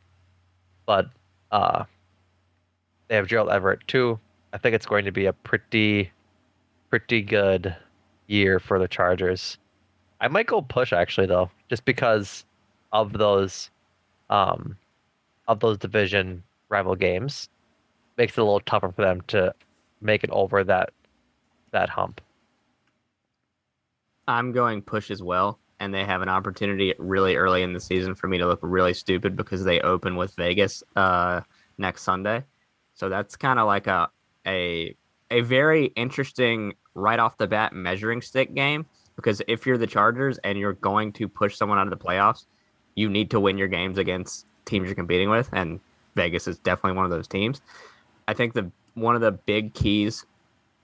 [0.86, 1.10] But
[1.52, 1.84] uh,
[3.08, 4.20] they have Gerald Everett too.
[4.54, 6.12] I think it's going to be a pretty,
[6.90, 7.76] pretty good
[8.28, 9.58] year for the Chargers.
[10.22, 12.46] I might go push actually though, just because
[12.92, 13.70] of those,
[14.30, 14.78] um,
[15.48, 17.50] of those division rival games,
[18.18, 19.54] makes it a little tougher for them to
[20.02, 20.92] make it over that
[21.72, 22.22] that hump.
[24.28, 28.16] I'm going push as well, and they have an opportunity really early in the season
[28.16, 31.42] for me to look really stupid because they open with Vegas uh,
[31.78, 32.44] next Sunday.
[32.94, 34.10] So that's kind of like a
[34.46, 34.96] a
[35.30, 40.40] a very interesting right off the bat measuring stick game because if you're the Chargers
[40.40, 42.46] and you're going to push someone out of the playoffs,
[42.96, 45.80] you need to win your games against teams you're competing with, and
[46.16, 47.62] Vegas is definitely one of those teams.
[48.28, 50.26] I think the one of the big keys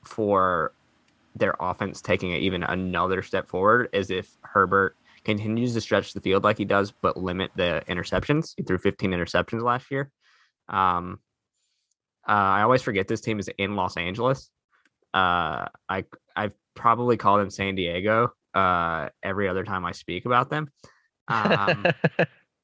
[0.04, 0.74] for
[1.36, 4.96] their offense taking even another step forward is if Herbert
[5.26, 8.54] continues to stretch the field like he does, but limit the interceptions.
[8.58, 10.12] He threw 15 interceptions last year.
[10.70, 11.20] Um,
[12.28, 14.50] uh, I always forget this team is in Los Angeles.
[15.14, 16.06] Uh, I
[16.36, 20.72] I've probably called them San Diego uh, every other time I speak about them,
[21.28, 21.86] um,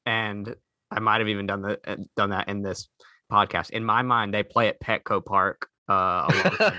[0.06, 0.56] and
[0.92, 2.90] I might have even done that uh, done that in this
[3.32, 3.72] podcast.
[3.72, 6.32] In my mind, they play at Petco Park uh,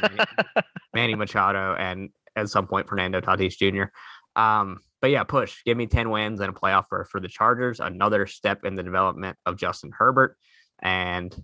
[0.03, 0.19] Manny,
[0.95, 3.91] Manny Machado and at some point Fernando Tatis Jr.
[4.41, 5.63] Um, but yeah, push.
[5.65, 7.81] Give me 10 wins and a playoff for, for the Chargers.
[7.81, 10.37] Another step in the development of Justin Herbert
[10.83, 11.35] and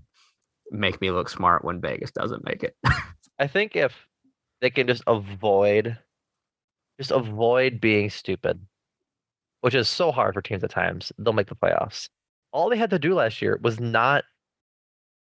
[0.71, 2.77] make me look smart when Vegas doesn't make it.
[3.39, 3.95] I think if
[4.61, 5.99] they can just avoid
[6.99, 8.59] just avoid being stupid,
[9.61, 12.09] which is so hard for teams at times, they'll make the playoffs.
[12.57, 14.25] All they had to do last year was not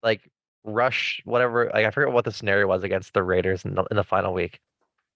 [0.05, 0.21] like
[0.63, 1.69] rush whatever.
[1.75, 4.33] Like I forget what the scenario was against the Raiders in the, in the final
[4.33, 4.61] week,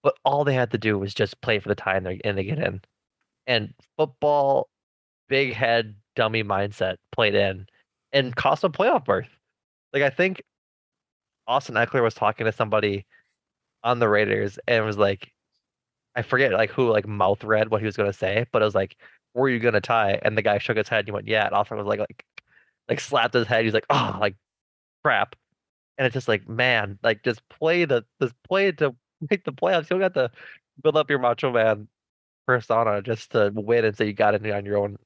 [0.01, 2.37] but all they had to do was just play for the tie and they, and
[2.37, 2.81] they get in.
[3.47, 4.67] And football,
[5.29, 7.67] big head dummy mindset played in
[8.11, 9.29] and cost them playoff berth.
[9.93, 10.43] Like I think
[11.47, 13.05] Austin Ekeler was talking to somebody
[13.81, 15.31] on the Raiders and was like,
[16.15, 18.75] I forget like who like mouth read what he was gonna say, but it was
[18.75, 18.97] like,
[19.33, 21.55] "Were you gonna tie?" And the guy shook his head and he went, "Yeah." And
[21.55, 22.25] Austin was like, like,
[22.89, 23.65] like slapped his head.
[23.65, 24.35] He's like, "Oh, like
[25.03, 25.35] crap."
[25.97, 28.95] And it's just like, man, like just play the just play it to
[29.29, 29.83] make the playoffs.
[29.83, 30.31] You don't got to
[30.81, 31.87] build up your Macho Man
[32.45, 34.97] persona just to win and say you got it on your own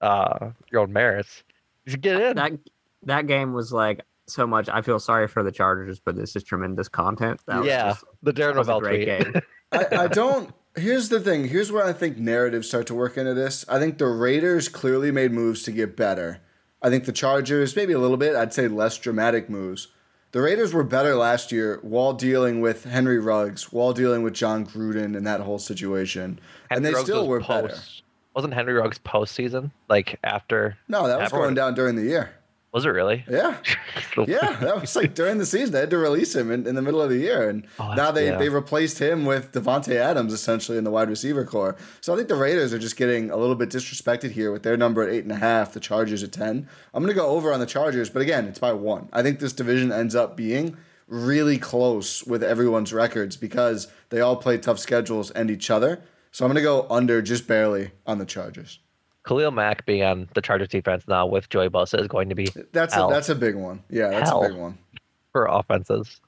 [0.00, 1.42] uh your own merits.
[1.86, 2.36] Just get in.
[2.36, 2.52] That
[3.04, 4.68] that game was like so much.
[4.68, 7.40] I feel sorry for the Chargers, but this is tremendous content.
[7.46, 9.34] That yeah, just, the Darren Rovell great game.
[9.72, 10.52] I, I don't.
[10.76, 11.48] Here's the thing.
[11.48, 13.64] Here's where I think narratives start to work into this.
[13.68, 16.40] I think the Raiders clearly made moves to get better.
[16.82, 19.88] I think the Chargers, maybe a little bit, I'd say less dramatic moves.
[20.32, 24.66] The Raiders were better last year while dealing with Henry Ruggs, while dealing with Jon
[24.66, 26.40] Gruden and that whole situation.
[26.68, 27.80] Henry and they Ruggs still were post, better.
[28.34, 29.70] Wasn't Henry Ruggs postseason?
[29.88, 30.76] Like after?
[30.88, 32.34] No, that was going down during the year.
[32.74, 33.24] Was it really?
[33.30, 33.56] Yeah.
[34.26, 35.72] yeah, that was like during the season.
[35.72, 37.48] They had to release him in, in the middle of the year.
[37.48, 38.36] And oh, now they, yeah.
[38.36, 41.76] they replaced him with Davante Adams essentially in the wide receiver corps.
[42.00, 44.76] So I think the Raiders are just getting a little bit disrespected here with their
[44.76, 46.68] number at eight and a half, the Chargers at 10.
[46.92, 49.08] I'm going to go over on the Chargers, but again, it's by one.
[49.12, 50.76] I think this division ends up being
[51.06, 56.02] really close with everyone's records because they all play tough schedules and each other.
[56.32, 58.80] So I'm going to go under just barely on the Chargers.
[59.26, 62.48] Khalil Mack being on the Chargers defense now with Joey Bosa is going to be
[62.72, 63.82] that's a, that's a big one.
[63.90, 64.78] Yeah, that's a big one
[65.32, 66.20] for offenses.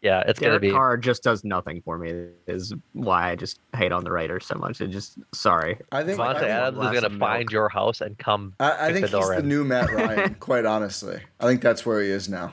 [0.00, 0.70] Yeah, it's going to be.
[0.70, 2.28] Carr just does nothing for me.
[2.46, 4.80] Is why I just hate on the Raiders so much.
[4.80, 5.78] It just sorry.
[5.90, 8.54] I think Davante Adams is going to find your house and come.
[8.60, 10.36] I, I think the he's the new Matt Ryan.
[10.36, 12.52] quite honestly, I think that's where he is now.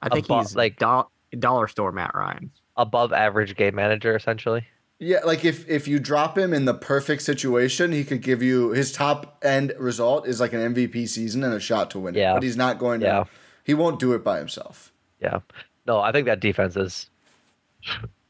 [0.00, 1.06] I think Above, he's like do-
[1.38, 4.66] dollar store Matt Ryan, above average game manager essentially.
[5.02, 8.70] Yeah, like if if you drop him in the perfect situation, he could give you
[8.70, 12.14] his top end result is like an MVP season and a shot to win.
[12.14, 13.06] Yeah, but he's not going to.
[13.06, 13.24] Yeah.
[13.64, 14.92] He won't do it by himself.
[15.20, 15.40] Yeah,
[15.86, 17.10] no, I think that defense is.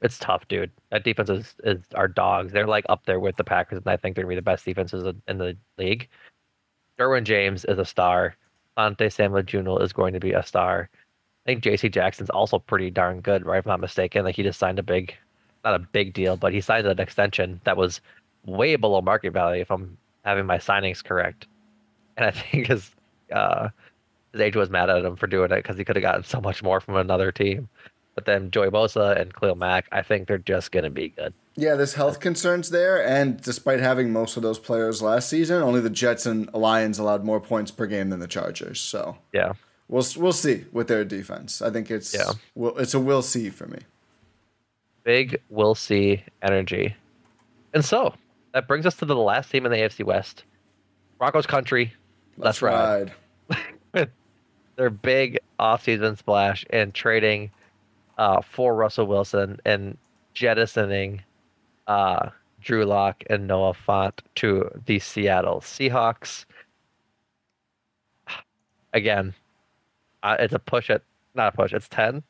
[0.00, 0.72] It's tough, dude.
[0.90, 2.52] That defense is, is our dogs.
[2.52, 4.64] They're like up there with the Packers, and I think they're gonna be the best
[4.64, 6.08] defenses in the league.
[6.98, 8.34] Derwin James is a star.
[8.76, 10.88] Asante Samuel is going to be a star.
[11.46, 11.88] I think J.C.
[11.88, 13.58] Jackson's also pretty darn good, right?
[13.58, 14.24] If I'm not mistaken.
[14.24, 15.14] Like he just signed a big
[15.64, 18.00] not a big deal, but he signed an extension that was
[18.44, 21.46] way below market value if I'm having my signings correct.
[22.16, 22.90] And I think his
[23.32, 23.68] uh,
[24.32, 26.40] his agent was mad at him for doing it because he could have gotten so
[26.40, 27.68] much more from another team.
[28.14, 31.32] But then Joey Bosa and Khalil Mack, I think they're just going to be good.
[31.54, 35.80] Yeah, there's health concerns there, and despite having most of those players last season, only
[35.80, 38.80] the Jets and Lions allowed more points per game than the Chargers.
[38.80, 39.52] So yeah,
[39.88, 41.60] we'll we'll see with their defense.
[41.60, 42.32] I think it's yeah.
[42.54, 43.80] We'll, it's a we'll see for me.
[45.04, 46.94] Big we'll see energy,
[47.74, 48.14] and so
[48.52, 50.44] that brings us to the last team in the AFC West,
[51.18, 51.92] Broncos country.
[52.36, 53.12] Let's, Let's ride.
[53.94, 54.10] ride.
[54.76, 57.50] Their big offseason splash and trading
[58.16, 59.98] uh, for Russell Wilson and
[60.34, 61.22] jettisoning
[61.86, 62.30] uh,
[62.60, 66.44] Drew Lock and Noah Fant to the Seattle Seahawks.
[68.92, 69.34] Again,
[70.22, 71.02] uh, it's a push at
[71.34, 71.72] not a push.
[71.72, 72.22] It's ten.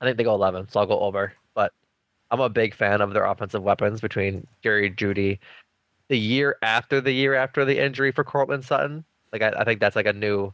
[0.00, 1.32] I think they go eleven, so I'll go over.
[2.30, 5.38] I'm a big fan of their offensive weapons between Jerry Jeudy.
[6.08, 9.80] The year after the year after the injury for Courtland Sutton, like I, I think
[9.80, 10.52] that's like a new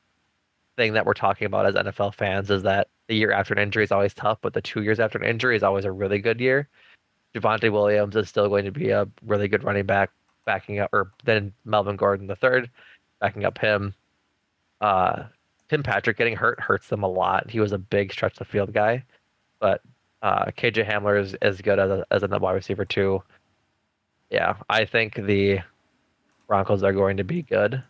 [0.77, 3.85] thing that we're talking about as NFL fans is that the year after an injury
[3.85, 6.41] is always tough, but the two years after an injury is always a really good
[6.41, 6.69] year.
[7.35, 10.11] Javonte Williams is still going to be a really good running back,
[10.45, 12.71] backing up, or then Melvin Gordon the third,
[13.21, 13.95] backing up him.
[14.81, 15.25] Uh,
[15.69, 17.51] Tim Patrick getting hurt hurts them a lot.
[17.51, 19.05] He was a big stretch the field guy,
[19.59, 19.83] but
[20.27, 23.23] uh, KJ Hamler is as good as a, as a wide receiver too.
[24.29, 25.61] Yeah, I think the
[26.49, 27.81] Broncos are going to be good.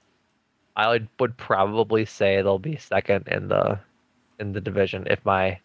[0.76, 3.80] I would, would probably say they'll be second in the
[4.38, 5.58] in the division if my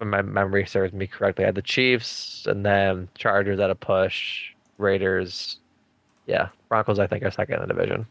[0.00, 1.46] if my memory serves me correctly.
[1.46, 5.60] I had the Chiefs and then Chargers at a push, Raiders.
[6.26, 8.06] Yeah, Broncos I think are second in the division.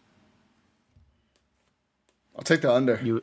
[2.36, 3.00] I'll take the under.
[3.04, 3.22] You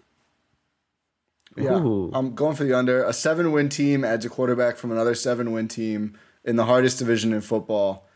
[1.60, 2.10] yeah, Ooh.
[2.14, 3.04] I'm going for the under.
[3.04, 6.98] A seven win team adds a quarterback from another seven win team in the hardest
[6.98, 8.08] division in football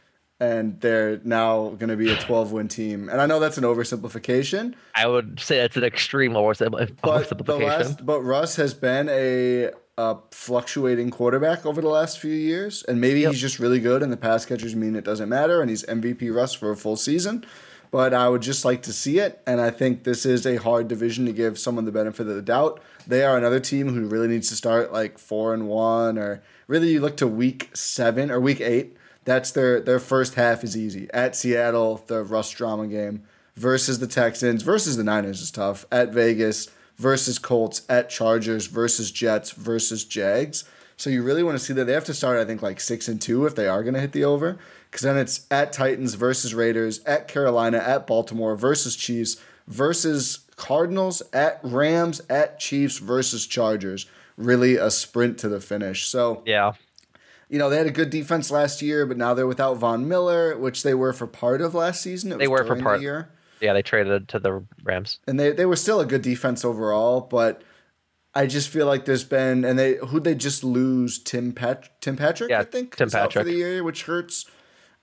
[0.43, 3.09] and they're now going to be a 12 win team.
[3.09, 4.75] And I know that's an oversimplification.
[4.93, 6.97] I would say that's an extreme oversimplification.
[7.01, 12.35] But, the last, but Russ has been a, a, fluctuating quarterback over the last few
[12.35, 13.31] years, and maybe yep.
[13.31, 16.35] he's just really good, and the pass catchers mean it doesn't matter, and he's MVP
[16.35, 17.47] Russ for a full season.
[17.93, 20.89] But I would just like to see it, and I think this is a hard
[20.89, 22.83] division to give someone the benefit of the doubt.
[23.07, 26.91] They are another team who really needs to start like four and one, or really
[26.91, 31.09] you look to week seven or week eight that's their their first half is easy.
[31.13, 33.23] At Seattle, the Russ drama game
[33.57, 35.85] versus the Texans versus the Niners is tough.
[35.93, 40.65] At Vegas versus Colts, at Chargers versus Jets versus Jags.
[40.97, 43.09] So you really want to see that they have to start I think like 6
[43.09, 44.59] and 2 if they are going to hit the over
[44.93, 49.37] cuz then it's at Titans versus Raiders, at Carolina, at Baltimore versus Chiefs
[49.67, 54.07] versus Cardinals, at Rams, at Chiefs versus Chargers.
[54.37, 56.07] Really a sprint to the finish.
[56.07, 56.75] So Yeah
[57.53, 60.57] you know, they had a good defense last year, but now they're without Von Miller,
[60.57, 62.39] which they were for part of last season.
[62.39, 62.95] they were for part.
[62.95, 63.29] Of the year.
[63.61, 67.21] Yeah, they traded to the Rams, and they they were still a good defense overall.
[67.21, 67.63] But
[68.35, 72.17] I just feel like there's been and they who they just lose Tim Pat Tim
[72.17, 72.49] Patrick.
[72.49, 74.47] Yeah, I think Tim Patrick for the year, which hurts.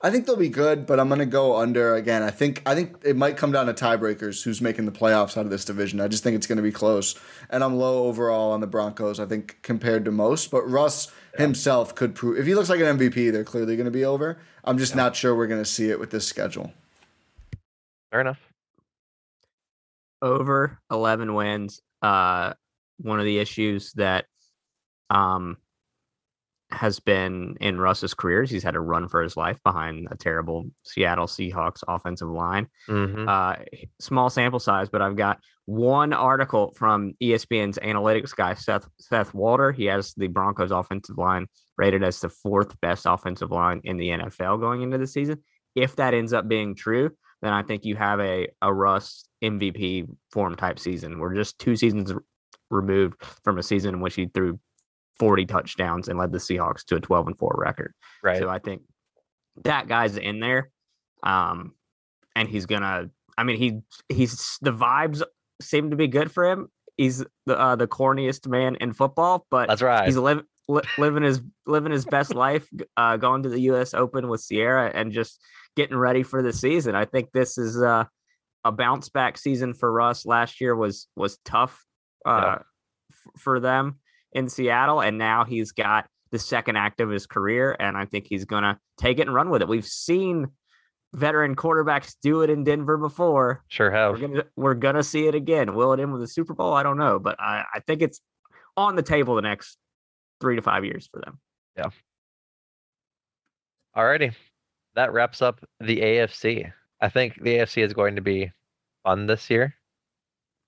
[0.02, 2.24] I think they'll be good, but I'm gonna go under again.
[2.24, 5.44] I think I think it might come down to tiebreakers who's making the playoffs out
[5.44, 6.00] of this division.
[6.00, 7.20] I just think it's gonna be close.
[7.50, 10.52] And I'm low overall on the Broncos, I think, compared to most.
[10.52, 11.42] But Russ yeah.
[11.42, 14.40] himself could prove if he looks like an MVP, they're clearly gonna be over.
[14.64, 15.04] I'm just yeah.
[15.04, 16.72] not sure we're gonna see it with this schedule.
[18.12, 18.40] Fair enough.
[20.22, 21.82] Over eleven wins.
[22.02, 22.54] Uh
[23.02, 24.28] one of the issues that
[25.10, 25.58] um
[26.72, 28.50] has been in Russ's careers.
[28.50, 32.68] He's had to run for his life behind a terrible Seattle Seahawks offensive line.
[32.88, 33.28] Mm-hmm.
[33.28, 33.56] Uh,
[34.00, 39.72] small sample size, but I've got one article from ESPN's analytics guy, Seth Seth Walder.
[39.72, 41.48] He has the Broncos offensive line
[41.78, 45.44] rated as the fourth best offensive line in the NFL going into the season.
[45.76, 50.08] If that ends up being true, then I think you have a a Russ MVP
[50.32, 51.20] form type season.
[51.20, 52.14] We're just two seasons
[52.70, 54.60] removed from a season in which he threw
[55.20, 57.94] 40 touchdowns and led the Seahawks to a 12 and 4 record.
[58.24, 58.40] Right.
[58.40, 58.82] So I think
[59.64, 60.72] that guy's in there.
[61.24, 61.74] Um,
[62.36, 65.22] and he's gonna I mean he he's the vibes
[65.62, 66.70] seem to be good for him.
[66.98, 70.06] He's the uh, the corniest man in football, but that's right.
[70.06, 72.68] He's li- li- living his living his best life,
[72.98, 73.94] uh, going to the U.S.
[73.94, 75.40] Open with Ciara and just
[75.76, 76.96] getting ready for the season.
[76.96, 78.06] I think this is uh,
[78.64, 80.26] a bounce back season for Russ.
[80.26, 81.86] Last year was was tough
[82.26, 82.56] uh, yeah.
[83.12, 84.00] f- for them
[84.34, 88.28] in Seattle, and now he's got the second act of his career, and I think
[88.28, 89.68] he's gonna take it and run with it.
[89.68, 90.48] We've seen
[91.14, 93.64] veteran quarterbacks do it in Denver before.
[93.68, 94.14] Sure have.
[94.14, 95.74] We're gonna, we're gonna see it again.
[95.74, 96.74] Will it end with the Super Bowl?
[96.74, 98.22] I don't know, but I, I think it's
[98.78, 99.78] on the table the next
[100.40, 101.40] three to five years for them.
[101.78, 101.90] Yeah.
[103.96, 104.34] Alrighty.
[104.96, 106.72] That wraps up the AFC.
[107.02, 108.52] I think the AFC is going to be
[109.04, 109.76] fun this year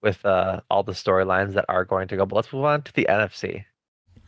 [0.02, 2.26] with uh, all the storylines that are going to go.
[2.26, 3.66] But let's move on to the NFC.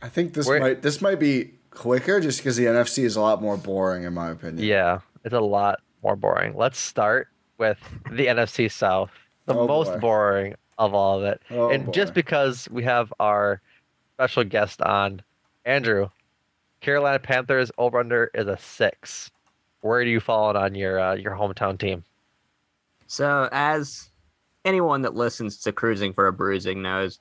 [0.02, 3.20] I think this We're, might this might be quicker just because the NFC is a
[3.20, 4.66] lot more boring in my opinion.
[4.66, 6.54] Yeah, it's a lot more boring.
[6.56, 7.28] Let's start
[7.58, 7.78] with
[8.10, 9.10] the NFC South,
[9.46, 9.98] the oh most boy.
[9.98, 11.42] boring of all of it.
[11.50, 11.92] Oh and boy.
[11.92, 13.60] just because we have our
[14.14, 15.22] special guest on,
[15.64, 16.08] Andrew,
[16.80, 19.30] Carolina Panthers over under is a six.
[19.80, 22.04] Where do you fall on your uh, your hometown team?
[23.06, 24.10] So, as
[24.64, 27.20] anyone that listens to Cruising for a Bruising knows,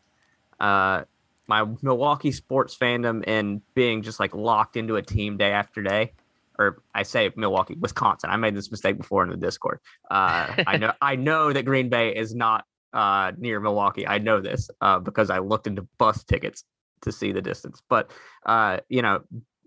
[0.59, 1.03] uh,
[1.47, 6.13] my Milwaukee sports fandom and being just like locked into a team day after day,
[6.57, 8.29] or I say Milwaukee, Wisconsin.
[8.29, 9.79] I made this mistake before in the Discord.
[10.09, 14.07] Uh, I know I know that Green Bay is not uh, near Milwaukee.
[14.07, 16.63] I know this uh, because I looked into bus tickets
[17.01, 17.81] to see the distance.
[17.89, 18.11] But
[18.45, 19.23] uh, you know,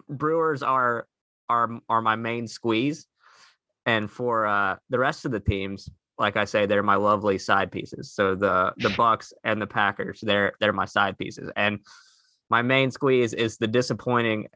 [0.09, 1.07] Brewers are
[1.48, 3.07] are are my main squeeze,
[3.85, 7.71] and for uh, the rest of the teams, like I say, they're my lovely side
[7.71, 8.13] pieces.
[8.13, 11.81] So the the Bucks and the Packers, they're they're my side pieces, and
[12.49, 14.49] my main squeeze is the disappointing,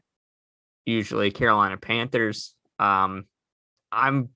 [0.85, 2.55] usually Carolina Panthers.
[2.79, 3.25] Um,
[3.91, 4.29] I'm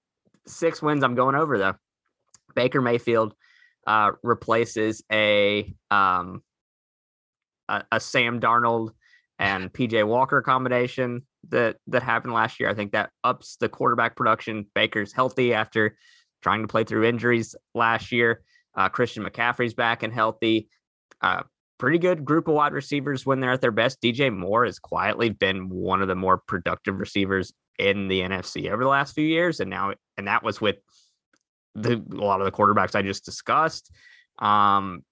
[0.45, 1.03] six wins.
[1.03, 1.75] I'm going over though.
[2.53, 3.33] Baker Mayfield
[3.87, 6.43] uh, replaces a um,
[7.69, 8.91] a, a Sam Darnold
[9.39, 12.69] and PJ Walker combination that that happened last year.
[12.69, 14.67] I think that ups the quarterback production.
[14.73, 15.97] Baker's healthy after
[16.45, 18.43] trying to play through injuries last year.
[18.75, 20.69] Uh, Christian McCaffrey's back and healthy.
[21.19, 21.41] Uh,
[21.79, 23.99] pretty good group of wide receivers when they're at their best.
[23.99, 28.83] DJ Moore has quietly been one of the more productive receivers in the NFC over
[28.83, 30.75] the last few years, and now and that was with
[31.73, 33.91] the a lot of the quarterbacks I just discussed.
[34.37, 35.03] Um,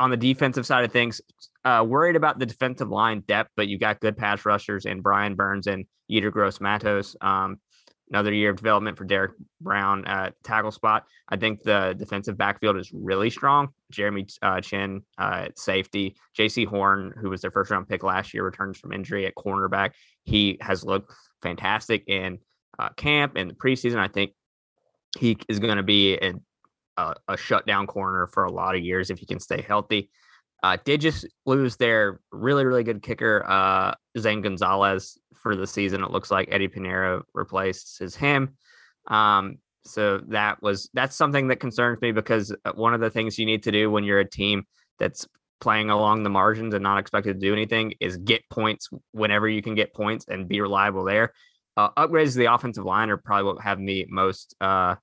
[0.00, 1.20] on the defensive side of things,
[1.66, 5.34] uh, worried about the defensive line depth, but you got good pass rushers in Brian
[5.34, 7.14] Burns and Yetur Gross Matos.
[7.20, 7.58] Um,
[8.10, 11.06] another year of development for Derrick Brown at tackle spot.
[11.28, 13.68] I think the defensive backfield is really strong.
[13.90, 18.34] Jeremy uh, Chinn uh, at safety, Jaycee Horn, who was their first round pick last
[18.34, 19.92] year, returns from injury at cornerback.
[20.24, 21.12] He has looked
[21.42, 22.38] fantastic in
[22.78, 23.98] uh, camp and the preseason.
[23.98, 24.32] I think
[25.18, 26.34] he is going to be a,
[26.96, 30.10] a, a shutdown corner for a lot of years if he can stay healthy.
[30.62, 36.02] Uh, did just lose their really, really good kicker, uh, Zane Gonzalez, for the season.
[36.02, 38.56] It looks like Eddie Piñeiro replaces him.
[39.06, 43.38] Um, so that was that's something that concerns me because uh, one of the things
[43.38, 44.64] you need to do when you're a team
[44.98, 45.26] that's
[45.60, 49.62] playing along the margins and not expected to do anything is get points whenever you
[49.62, 51.32] can get points and be reliable there.
[51.76, 54.94] Uh, upgrades to the offensive line are probably what have me most uh,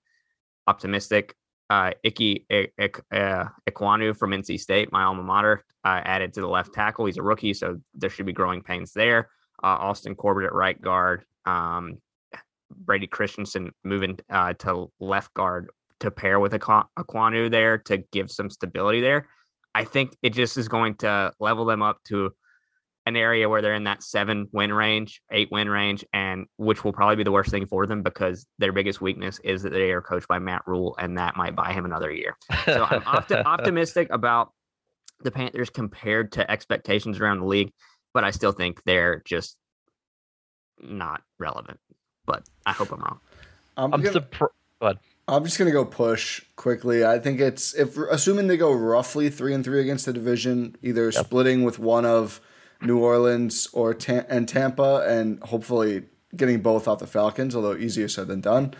[0.67, 1.35] optimistic
[1.69, 6.73] uh, Ickey uh, Ekwonu from NC State, my alma mater, uh, added to the left
[6.73, 7.05] tackle.
[7.05, 9.29] He's a rookie, so there should be growing pains there.
[9.63, 11.25] Uh, Austin Corbett at right guard.
[11.45, 11.97] Um,
[12.71, 15.69] Brady Christensen moving uh, to left guard
[15.99, 19.27] to pair with Ekwonu there to give some stability there.
[19.73, 22.31] I think it just is going to level them up to
[23.05, 26.93] an area where they're in that seven win range, eight win range, and which will
[26.93, 30.01] probably be the worst thing for them because their biggest weakness is that they are
[30.01, 32.35] coached by Matt Rhule, and that might buy him another year.
[32.65, 34.51] So I'm opti- optimistic about
[35.21, 37.71] the Panthers compared to expectations around the league,
[38.13, 39.57] but I still think they're just
[40.81, 41.79] not relevant.
[42.25, 43.19] But I hope I'm wrong.
[43.77, 44.99] I'm, I'm surprised.
[45.27, 47.05] I'm just gonna go push quickly.
[47.05, 51.05] I think it's if assuming they go roughly three and three against the division, either
[51.05, 51.25] yep.
[51.25, 52.39] splitting with one of
[52.81, 56.03] New Orleans or and Tampa, and hopefully
[56.35, 58.73] getting both off the Falcons, although easier said than done.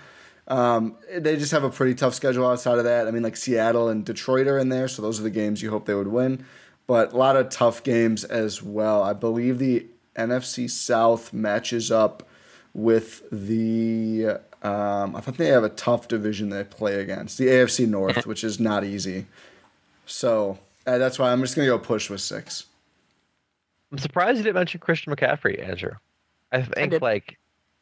[0.47, 3.07] Um, they just have a pretty tough schedule outside of that.
[3.07, 5.72] I mean, like Seattle and Detroit are in there, so those are the games you
[5.72, 6.45] hope they would win.
[6.88, 9.01] But a lot of tough games as well.
[9.01, 12.27] I believe the NFC South matches up
[12.73, 14.39] with the.
[14.61, 18.43] Um, I think they have a tough division they play against the AFC North, which
[18.43, 19.26] is not easy.
[20.05, 22.65] So uh, that's why I'm just gonna go push with six.
[23.95, 25.93] I'm surprised you didn't mention Christian McCaffrey, Andrew.
[26.51, 27.39] I think I like,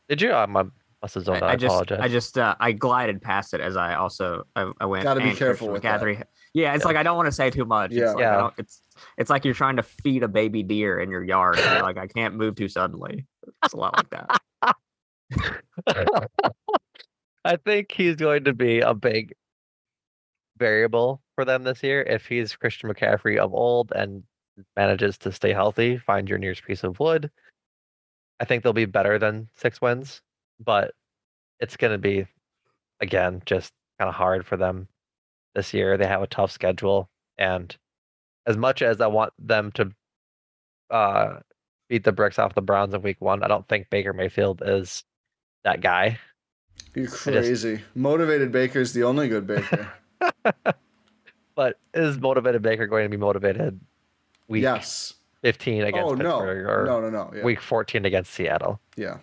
[0.08, 0.32] did you?
[0.32, 0.70] I must
[1.16, 2.00] have zoned I, I, just, apologize.
[2.00, 5.06] I just, uh, I glided past it as I also I, I went.
[5.06, 6.20] Got to be careful with McCaffrey.
[6.20, 6.28] That.
[6.54, 6.88] Yeah, it's yeah.
[6.88, 7.94] like I don't want to say too much.
[7.94, 8.50] Yeah, it's like, yeah.
[8.60, 8.82] it's
[9.18, 11.58] it's like you're trying to feed a baby deer in your yard.
[11.58, 13.26] you're like I can't move too suddenly.
[13.64, 14.40] It's a lot like that.
[17.44, 19.34] I think he's going to be a big
[20.60, 24.22] variable for them this year if he's Christian McCaffrey of old and
[24.76, 27.32] manages to stay healthy, find your nearest piece of wood.
[28.40, 30.22] I think they'll be better than six wins,
[30.60, 30.94] but
[31.60, 32.26] it's going to be,
[33.00, 34.88] again, just kind of hard for them
[35.56, 35.98] this year.
[35.98, 37.10] They have a tough schedule.
[37.38, 37.76] And
[38.46, 39.92] as much as I want them to
[40.90, 41.40] uh,
[41.90, 45.04] beat the bricks off the Browns in week one, I don't think Baker Mayfield is
[45.64, 46.20] that guy.
[46.96, 47.78] You're crazy.
[47.78, 47.96] Just...
[47.96, 49.92] Motivated Baker is the only good Baker.
[51.56, 53.80] but is motivated Baker going to be motivated
[54.54, 55.16] week yes.
[55.42, 56.72] 15 against oh, Pittsburgh no.
[56.72, 57.32] or no, no, no.
[57.36, 57.44] Yeah.
[57.44, 58.80] week 14 against Seattle?
[58.96, 59.18] Yeah.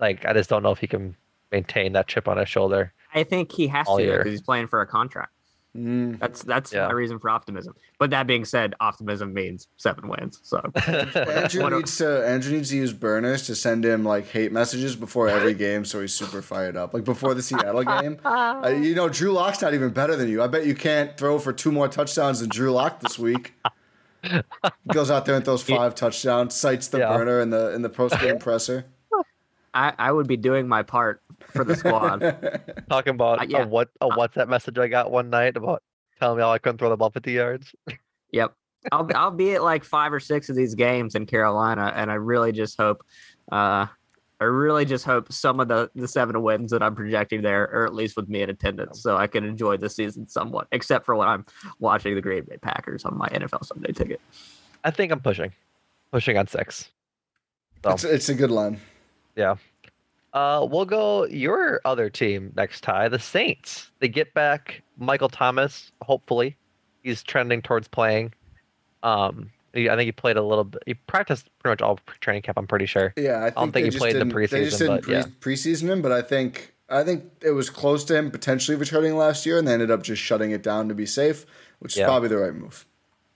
[0.00, 1.16] Like, I just don't know if he can
[1.52, 2.92] maintain that chip on his shoulder.
[3.14, 5.32] I think he has to because he's playing for a contract.
[5.76, 6.18] Mm.
[6.18, 6.86] That's that's yeah.
[6.86, 7.74] my reason for optimism.
[7.98, 10.40] But that being said, optimism means seven wins.
[10.42, 14.96] So Andrew needs to Andrew needs to use burners to send him like hate messages
[14.96, 16.94] before every game, so he's super fired up.
[16.94, 20.42] Like before the Seattle game, uh, you know Drew Lock's not even better than you.
[20.42, 23.54] I bet you can't throw for two more touchdowns than Drew Lock this week.
[24.92, 27.16] Goes out there and throws five touchdowns, cites the yeah.
[27.16, 28.86] burner in the in the post game presser.
[29.74, 32.20] I, I would be doing my part for the squad.
[32.90, 33.62] Talking about uh, yeah.
[33.62, 35.82] a what a uh, WhatsApp message I got one night about
[36.18, 37.74] telling me how I couldn't throw the ball 50 yards.
[38.32, 38.54] Yep.
[38.92, 42.14] I'll I'll be at like five or six of these games in Carolina, and I
[42.14, 43.04] really just hope,
[43.52, 43.86] uh,
[44.40, 47.86] I really just hope some of the the seven wins that I'm projecting there are
[47.86, 50.68] at least with me in attendance, so I can enjoy the season somewhat.
[50.70, 51.44] Except for when I'm
[51.80, 54.20] watching the Green Bay Packers on my NFL Sunday ticket.
[54.84, 55.52] I think I'm pushing,
[56.12, 56.90] pushing on six.
[57.82, 57.90] So.
[57.90, 58.80] It's, it's a good line.
[59.34, 59.56] Yeah.
[60.32, 63.90] Uh, we'll go your other team next, Ti, the Saints.
[63.98, 65.90] They get back Michael Thomas.
[66.02, 66.56] Hopefully,
[67.02, 68.32] he's trending towards playing.
[69.02, 70.82] Um, he, I think he played a little bit.
[70.86, 72.58] He practiced pretty much all training camp.
[72.58, 73.12] I'm pretty sure.
[73.16, 74.50] Yeah, I, I don't think he played the preseason.
[74.50, 75.24] They just didn't but, yeah.
[75.40, 79.44] preseason him, but I think I think it was close to him potentially returning last
[79.44, 81.44] year, and they ended up just shutting it down to be safe,
[81.80, 82.06] which is yeah.
[82.06, 82.86] probably the right move.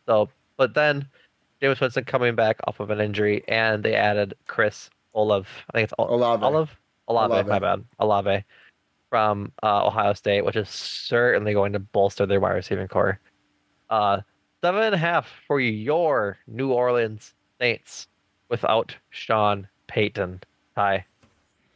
[0.06, 1.06] So, but then
[1.60, 5.48] Jameis Winston coming back off of an injury, and they added Chris Olave.
[5.70, 6.44] I think it's Olave.
[6.44, 6.72] Olave.
[7.08, 7.48] Olave, Olave.
[7.48, 7.84] my bad.
[7.98, 8.44] Olave
[9.10, 13.20] from uh, Ohio State, which is certainly going to bolster their wide receiving corps.
[13.90, 14.20] Uh,
[14.62, 18.06] seven and a half for your New Orleans Saints
[18.48, 20.40] without Sean Payton.
[20.76, 21.04] Hi,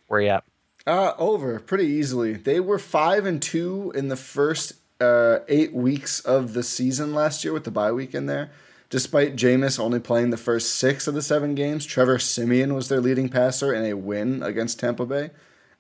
[0.07, 0.45] where are you at?
[0.87, 2.35] Uh, over pretty easily.
[2.35, 7.43] They were five and two in the first uh, eight weeks of the season last
[7.43, 8.51] year with the bye week in there.
[8.89, 13.01] Despite Jameis only playing the first six of the seven games, Trevor Siemian was their
[13.01, 15.31] leading passer in a win against Tampa Bay.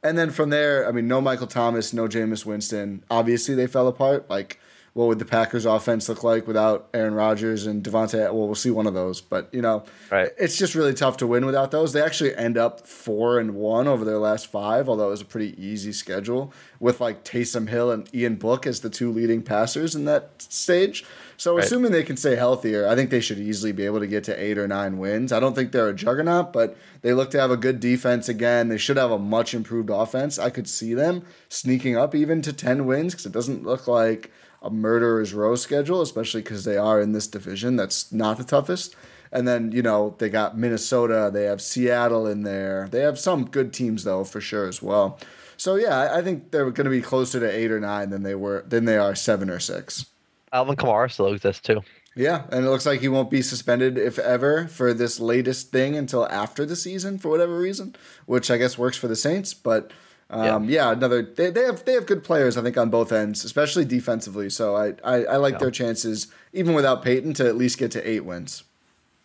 [0.03, 3.05] And then from there, I mean, no Michael Thomas, no Jameis Winston.
[3.09, 4.29] Obviously, they fell apart.
[4.29, 4.59] Like,
[4.97, 8.19] what would the Packers offense look like without Aaron Rodgers and Davante?
[8.19, 10.31] Well, we'll see one of those, but you know, right.
[10.39, 11.93] it's just really tough to win without those.
[11.93, 15.27] They actually end up four and one over their last five, although it was a
[15.27, 16.51] pretty easy schedule
[16.81, 21.05] with like Taysom Hill and Ian Book as the two leading passers in that stage.
[21.37, 21.63] So right.
[21.63, 24.43] assuming they can stay healthier, I think they should easily be able to get to
[24.43, 25.31] eight or nine wins.
[25.31, 28.69] I don't think they're a juggernaut, but they look to have a good defense again.
[28.69, 30.39] They should have a much improved offense.
[30.39, 34.31] I could see them sneaking up even to ten wins because it doesn't look like
[34.67, 38.95] a murderer's row schedule, especially because they are in this division that's not the toughest.
[39.33, 42.89] And then, you know, they got Minnesota, they have Seattle in there.
[42.91, 45.19] They have some good teams though, for sure as well.
[45.57, 48.35] So yeah, I think they're going to be closer to eight or nine than they
[48.35, 50.07] were than they are seven or six.
[50.53, 51.83] Alvin Kamara still exists too.
[52.15, 55.97] Yeah, and it looks like he won't be suspended if ever for this latest thing
[55.97, 57.95] until after the season for whatever reason,
[58.25, 59.53] which I guess works for the Saints.
[59.53, 59.93] But
[60.31, 60.87] um, yeah.
[60.87, 60.93] yeah.
[60.93, 64.51] another they, they have they have good players I think on both ends, especially defensively.
[64.51, 65.59] So I I, I like yeah.
[65.59, 68.65] their chances even without Payton to at least get to eight wins.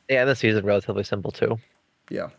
[0.09, 1.57] Yeah, the season relatively simple too.
[2.09, 2.29] Yeah,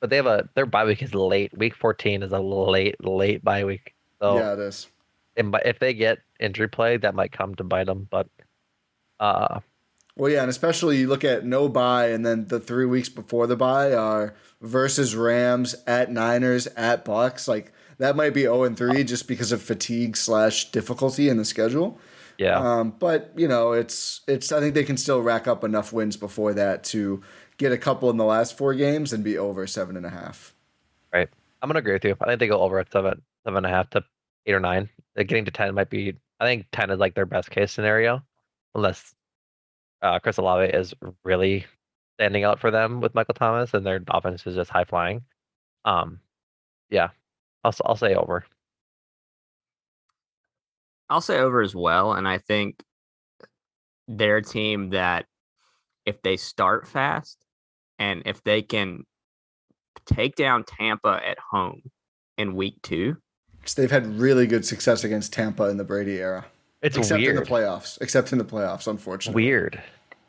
[0.00, 1.56] but they have a their bye week is late.
[1.56, 3.94] Week fourteen is a late late bye week.
[4.20, 4.86] So yeah, it is.
[5.36, 8.08] And If they get injury play, that might come to bite them.
[8.10, 8.28] But
[9.20, 9.60] uh,
[10.16, 13.46] well, yeah, and especially you look at no bye, and then the three weeks before
[13.46, 17.46] the bye are versus Rams at Niners at Bucks.
[17.46, 21.44] Like that might be 0 and 3 just because of fatigue slash difficulty in the
[21.44, 21.98] schedule.
[22.38, 22.58] Yeah.
[22.58, 26.16] Um, but you know, it's it's I think they can still rack up enough wins
[26.16, 27.22] before that to
[27.58, 30.54] get a couple in the last four games and be over seven and a half.
[31.12, 31.28] Right.
[31.60, 32.16] I'm gonna agree with you.
[32.20, 34.04] I think they go over at seven seven and a half to
[34.46, 34.88] eight or nine.
[35.16, 38.22] Getting to ten might be I think ten is like their best case scenario.
[38.76, 39.14] Unless
[40.00, 40.94] uh, Chris Olave is
[41.24, 41.66] really
[42.18, 45.22] standing out for them with Michael Thomas and their offense is just high flying.
[45.84, 46.20] Um
[46.90, 47.08] yeah,
[47.64, 48.44] I'll I'll say over.
[51.10, 52.82] I'll say over as well, and I think
[54.06, 55.26] they're a team that
[56.06, 57.38] if they start fast
[57.98, 59.04] and if they can
[60.06, 61.82] take down Tampa at home
[62.36, 63.16] in week two.
[63.76, 66.46] They've had really good success against Tampa in the Brady era.
[66.80, 67.36] It's except weird.
[67.36, 68.00] in the playoffs.
[68.00, 69.42] Except in the playoffs, unfortunately.
[69.44, 69.82] Weird.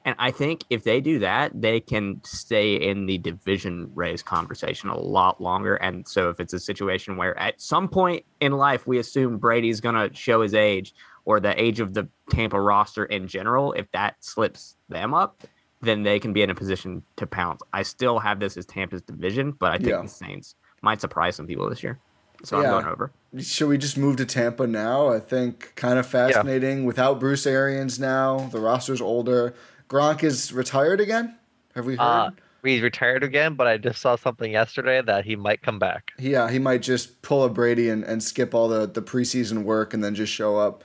[0.10, 4.90] And I think if they do that, they can stay in the division race conversation
[4.90, 5.76] a lot longer.
[5.76, 9.80] And so if it's a situation where at some point in life we assume Brady's
[9.80, 10.95] going to show his age
[11.26, 15.44] or the age of the Tampa roster in general, if that slips them up,
[15.81, 17.61] then they can be in a position to pounce.
[17.72, 20.02] I still have this as Tampa's division, but I think yeah.
[20.02, 21.99] the Saints might surprise some people this year.
[22.44, 22.73] So yeah.
[22.73, 23.11] I'm going over.
[23.38, 25.10] Should we just move to Tampa now?
[25.10, 26.80] I think kind of fascinating.
[26.80, 26.86] Yeah.
[26.86, 29.53] Without Bruce Arians now, the roster's older.
[29.90, 31.36] Gronk is retired again.
[31.76, 32.02] Have we heard?
[32.02, 32.32] Uh,
[32.64, 36.11] he's retired again, but I just saw something yesterday that he might come back.
[36.20, 39.94] Yeah, he might just pull a Brady and, and skip all the, the preseason work
[39.94, 40.84] and then just show up.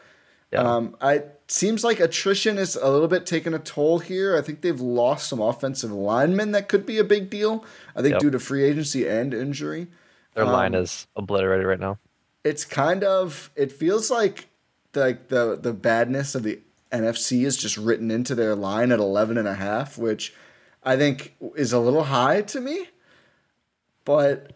[0.52, 0.60] Yeah.
[0.60, 4.36] Um, I seems like attrition is a little bit taking a toll here.
[4.36, 7.64] I think they've lost some offensive linemen that could be a big deal.
[7.94, 8.20] I think yep.
[8.20, 9.88] due to free agency and injury.
[10.34, 11.98] Their um, line is obliterated right now.
[12.44, 14.48] It's kind of it feels like
[14.94, 16.60] like the the badness of the
[16.94, 20.32] NFC is just written into their line at 11 and a half, which
[20.82, 22.88] I think is a little high to me.
[24.04, 24.52] But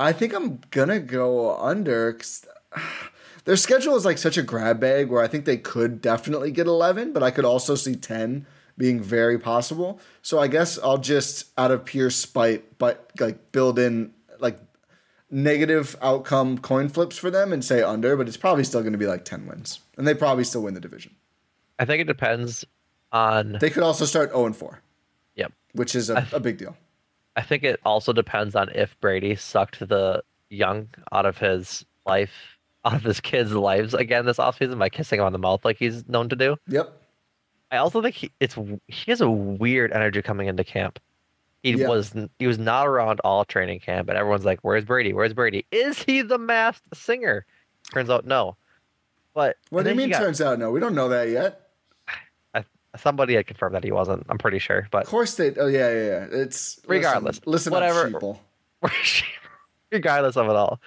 [0.00, 2.46] I think I'm gonna go under because
[3.44, 6.66] their schedule is like such a grab bag where I think they could definitely get
[6.66, 8.46] 11, but I could also see 10
[8.76, 10.00] being very possible.
[10.22, 14.58] So I guess I'll just out of pure spite, but like build in like
[15.30, 18.98] negative outcome coin flips for them and say under, but it's probably still going to
[18.98, 19.80] be like 10 wins.
[19.96, 21.14] And they probably still win the division.
[21.78, 22.64] I think it depends
[23.12, 23.56] on.
[23.60, 24.80] They could also start 0 and 4.
[25.36, 25.52] Yep.
[25.72, 26.76] Which is a, th- a big deal.
[27.36, 32.58] I think it also depends on if Brady sucked the young out of his life,
[32.84, 35.78] out of his kids' lives again this offseason by kissing him on the mouth like
[35.78, 36.56] he's known to do.
[36.68, 37.00] Yep.
[37.70, 38.54] I also think he, it's
[38.86, 41.00] he has a weird energy coming into camp.
[41.62, 41.88] He yeah.
[41.88, 45.12] was he was not around all training camp, and everyone's like, "Where's Brady?
[45.14, 45.66] Where's Brady?
[45.72, 47.46] Is he the masked singer?"
[47.92, 48.56] Turns out, no.
[49.32, 50.10] But what do you mean?
[50.10, 50.70] Got, turns out, no.
[50.70, 51.63] We don't know that yet
[52.96, 54.26] somebody had confirmed that he wasn't.
[54.28, 55.54] I'm pretty sure, but of course they.
[55.54, 56.26] Oh yeah, yeah, yeah.
[56.30, 57.40] It's regardless.
[57.46, 58.38] Listen, listen whatever.
[59.92, 60.80] regardless of it all,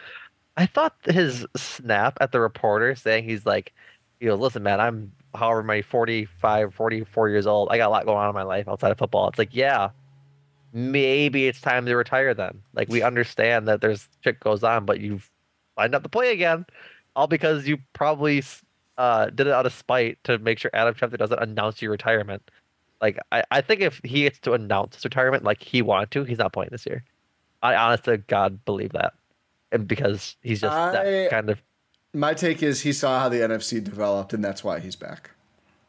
[0.55, 3.73] I thought his snap at the reporter saying he's like,
[4.19, 7.69] you know, listen, man, I'm however many 45, 44 years old.
[7.69, 9.27] I got a lot going on in my life outside of football.
[9.27, 9.89] It's like, yeah,
[10.73, 12.61] maybe it's time to retire then.
[12.73, 15.29] Like we understand that there's shit goes on, but you've
[15.77, 16.65] signed up to play again,
[17.15, 18.41] all because you probably
[18.97, 22.49] uh, did it out of spite to make sure Adam Schefter doesn't announce your retirement.
[23.01, 26.23] Like I, I think if he gets to announce his retirement like he wanted to,
[26.23, 27.03] he's not playing this year.
[27.61, 29.13] I honestly God believe that,
[29.71, 31.61] and because he's just I, that kind of.
[32.13, 35.31] My take is he saw how the NFC developed, and that's why he's back.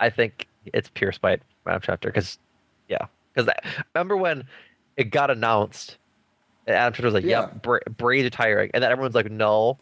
[0.01, 2.39] I think it's pure spite, Adam Schefter, because
[2.89, 3.51] yeah, because
[3.95, 4.45] remember when
[4.97, 5.97] it got announced,
[6.67, 9.79] and Adam Schefter was like, "Yeah, yeah Bra- Brady's retiring," and then everyone's like, "No,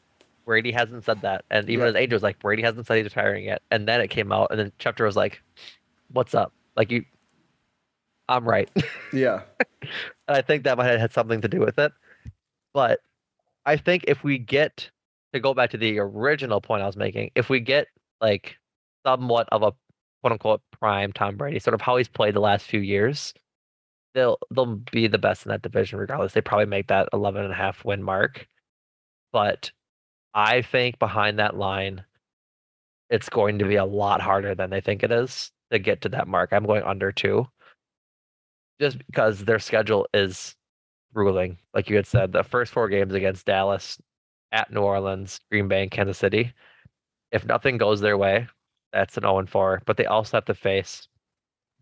[0.47, 1.45] Brady hasn't said that.
[1.51, 1.91] And even yeah.
[1.91, 3.63] as Angel was like, Brady hasn't said he's retiring yet.
[3.71, 5.43] And then it came out, and then Schefter was like,
[6.13, 6.53] What's up?
[6.77, 7.05] Like you
[8.29, 8.71] I'm right.
[9.13, 9.43] Yeah.
[9.83, 11.93] and I think that might have had something to do with it.
[12.75, 13.01] But
[13.65, 14.91] I think if we get
[15.33, 17.87] to go back to the original point I was making, if we get
[18.21, 18.57] like
[19.07, 19.73] somewhat of a
[20.21, 23.33] quote unquote prime Tom Brady, sort of how he's played the last few years,
[24.15, 26.33] they'll they'll be the best in that division regardless.
[26.33, 28.47] They probably make that 11 and a half win mark.
[29.33, 29.71] But
[30.37, 32.05] I think behind that line,
[33.11, 36.11] it's going to be a lot harder than they think it is to get to
[36.11, 36.53] that mark.
[36.53, 37.49] I'm going under two,
[38.81, 40.55] just because their schedule is
[41.15, 41.59] ruling.
[41.75, 43.99] Like you had said, the first four games against Dallas,
[44.53, 46.53] at New Orleans, Green Bay, and Kansas City.
[47.33, 48.47] If nothing goes their way,
[48.93, 49.83] that's an 0 4.
[49.87, 51.09] But they also have to face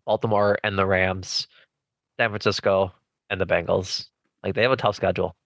[0.06, 1.48] Baltimore and the Rams,
[2.18, 2.93] San Francisco,
[3.31, 4.09] and the Bengals.
[4.43, 5.36] Like they have a tough schedule.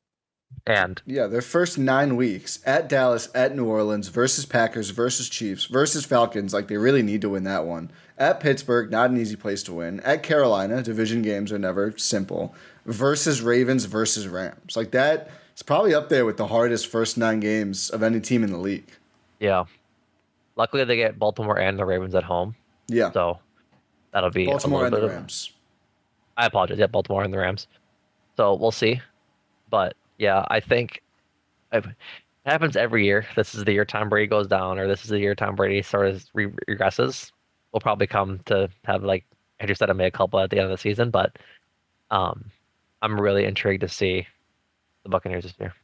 [0.66, 5.64] And yeah, their first nine weeks at Dallas, at New Orleans, versus Packers, versus Chiefs,
[5.64, 7.90] versus Falcons, like they really need to win that one.
[8.18, 10.00] At Pittsburgh, not an easy place to win.
[10.00, 12.54] At Carolina, division games are never simple.
[12.84, 14.76] Versus Ravens, versus Rams.
[14.76, 18.44] Like that is probably up there with the hardest first nine games of any team
[18.44, 18.90] in the league.
[19.40, 19.64] Yeah.
[20.56, 22.56] Luckily, they get Baltimore and the Ravens at home.
[22.88, 23.10] Yeah.
[23.12, 23.38] So
[24.12, 25.50] that'll be Baltimore and the Rams.
[25.50, 26.78] Of, I apologize.
[26.78, 27.68] Yeah, Baltimore and the Rams.
[28.36, 29.00] So we'll see.
[29.70, 31.02] But yeah, I think
[31.72, 31.84] it
[32.44, 33.26] happens every year.
[33.36, 35.82] This is the year Tom Brady goes down, or this is the year Tom Brady
[35.82, 37.32] sort of re- regresses.
[37.72, 39.24] We'll probably come to have like
[39.60, 41.36] Andrew said, I made a couple at the end of the season, but
[42.10, 42.50] um,
[43.02, 44.26] I'm really intrigued to see
[45.02, 45.74] the Buccaneers this year.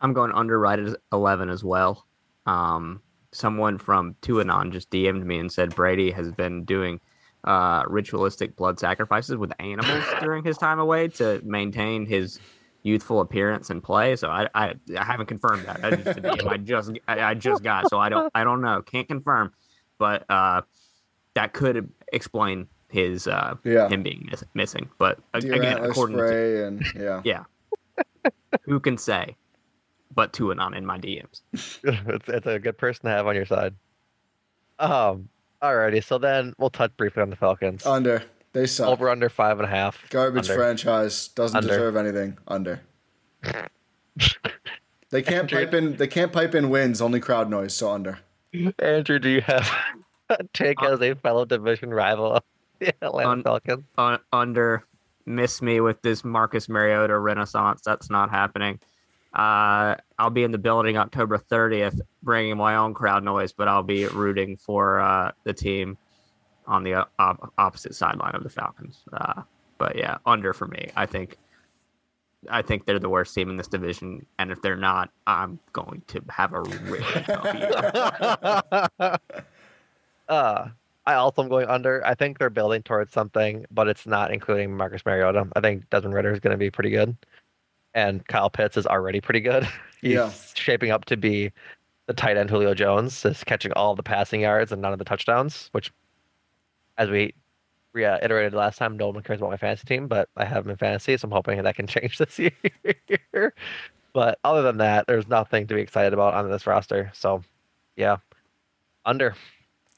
[0.00, 2.06] I'm going under underrated 11 as well.
[2.44, 3.02] Um,
[3.32, 7.00] someone from Tuanon just DM'd me and said Brady has been doing
[7.44, 12.38] uh, ritualistic blood sacrifices with animals during his time away to maintain his
[12.86, 14.16] youthful appearance and play.
[14.16, 15.84] So I I, I haven't confirmed that.
[15.84, 18.80] I just, I just I, I, just got so I don't I don't know.
[18.82, 19.52] Can't confirm,
[19.98, 20.62] but uh,
[21.34, 23.88] that could explain his uh yeah.
[23.88, 24.88] him being miss, missing.
[24.98, 27.44] But again, according to and yeah yeah,
[28.62, 29.36] who can say?
[30.14, 31.42] But Tuanon in my DMs.
[31.52, 33.74] it's, it's a good person to have on your side.
[34.78, 35.28] Um.
[35.62, 37.86] Alrighty, so then we'll touch briefly on the Falcons.
[37.86, 38.22] Under.
[38.56, 38.88] They suck.
[38.88, 40.08] Over under five and a half.
[40.08, 40.54] Garbage under.
[40.54, 41.28] franchise.
[41.28, 41.68] Doesn't under.
[41.68, 42.38] deserve anything.
[42.48, 42.80] Under.
[45.10, 45.96] They can't Andrew, pipe in.
[45.96, 47.00] They can't pipe in wins.
[47.00, 47.72] Only crowd noise.
[47.72, 48.18] So under.
[48.80, 49.70] Andrew, do you have
[50.30, 52.40] a take as a fellow division rival?
[52.80, 53.84] Yeah, Atlanta un, Falcons.
[53.96, 54.84] Un, under
[55.24, 57.82] miss me with this Marcus Mariota renaissance.
[57.82, 58.80] That's not happening.
[59.32, 63.84] Uh, I'll be in the building October 30th, bringing my own crowd noise, but I'll
[63.84, 65.96] be rooting for uh, the team
[66.66, 69.02] on the op- opposite sideline of the Falcons.
[69.12, 69.42] Uh,
[69.78, 70.90] but yeah, under for me.
[70.96, 71.36] I think
[72.50, 76.02] I think they're the worst team in this division, and if they're not, I'm going
[76.08, 77.54] to have a really tough
[79.00, 79.18] year.
[80.28, 80.68] uh,
[81.06, 82.04] I also am going under.
[82.06, 85.46] I think they're building towards something, but it's not including Marcus Mariota.
[85.54, 87.16] I think Desmond Ridder is going to be pretty good,
[87.94, 89.68] and Kyle Pitts is already pretty good.
[90.00, 90.30] He's yeah.
[90.54, 91.52] shaping up to be
[92.06, 95.04] the tight end Julio Jones, is catching all the passing yards and none of the
[95.04, 95.68] touchdowns.
[95.72, 95.92] Which,
[96.98, 97.34] as we
[97.92, 100.76] reiterated last time, no one cares about my fantasy team, but I have them in
[100.76, 103.54] fantasy, so I'm hoping that can change this year.
[104.12, 107.10] but other than that, there's nothing to be excited about on this roster.
[107.14, 107.42] So,
[107.96, 108.18] yeah,
[109.04, 109.34] under.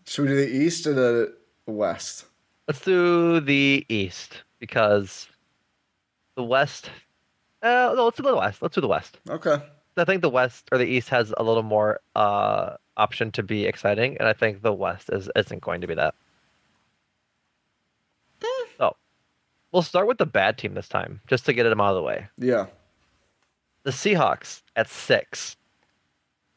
[0.06, 1.34] Should we do the East or the
[1.66, 2.26] West?
[2.66, 5.28] Let's do the East because
[6.34, 6.90] the West.
[7.62, 8.62] Uh, no, let's do the West.
[8.62, 9.18] Let's do the West.
[9.28, 9.58] Okay.
[9.96, 13.64] I think the West or the East has a little more uh, option to be
[13.64, 16.14] exciting, and I think the West is isn't going to be that.
[18.40, 18.66] Mm.
[18.76, 18.96] So,
[19.73, 22.03] we'll start with the bad team this time, just to get them out of the
[22.03, 22.27] way.
[22.36, 22.66] Yeah.
[23.85, 25.57] The Seahawks at six.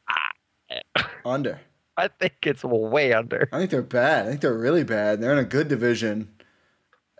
[0.10, 1.12] Ah.
[1.26, 1.60] Under.
[1.98, 3.50] I think it's way under.
[3.52, 4.26] I think they're bad.
[4.26, 5.22] I think they're really bad.
[5.22, 6.30] They're in a good division,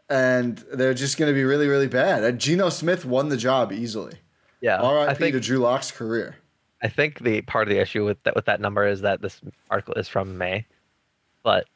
[0.10, 2.40] and they're just going to be really, really bad.
[2.40, 4.16] Geno Smith won the job easily.
[4.62, 4.78] Yeah.
[4.78, 5.32] R.I.P.
[5.32, 6.38] to Drew Lock's career.
[6.82, 9.40] I think the part of the issue with that with that number is that this
[9.70, 10.66] article is from May,
[11.44, 11.68] but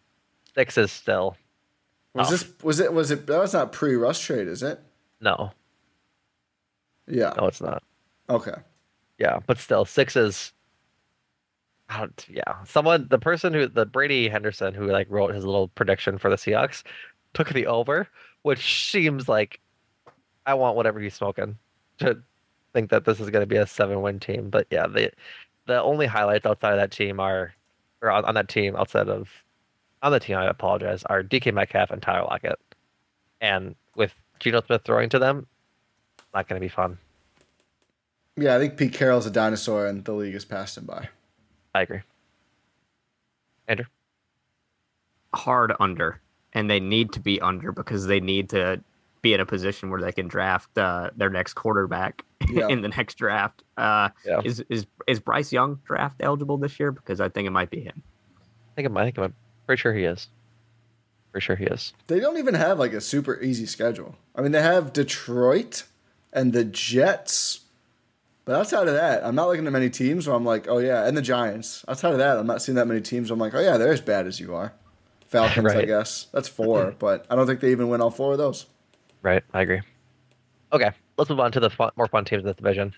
[0.56, 1.38] six is still.
[2.16, 2.54] Was this oh.
[2.64, 4.80] was it was it that was not pre Russ trade, is it?
[5.22, 5.52] No.
[7.08, 7.34] Yeah.
[7.38, 7.84] No, it's not.
[8.30, 8.56] Okay.
[9.20, 10.52] Yeah, but still, six is
[12.28, 16.30] yeah, someone, the person who, the Brady Henderson, who like wrote his little prediction for
[16.30, 16.84] the Seahawks,
[17.34, 18.08] took the over,
[18.42, 19.60] which seems like
[20.46, 21.58] I want whatever he's smoking
[22.00, 22.22] to
[22.74, 24.50] think that this is going to be a seven-win team.
[24.50, 25.12] But yeah, the
[25.68, 27.54] the only highlights outside of that team are,
[28.02, 29.30] or on, on that team outside of,
[30.06, 32.60] on the team, I apologize, are DK Metcalf and Tyler Lockett,
[33.42, 35.48] and with Geno Smith throwing to them,
[36.32, 37.00] not going to be fun.
[38.38, 41.10] Yeah, I think Pete Carroll's a dinosaur, and the league has passed him by.
[41.74, 42.02] I agree.
[43.68, 43.86] Andrew?
[45.34, 46.22] Hard under.
[46.54, 48.82] And they need to be under because they need to
[49.22, 52.68] be in a position where they can draft uh, their next quarterback yeah.
[52.68, 53.64] in the next draft.
[53.76, 54.40] Uh, yeah.
[54.46, 56.92] Is is is Bryce Young draft eligible this year?
[56.92, 58.04] Because I think it might be him.
[58.38, 59.02] I think it might.
[59.02, 59.34] I think I'm
[59.66, 60.28] pretty sure he is.
[61.32, 61.94] For sure he is.
[62.08, 64.16] They don't even have like a super easy schedule.
[64.36, 65.84] I mean, they have Detroit
[66.32, 67.66] and the Jets
[68.46, 71.08] but outside of that, I'm not looking at many teams where I'm like, oh yeah,
[71.08, 71.84] and the Giants.
[71.88, 73.30] Outside of that, I'm not seeing that many teams.
[73.30, 74.72] Where I'm like, oh yeah, they're as bad as you are.
[75.28, 75.78] Falcons, right.
[75.78, 78.68] I guess that's four, but I don't think they even win all four of those.
[79.24, 79.82] Right, I agree.
[80.72, 82.94] Okay, let's move on to the fun, more fun teams in this division.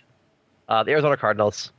[0.68, 1.72] Uh, the Arizona Cardinals,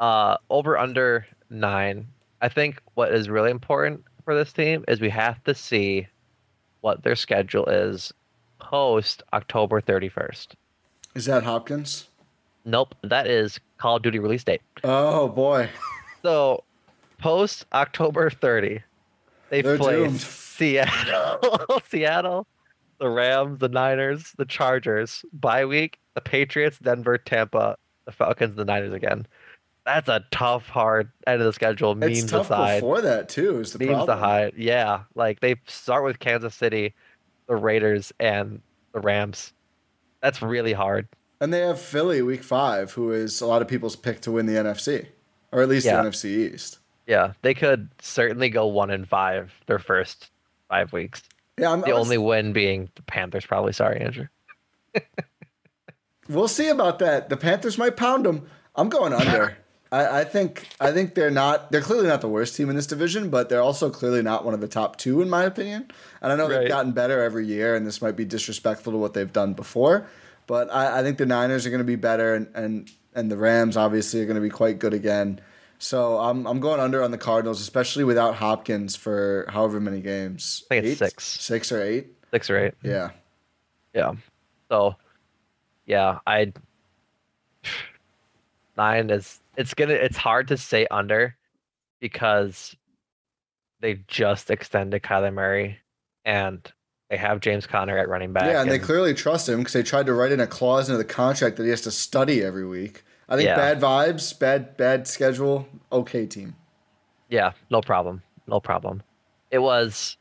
[0.00, 2.06] uh, over under nine.
[2.40, 6.08] I think what is really important for this team is we have to see
[6.80, 8.12] what their schedule is
[8.58, 10.48] post October 31st.
[11.14, 12.08] Is that Hopkins?
[12.64, 14.60] Nope, that is Call of Duty release date.
[14.82, 15.70] Oh boy.
[16.22, 16.64] So
[17.18, 18.82] post October 30,
[19.48, 20.20] they They're play doomed.
[20.20, 22.48] Seattle, Seattle,
[22.98, 25.24] the Rams, the Niners, the Chargers.
[25.32, 27.76] Bye week, the Patriots, Denver, Tampa,
[28.06, 29.24] the Falcons, the Niners again.
[29.86, 31.94] That's a tough, hard end of the schedule.
[31.94, 32.80] Means it's tough aside.
[32.80, 33.60] before that too.
[33.60, 34.06] Is the means problem.
[34.08, 35.02] the high, yeah.
[35.14, 36.92] Like they start with Kansas City,
[37.46, 38.60] the Raiders, and
[38.92, 39.52] the Rams.
[40.20, 41.06] That's really hard.
[41.40, 44.46] And they have Philly week five, who is a lot of people's pick to win
[44.46, 45.06] the NFC,
[45.52, 46.02] or at least yeah.
[46.02, 46.78] the NFC East.
[47.06, 50.30] Yeah, they could certainly go one and five their first
[50.68, 51.22] five weeks.
[51.58, 53.46] Yeah, I'm, the was, only win being the Panthers.
[53.46, 54.26] Probably sorry, Andrew.
[56.28, 57.28] we'll see about that.
[57.28, 58.48] The Panthers might pound them.
[58.74, 59.58] I'm going under.
[59.96, 61.72] I, I, think I think they're not.
[61.72, 64.52] They're clearly not the worst team in this division, but they're also clearly not one
[64.52, 65.90] of the top two in my opinion.
[66.20, 66.60] And I know right.
[66.60, 70.06] they've gotten better every year, and this might be disrespectful to what they've done before.
[70.46, 73.36] But I, I think the Niners are going to be better, and, and and the
[73.36, 75.40] Rams obviously are going to be quite good again.
[75.78, 80.64] So I'm I'm going under on the Cardinals, especially without Hopkins for however many games.
[80.70, 81.10] I think it's eight?
[81.10, 82.74] six, six or eight, six or eight.
[82.82, 83.10] Yeah,
[83.94, 84.12] yeah.
[84.68, 84.96] So,
[85.86, 86.52] yeah, I
[88.76, 91.36] nine is it's gonna it's hard to say under
[92.00, 92.76] because
[93.80, 95.78] they just extended Kyler Murray
[96.24, 96.72] and
[97.10, 98.44] they have James Conner at running back.
[98.44, 100.88] Yeah, and, and they clearly trust him because they tried to write in a clause
[100.88, 103.04] into the contract that he has to study every week.
[103.28, 103.56] I think yeah.
[103.56, 106.54] bad vibes, bad bad schedule, okay team.
[107.28, 109.02] Yeah, no problem, no problem.
[109.50, 110.16] It was.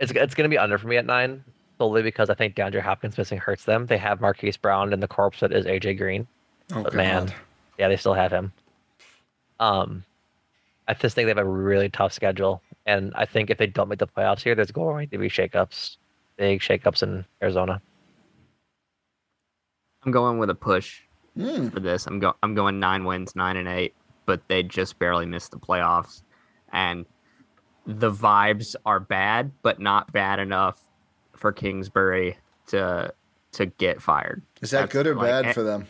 [0.00, 1.44] It's it's gonna be under for me at nine
[1.78, 3.86] solely because I think DeAndre Hopkins missing hurts them.
[3.86, 6.26] They have Marquise Brown and the corpse that is AJ Green.
[6.72, 6.96] Oh, but God.
[6.96, 7.34] man,
[7.78, 8.52] yeah, they still have him.
[9.60, 10.04] Um,
[10.88, 13.88] I just think they have a really tough schedule, and I think if they don't
[13.88, 15.96] make the playoffs here, there's going to be shakeups,
[16.36, 17.80] big shakeups in Arizona.
[20.04, 21.00] I'm going with a push
[21.38, 21.72] mm.
[21.72, 22.06] for this.
[22.06, 22.34] I'm going.
[22.42, 23.94] I'm going nine wins, nine and eight,
[24.26, 26.22] but they just barely missed the playoffs,
[26.72, 27.06] and
[27.86, 30.80] the vibes are bad, but not bad enough
[31.34, 32.36] for Kingsbury
[32.68, 33.12] to
[33.52, 34.42] to get fired.
[34.60, 35.86] Is that that's good or like, bad for them?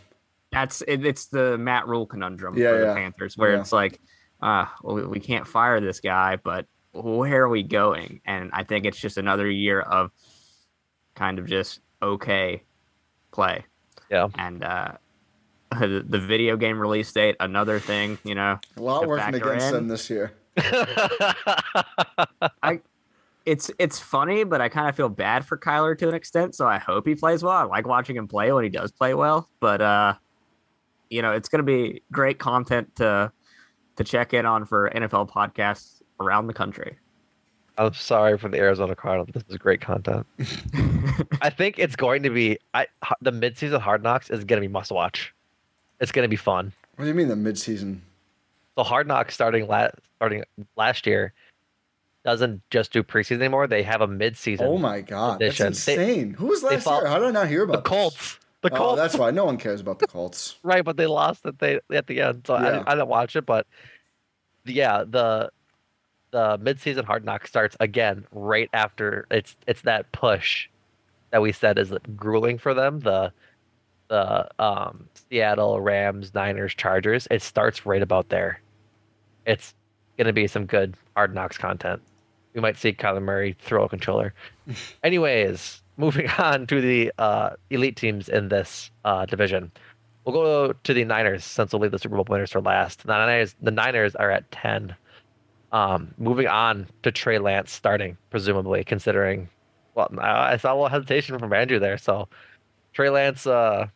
[0.52, 2.94] That's it, it's the Matt Rhule conundrum yeah, for the yeah.
[2.94, 3.60] Panthers, where yeah.
[3.60, 4.00] it's like,
[4.42, 8.20] uh, well, we can't fire this guy, but where are we going?
[8.26, 10.10] And I think it's just another year of
[11.14, 12.62] kind of just okay
[13.32, 13.64] play.
[14.10, 14.28] Yeah.
[14.36, 14.92] And uh,
[15.80, 18.58] the, the video game release date, another thing, you know.
[18.76, 19.72] A lot working against in.
[19.72, 20.32] them this year.
[22.62, 22.80] I
[23.46, 26.54] it's it's funny, but I kind of feel bad for Kyler to an extent.
[26.54, 27.54] So I hope he plays well.
[27.54, 29.48] I like watching him play when he does play well.
[29.60, 30.14] But uh,
[31.12, 33.30] you know, it's going to be great content to
[33.96, 36.96] to check in on for NFL podcasts around the country.
[37.76, 39.28] I'm sorry for the Arizona Cardinals.
[39.32, 40.26] This is great content.
[41.42, 42.86] I think it's going to be I
[43.20, 45.34] the midseason Hard Knocks is going to be must watch.
[46.00, 46.72] It's going to be fun.
[46.96, 48.00] What do you mean the midseason?
[48.76, 50.42] The Hard Knocks starting last starting
[50.76, 51.34] last year
[52.24, 53.66] doesn't just do preseason anymore.
[53.66, 54.62] They have a midseason.
[54.62, 55.66] Oh my god, edition.
[55.66, 56.32] that's insane!
[56.32, 57.06] They, Who was last year?
[57.06, 58.16] How did I not hear about the Colts?
[58.16, 58.38] This?
[58.62, 58.92] The Colts.
[58.92, 60.56] Oh, that's why no one cares about the Colts.
[60.62, 62.60] right, but they lost it they at the end, so yeah.
[62.60, 63.44] I, didn't, I didn't watch it.
[63.44, 63.66] But
[64.64, 65.50] yeah, the
[66.30, 70.68] the midseason hard knock starts again right after it's it's that push
[71.30, 73.00] that we said is grueling for them.
[73.00, 73.32] The
[74.08, 77.26] the um, Seattle Rams, Niners, Chargers.
[77.30, 78.60] It starts right about there.
[79.44, 79.74] It's
[80.16, 82.00] gonna be some good hard knocks content
[82.54, 84.34] we might see Kyler Murray throw a controller.
[85.02, 89.70] Anyways, moving on to the uh, elite teams in this uh, division.
[90.24, 93.04] We'll go to the Niners since we'll leave the Super Bowl winners for last.
[93.04, 94.94] The Niners, the Niners are at 10.
[95.72, 99.48] Um, moving on to Trey Lance starting, presumably, considering,
[99.94, 101.98] well, I saw a little hesitation from Andrew there.
[101.98, 102.28] So
[102.92, 103.86] Trey Lance, uh,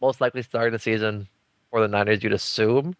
[0.00, 1.28] most likely starting the season
[1.70, 2.96] for the Niners, you'd assume.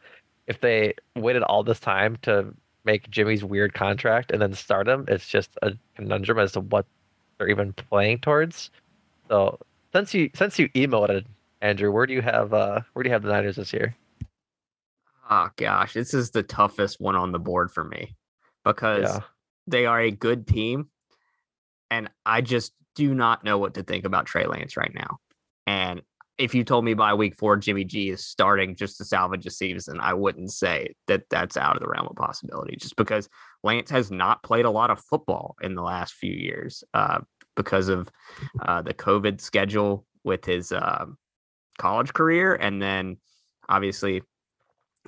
[0.47, 5.05] If they waited all this time to make Jimmy's weird contract and then start him,
[5.09, 6.86] it's just a conundrum as to what
[7.38, 8.70] they're even playing towards.
[9.28, 9.58] So
[9.92, 11.26] since you since you emoted,
[11.60, 13.94] Andrew, where do you have uh where do you have the Niners this year?
[15.28, 18.14] Oh gosh, this is the toughest one on the board for me
[18.64, 19.20] because yeah.
[19.66, 20.88] they are a good team,
[21.90, 25.18] and I just do not know what to think about Trey Lance right now.
[25.66, 26.02] And
[26.38, 29.50] if you told me by week four Jimmy G is starting just to salvage a
[29.50, 32.76] season, I wouldn't say that that's out of the realm of possibility.
[32.76, 33.28] Just because
[33.66, 37.18] Lance has not played a lot of football in the last few years uh,
[37.56, 38.09] because of
[38.62, 41.06] uh, the COVID schedule with his uh,
[41.76, 43.16] college career, and then
[43.68, 44.22] obviously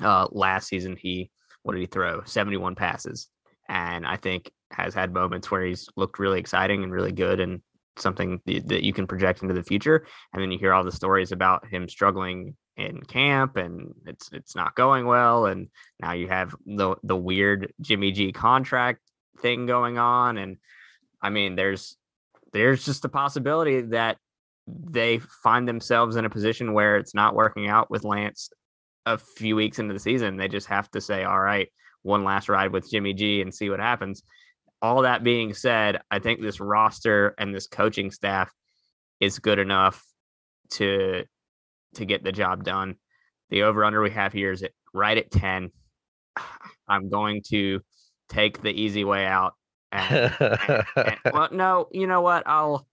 [0.03, 1.31] uh, last season he
[1.63, 2.23] what did he throw?
[2.25, 3.29] Seventy one passes,
[3.69, 7.63] and I think has had moments where he's looked really exciting and really good and
[7.97, 10.05] something that you can project into the future.
[10.33, 14.57] And then you hear all the stories about him struggling in camp and it's it's
[14.57, 15.47] not going well.
[15.47, 15.69] And
[16.01, 19.01] now you have the the weird Jimmy G contract
[19.41, 20.39] thing going on.
[20.39, 20.57] And
[21.21, 21.97] I mean, there's
[22.53, 24.17] there's just a possibility that
[24.67, 28.51] they find themselves in a position where it's not working out with Lance
[29.05, 30.37] a few weeks into the season.
[30.37, 31.69] They just have to say, all right,
[32.03, 34.23] one last ride with Jimmy G and see what happens
[34.81, 38.53] all that being said, I think this roster and this coaching staff
[39.21, 40.05] is good enough
[40.71, 41.25] to
[41.95, 42.97] to get the job done.
[43.51, 45.71] The over under we have here is at right at 10.
[46.89, 47.81] I'm going to
[48.29, 49.55] take the easy way out.
[49.91, 52.47] And, and, and, well, no, you know what?
[52.47, 52.87] I'll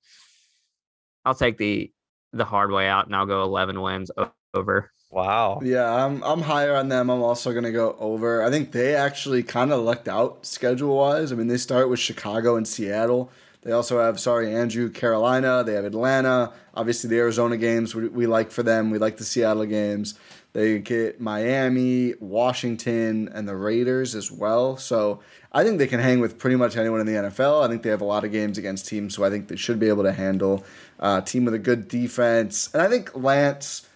[1.26, 1.91] I'll take the
[2.31, 4.11] the hard way out and I'll go 11 wins
[4.53, 4.91] over.
[5.11, 5.61] Wow.
[5.63, 7.09] Yeah, I'm I'm higher on them.
[7.09, 8.43] I'm also gonna go over.
[8.43, 11.31] I think they actually kind of lucked out schedule wise.
[11.31, 13.31] I mean, they start with Chicago and Seattle.
[13.65, 15.63] They also have, sorry, Andrew, Carolina.
[15.63, 16.53] They have Atlanta.
[16.75, 18.91] Obviously, the Arizona games we, we like for them.
[18.91, 20.13] We like the Seattle games.
[20.53, 24.77] They get Miami, Washington, and the Raiders as well.
[24.77, 25.19] So
[25.51, 27.65] I think they can hang with pretty much anyone in the NFL.
[27.65, 29.79] I think they have a lot of games against teams, so I think they should
[29.79, 30.63] be able to handle
[30.99, 32.69] a uh, team with a good defense.
[32.71, 33.87] And I think Lance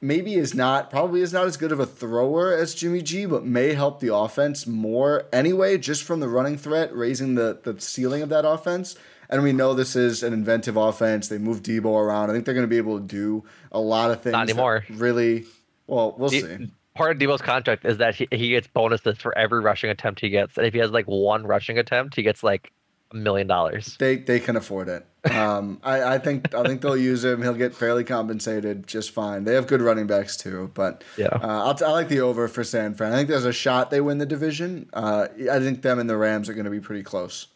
[0.00, 3.44] maybe is not probably is not as good of a thrower as Jimmy G, but
[3.44, 8.22] may help the offense more anyway, just from the running threat, raising the, the ceiling
[8.22, 8.96] of that offense.
[9.30, 11.28] And we know this is an inventive offense.
[11.28, 12.30] They move Deebo around.
[12.30, 14.32] I think they're going to be able to do a lot of things.
[14.32, 14.84] Not anymore.
[14.90, 15.44] Really,
[15.86, 16.70] Well, we'll see.
[16.94, 20.30] Part of Deebo's contract is that he, he gets bonuses for every rushing attempt he
[20.30, 22.72] gets, and if he has like one rushing attempt, he gets like
[23.12, 23.96] a million dollars.
[23.98, 25.06] They they can afford it.
[25.30, 27.42] Um, I, I think I think they'll use him.
[27.42, 29.44] He'll get fairly compensated just fine.
[29.44, 32.94] They have good running backs too, but yeah, uh, i like the over for San
[32.94, 33.12] Fran.
[33.12, 34.88] I think there's a shot they win the division.
[34.92, 37.46] Uh, I think them and the Rams are going to be pretty close.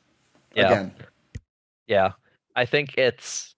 [0.54, 0.66] Yeah.
[0.66, 0.94] Again.
[1.92, 2.12] Yeah,
[2.56, 3.54] I think it's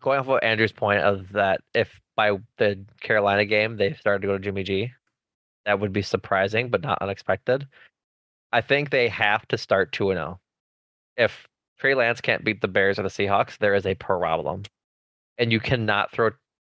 [0.00, 4.28] going off of Andrew's point of that if by the Carolina game they started to
[4.28, 4.90] go to Jimmy G,
[5.66, 7.68] that would be surprising but not unexpected.
[8.54, 10.40] I think they have to start 2 0.
[11.18, 11.46] If
[11.78, 14.62] Trey Lance can't beat the Bears or the Seahawks, there is a problem.
[15.36, 16.30] And you cannot throw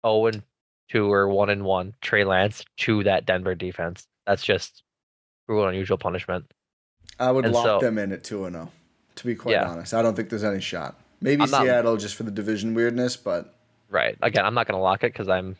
[0.06, 0.44] 0 and
[0.90, 4.06] 2 or 1 and 1 Trey Lance to that Denver defense.
[4.28, 4.84] That's just
[5.48, 6.54] cruel and unusual punishment.
[7.20, 8.70] I would and lock so, them in at 2 0,
[9.16, 9.70] to be quite yeah.
[9.70, 9.94] honest.
[9.94, 11.00] I don't think there's any shot.
[11.22, 13.56] Maybe Seattle just for the division weirdness, but.
[13.90, 14.18] Right.
[14.22, 15.56] Again, I'm not going to lock it because I'm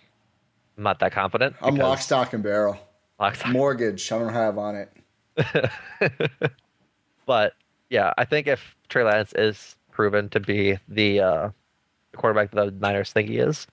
[0.78, 1.56] not that confident.
[1.62, 2.78] I'm lock, stock, and barrel.
[3.20, 3.52] Lock, stock.
[3.52, 4.92] Mortgage, I don't have on it.
[7.26, 7.54] but
[7.90, 11.50] yeah, I think if Trey Lance is proven to be the uh,
[12.16, 13.68] quarterback the Niners think he is,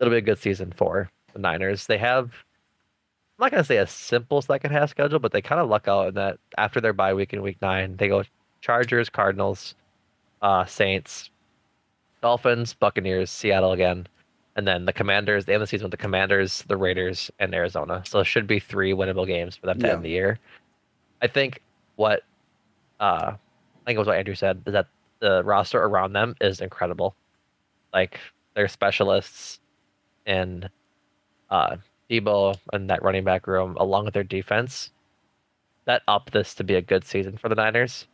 [0.00, 1.86] it'll be a good season for the Niners.
[1.86, 2.24] They have,
[3.38, 6.08] I'm not gonna say a simple second half schedule, but they kind of luck out
[6.08, 8.24] in that after their bye week in Week Nine, they go
[8.64, 9.74] Chargers, Cardinals,
[10.40, 11.28] uh, Saints,
[12.22, 14.06] Dolphins, Buccaneers, Seattle again,
[14.56, 15.44] and then the Commanders.
[15.44, 18.02] They end the season with the Commanders, the Raiders, and Arizona.
[18.06, 19.92] So it should be three winnable games for them to yeah.
[19.92, 20.38] end the year.
[21.20, 21.60] I think
[21.96, 22.22] what
[23.00, 24.86] uh, I think it was what Andrew said is that
[25.20, 27.14] the roster around them is incredible.
[27.92, 28.18] Like
[28.54, 29.60] they're specialists
[30.24, 30.70] in
[31.50, 31.76] uh,
[32.08, 34.90] Deebo and that running back room, along with their defense,
[35.84, 38.06] that up this to be a good season for the Niners.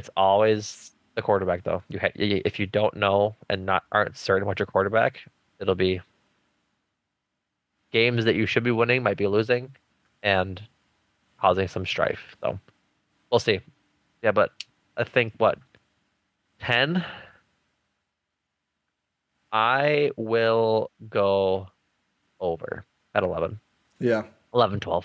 [0.00, 1.82] It's always the quarterback, though.
[1.90, 5.20] You ha- if you don't know and not aren't certain what your quarterback,
[5.58, 6.00] it'll be
[7.92, 9.76] games that you should be winning might be losing,
[10.22, 10.62] and
[11.38, 12.34] causing some strife.
[12.42, 12.58] So
[13.30, 13.60] we'll see.
[14.22, 14.52] Yeah, but
[14.96, 15.58] I think what
[16.60, 17.04] ten.
[19.52, 21.66] I will go
[22.40, 23.60] over at 11.
[23.98, 24.22] Yeah.
[24.54, 25.04] 11, 12.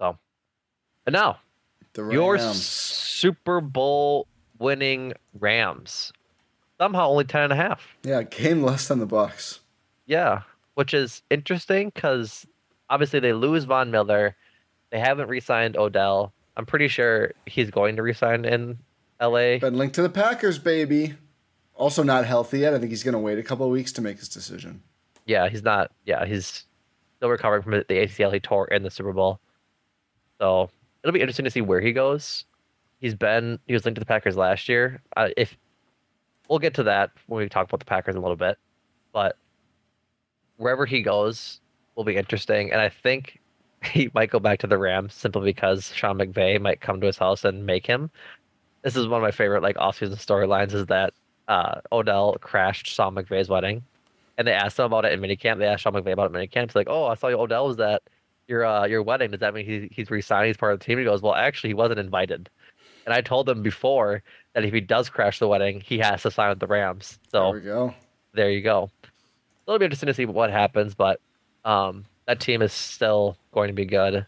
[0.00, 0.16] So,
[1.06, 1.40] and now,
[2.10, 4.26] your Super Bowl
[4.58, 6.12] winning Rams.
[6.78, 7.96] Somehow only 10 and a half.
[8.04, 9.60] Yeah, game less than the Bucks.
[10.06, 10.42] Yeah,
[10.74, 12.46] which is interesting because
[12.88, 14.36] obviously they lose Von Miller.
[14.90, 16.32] They haven't re-signed Odell.
[16.56, 18.78] I'm pretty sure he's going to resign in
[19.20, 19.58] LA.
[19.58, 21.14] Been linked to the Packers, baby.
[21.74, 22.74] Also not healthy yet.
[22.74, 24.82] I think he's going to wait a couple of weeks to make his decision.
[25.26, 25.92] Yeah, he's not.
[26.04, 26.64] Yeah, he's
[27.16, 29.40] still recovering from the ACL he tore in the Super Bowl.
[30.40, 30.70] So
[31.08, 32.44] it'll be interesting to see where he goes.
[33.00, 35.00] He's been he was linked to the Packers last year.
[35.16, 35.56] Uh, if
[36.48, 38.58] we'll get to that when we talk about the Packers a little bit,
[39.12, 39.36] but
[40.58, 41.60] wherever he goes
[41.94, 42.72] will be interesting.
[42.72, 43.40] And I think
[43.84, 47.16] he might go back to the Rams simply because Sean McVay might come to his
[47.16, 48.10] house and make him.
[48.82, 51.14] This is one of my favorite like offseason storylines is that
[51.48, 53.82] uh, Odell crashed Sean McVay's wedding,
[54.36, 55.58] and they asked him about it in minicamp.
[55.58, 56.70] They asked Sean McVay about it in minicamp.
[56.70, 58.02] He's like, "Oh, I saw you Odell was at
[58.48, 59.30] your uh, your wedding.
[59.30, 60.48] Does that mean he, he's resigning?
[60.48, 62.50] He's part of the team?" He goes, "Well, actually, he wasn't invited."
[63.06, 64.22] And I told him before
[64.54, 67.18] that if he does crash the wedding, he has to sign with the Rams.
[67.30, 67.94] So there we go.
[68.34, 68.90] There you go.
[69.66, 71.20] It'll be interesting to see what happens, but
[71.64, 74.26] um, that team is still going to be good.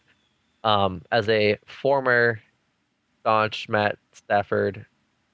[0.64, 2.40] Um, as a former
[3.20, 4.84] staunch Matt Stafford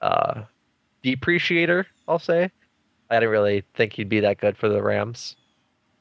[0.01, 0.43] uh,
[1.03, 2.51] depreciator, I'll say,
[3.11, 5.37] I didn't really think he'd be that good for the Rams.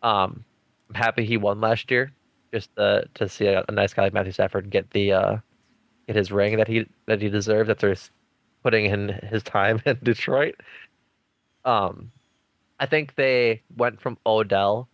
[0.02, 0.44] Um,
[0.90, 2.12] I'm happy he won last year,
[2.54, 5.38] just to, to see a, a nice guy like Matthew Stafford get the uh,
[6.08, 7.96] get his ring that he that he deserved after
[8.64, 10.56] putting in his time in Detroit.
[11.64, 12.12] Um,
[12.80, 14.88] I think they went from Odell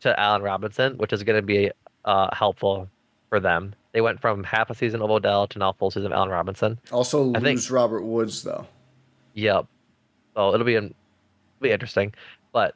[0.00, 1.70] to Allen Robinson, which is going to be
[2.04, 2.88] uh, helpful
[3.28, 3.74] for them.
[3.92, 6.78] They went from half a season of Odell to now full season of Allen Robinson.
[6.92, 8.66] Also I lose think, Robert Woods though.
[9.34, 9.66] Yep.
[10.34, 10.90] So it'll be it'll
[11.60, 12.12] be interesting,
[12.52, 12.74] but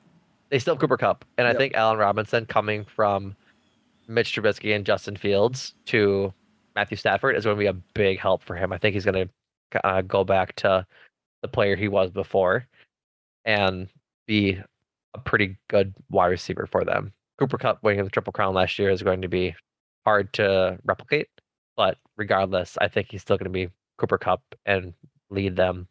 [0.50, 3.36] they still have Cooper Kupp, and I think Allen Robinson coming from
[4.08, 6.32] Mitch Trubisky and Justin Fields to
[6.74, 8.72] Matthew Stafford is going to be a big help for him.
[8.72, 9.28] I think he's going
[9.72, 10.86] to uh, go back to
[11.42, 12.66] the player he was before,
[13.44, 13.88] and
[14.26, 14.58] be
[15.14, 17.12] a pretty good wide receiver for them.
[17.38, 19.54] Cooper Kupp winning the Triple Crown last year is going to be
[20.04, 21.28] hard to replicate.
[21.76, 23.68] But regardless, I think he's still going to be
[23.98, 24.94] Cooper Kupp and
[25.30, 25.86] lead them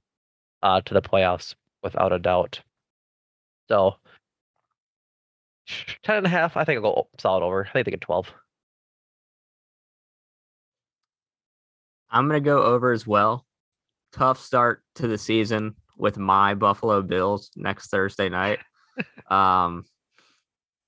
[0.64, 2.60] uh, to the playoffs without a doubt.
[3.70, 3.96] So
[6.04, 7.66] 10 and a half, I think I'll go solid over.
[7.66, 8.34] I think they get 12.
[12.10, 13.46] I'm going to go over as well.
[14.14, 18.60] Tough start to the season with my Buffalo Bills next Thursday night.
[19.30, 19.84] um,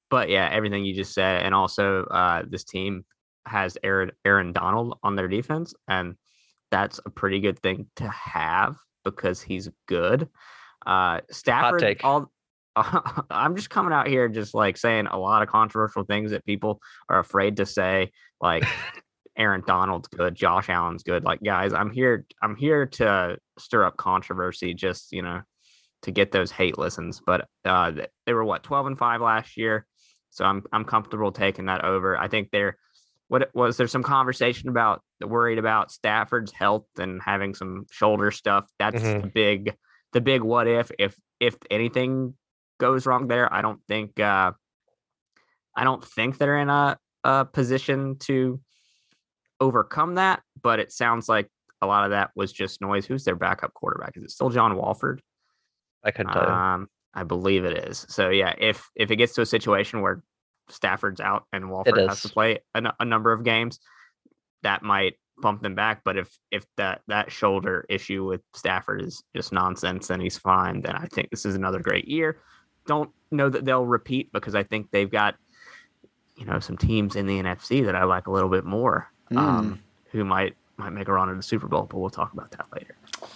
[0.10, 3.06] but yeah, everything you just said, and also uh, this team
[3.46, 6.16] has Aaron Aaron Donald on their defense, and
[6.72, 10.30] that's a pretty good thing to have because he's good.
[10.86, 12.32] Uh, Stafford, all
[13.30, 16.82] I'm just coming out here just like saying a lot of controversial things that people
[17.10, 18.12] are afraid to say,
[18.42, 18.64] like
[19.38, 21.24] Aaron Donald's good, Josh Allen's good.
[21.24, 25.42] Like guys, I'm here I'm here to stir up controversy just, you know,
[26.04, 27.22] to get those hate listens.
[27.26, 27.92] But uh
[28.26, 29.86] they were what 12 and 5 last year.
[30.30, 32.18] So I'm I'm comfortable taking that over.
[32.18, 32.78] I think they're
[33.30, 38.32] what was there some conversation about the worried about Stafford's health and having some shoulder
[38.32, 38.68] stuff.
[38.80, 39.22] That's mm-hmm.
[39.22, 39.76] the big
[40.14, 42.34] the big what if if if anything
[42.80, 43.52] goes wrong there.
[43.54, 44.52] I don't think uh,
[45.76, 48.60] I don't think they're in a, a position to
[49.60, 50.42] overcome that.
[50.62, 51.50] But it sounds like
[51.82, 53.06] a lot of that was just noise.
[53.06, 54.18] Who's their backup quarterback?
[54.18, 55.22] Is it still John Wolford?
[56.04, 58.06] I couldn't tell um, I believe it is.
[58.10, 60.24] So yeah, if if it gets to a situation where
[60.70, 63.80] Stafford's out and Wolford has to play a, a number of games,
[64.64, 66.02] that might bump them back.
[66.04, 70.82] But if if that that shoulder issue with Stafford is just nonsense and he's fine,
[70.82, 72.42] then I think this is another great year
[72.90, 75.36] don't know that they'll repeat because I think they've got
[76.36, 79.38] you know some teams in the NFC that I like a little bit more mm.
[79.38, 79.80] um,
[80.12, 82.66] who might might make a run in the Super Bowl, but we'll talk about that
[82.74, 82.96] later.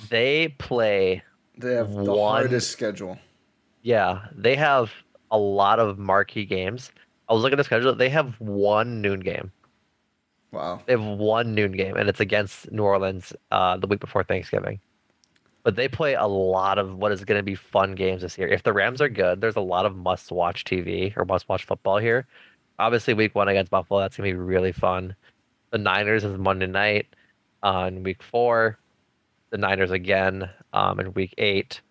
[0.10, 1.22] They play.
[1.56, 3.20] They have the one, hardest schedule.
[3.84, 4.92] Yeah, they have
[5.30, 6.92] a lot of marquee games.
[7.30, 7.94] I was looking at the schedule.
[7.94, 9.52] They have one noon game.
[10.52, 10.82] Wow.
[10.88, 14.80] They have one noon game, and it's against New Orleans uh, the week before Thanksgiving
[15.64, 18.48] but they play a lot of what is going to be fun games this year.
[18.48, 21.64] If the Rams are good, there's a lot of must watch TV or must watch
[21.64, 22.28] football here.
[22.80, 25.16] Obviously, week one against Buffalo, that's going to be really fun.
[25.72, 27.08] The Niners is Monday night
[27.62, 28.78] on week four.
[29.52, 31.82] The Niners again um, in week eight.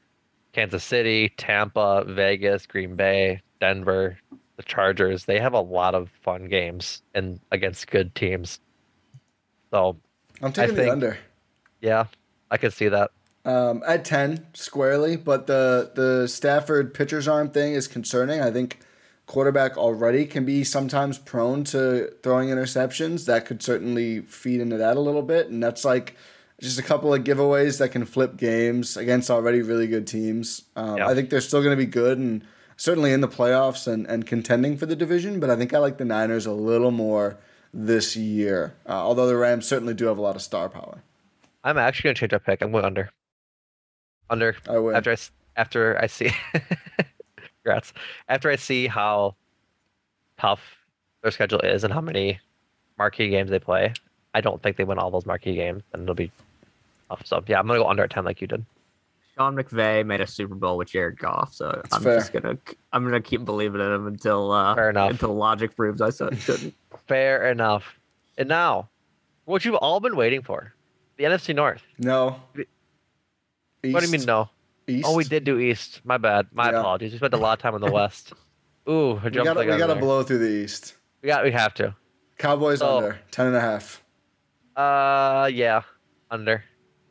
[0.53, 4.19] Kansas City, Tampa, Vegas, Green Bay, Denver,
[4.57, 5.25] the Chargers.
[5.25, 8.61] They have a lot of fun games and against good teams.
[9.71, 9.97] So
[10.43, 11.19] I'm taking I think, the under.
[11.81, 12.05] Yeah,
[12.51, 13.13] I could see that
[13.45, 18.41] um, at 10 squarely, but the the Stafford pitcher's arm thing is concerning.
[18.41, 18.81] I think
[19.27, 23.27] quarterback already can be sometimes prone to throwing interceptions.
[23.27, 26.17] That could certainly feed into that a little bit, and that's like
[26.61, 30.63] just a couple of giveaways that can flip games against already really good teams.
[30.77, 31.09] Um, yeah.
[31.09, 32.45] I think they're still going to be good and
[32.77, 35.99] certainly in the playoffs and, and contending for the division, but I think I like
[35.99, 37.37] the Niners a little more
[37.75, 41.03] this year, uh, although the Rams certainly do have a lot of star power.
[41.65, 42.63] I'm actually going to change our pick.
[42.63, 43.11] I'm going under
[44.33, 44.97] under I win.
[44.97, 45.17] after I
[45.57, 46.31] after I see
[47.63, 47.93] congrats
[48.29, 49.37] after I see how
[50.39, 50.61] tough
[51.23, 52.41] their schedule is and how many
[52.99, 53.93] marquee games they play.
[54.35, 56.33] I don't think they win all those marquee games, and it'll be
[57.11, 57.23] tough.
[57.27, 58.65] So yeah, I'm gonna go under at ten like you did.
[59.37, 62.19] Sean McVay made a Super Bowl with Jared Goff, so That's I'm fair.
[62.19, 62.57] just gonna
[62.93, 65.11] I'm gonna keep believing in him until uh, fair enough.
[65.11, 66.75] until logic proves I shouldn't.
[67.07, 67.99] fair enough.
[68.39, 68.89] And now,
[69.45, 70.73] what you've all been waiting for,
[71.19, 71.83] the NFC North.
[71.99, 72.41] No.
[73.85, 73.95] East.
[73.95, 74.49] What do you mean no?
[74.87, 75.07] East.
[75.09, 76.01] Oh, we did do East.
[76.05, 76.47] My bad.
[76.53, 76.81] My yeah.
[76.81, 77.13] apologies.
[77.13, 78.33] We spent a lot of time in the West.
[78.89, 80.97] Ooh, we gotta, we gotta blow through the East.
[81.23, 81.45] We got.
[81.45, 81.95] We have to.
[82.39, 84.03] Cowboys so, under ten and a half.
[84.75, 85.83] Uh, yeah,
[86.31, 86.65] under.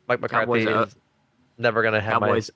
[0.08, 0.96] Mike McCarthy Cowboys is
[1.56, 2.50] never gonna have Cowboys.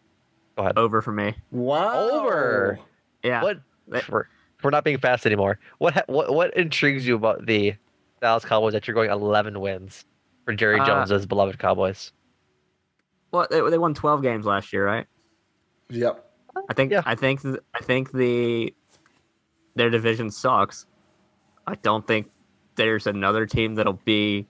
[0.57, 0.63] My...
[0.63, 0.79] Go ahead.
[0.79, 1.35] Over for me.
[1.51, 2.09] Wow.
[2.11, 2.79] Over.
[3.23, 3.43] Yeah.
[3.43, 3.61] What?
[4.09, 4.27] We're,
[4.63, 5.59] we're not being fast anymore.
[5.79, 7.75] What what what intrigues you about the
[8.21, 10.05] Dallas Cowboys that you're going 11 wins
[10.45, 12.13] for Jerry uh, Jones's beloved Cowboys?
[13.37, 15.07] Well, they, they won 12 games last year, right?
[15.91, 16.25] Yep.
[16.69, 17.03] I think yeah.
[17.05, 18.75] I think I think the
[19.75, 20.87] their division sucks.
[21.67, 22.31] I don't think
[22.77, 24.47] there's another team that'll be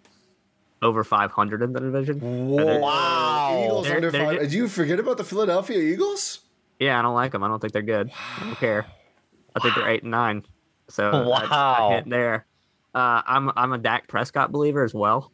[0.83, 2.21] over 500 in the division.
[2.21, 3.65] Wow.
[3.65, 4.41] Eagles they're, under they're, five.
[4.41, 6.41] Did you forget about the Philadelphia Eagles?
[6.79, 7.43] Yeah, I don't like them.
[7.43, 8.11] I don't think they're good.
[8.39, 8.87] I don't care.
[9.57, 10.45] I think they're eight and nine.
[10.89, 11.91] So wow.
[11.91, 12.47] hit there.
[12.95, 15.33] Uh, I'm I'm a Dak Prescott believer as well.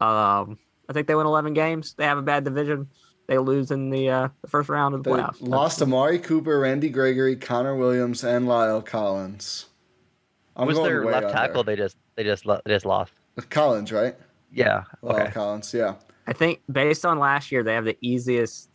[0.00, 0.58] Um,
[0.90, 1.94] I think they win 11 games.
[1.94, 2.88] They have a bad division.
[3.28, 5.36] They lose in the uh, the first round of the they playoffs.
[5.40, 9.66] Lost Amari Cooper, Randy Gregory, Connor Williams, and La'el Collins.
[10.56, 11.28] I'm was their left under.
[11.30, 11.62] tackle?
[11.62, 13.12] They just they just they just lost.
[13.50, 14.16] Collins, right?
[14.52, 14.82] Yeah.
[15.00, 15.30] La'el okay.
[15.30, 15.72] Collins.
[15.72, 15.94] Yeah.
[16.26, 18.68] I think based on last year, they have the easiest.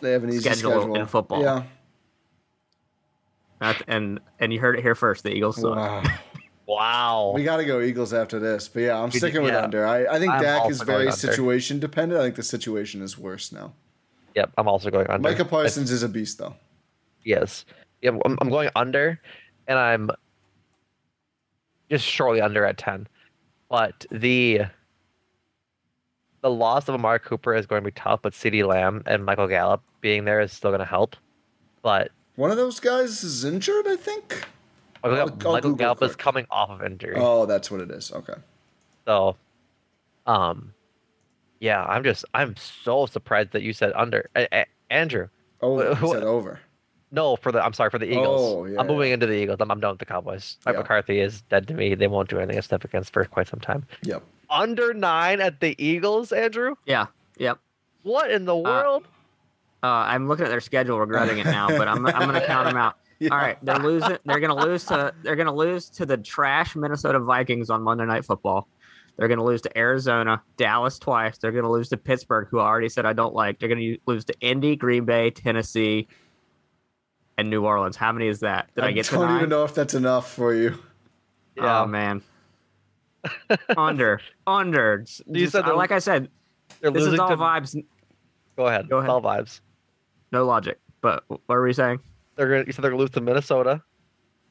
[0.00, 0.96] They have an easy schedule, schedule.
[0.96, 1.42] in football.
[1.42, 1.64] Yeah.
[3.86, 5.22] and and you heard it here first.
[5.22, 5.76] The Eagles suck.
[5.76, 6.02] Wow.
[6.68, 7.32] Wow.
[7.34, 8.68] We got to go Eagles after this.
[8.68, 9.86] But yeah, I'm we sticking with under.
[9.86, 12.20] I, I think I'm Dak is very situation dependent.
[12.20, 13.72] I think the situation is worse now.
[14.34, 15.26] Yep, I'm also going under.
[15.26, 16.54] Micah Parsons is a beast, though.
[17.24, 17.64] Yes.
[18.02, 19.18] Yeah, I'm, I'm going under,
[19.66, 20.10] and I'm
[21.90, 23.08] just shortly under at 10.
[23.70, 24.60] But the
[26.42, 29.48] the loss of Amari Cooper is going to be tough, but CeeDee Lamb and Michael
[29.48, 31.16] Gallup being there is still going to help.
[31.80, 34.44] But one of those guys is injured, I think.
[35.02, 37.14] Michael, Michael Gallup is coming off of injury.
[37.16, 38.12] Oh, that's what it is.
[38.12, 38.34] Okay.
[39.06, 39.36] So,
[40.26, 40.72] um,
[41.60, 44.28] yeah, I'm just I'm so surprised that you said under.
[44.36, 45.28] A- a- Andrew.
[45.60, 46.60] Oh, you said over.
[47.10, 48.54] No, for the I'm sorry for the Eagles.
[48.54, 49.14] Oh, yeah, I'm moving yeah.
[49.14, 49.58] into the Eagles.
[49.60, 50.58] I'm, I'm done with the Cowboys.
[50.66, 51.94] Mike McCarthy is dead to me.
[51.94, 53.86] They won't do anything significant for quite some time.
[54.02, 54.22] Yep.
[54.50, 56.74] Under nine at the Eagles, Andrew.
[56.84, 57.06] Yeah.
[57.38, 57.58] Yep.
[58.02, 59.04] What in the uh, world?
[59.82, 62.68] Uh, uh, I'm looking at their schedule, regretting it now, but I'm I'm gonna count
[62.68, 62.96] them out.
[63.20, 63.30] Yeah.
[63.32, 64.16] All right, they're losing.
[64.24, 68.24] They're gonna lose to they're gonna lose to the trash Minnesota Vikings on Monday Night
[68.24, 68.68] Football.
[69.16, 71.36] They're gonna lose to Arizona, Dallas twice.
[71.36, 73.58] They're gonna lose to Pittsburgh, who I already said I don't like.
[73.58, 76.06] They're gonna lose to Indy, Green Bay, Tennessee,
[77.36, 77.96] and New Orleans.
[77.96, 78.70] How many is that?
[78.76, 79.12] Did I, I get?
[79.12, 80.78] I don't even know if that's enough for you.
[81.58, 81.82] Oh, yeah.
[81.82, 82.22] Oh man.
[83.76, 84.98] under, under.
[84.98, 86.28] Just, said like I said,
[86.80, 87.36] this is all to...
[87.36, 87.84] vibes.
[88.56, 88.88] Go ahead.
[88.88, 89.10] Go ahead.
[89.10, 89.60] All vibes.
[90.30, 90.78] No logic.
[91.00, 91.98] But what were we saying?
[92.38, 92.64] They're gonna.
[92.66, 93.82] You said they're gonna lose to Minnesota.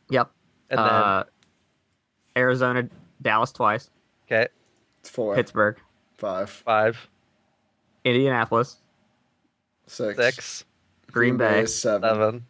[0.09, 0.29] Yep.
[0.69, 1.23] And uh,
[2.35, 2.89] then Arizona,
[3.21, 3.89] Dallas twice.
[4.25, 4.47] Okay.
[4.99, 5.35] It's four.
[5.35, 5.79] Pittsburgh.
[6.17, 6.49] Five.
[6.49, 7.09] Five.
[8.03, 8.77] Indianapolis.
[9.85, 10.17] Six.
[10.17, 10.65] Six.
[11.11, 11.61] Green, Green Bay.
[11.61, 12.09] Bay seven.
[12.09, 12.45] seven.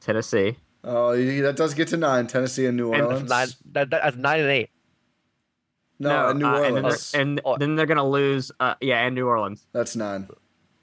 [0.00, 0.56] Tennessee.
[0.82, 2.26] Oh, that does get to nine.
[2.26, 3.20] Tennessee and New Orleans.
[3.20, 4.70] And nine, that, that's nine and eight.
[6.00, 7.14] No, no and New uh, Orleans.
[7.14, 8.50] And, then they're, and then they're gonna lose.
[8.58, 9.64] Uh, yeah, and New Orleans.
[9.72, 10.28] That's nine.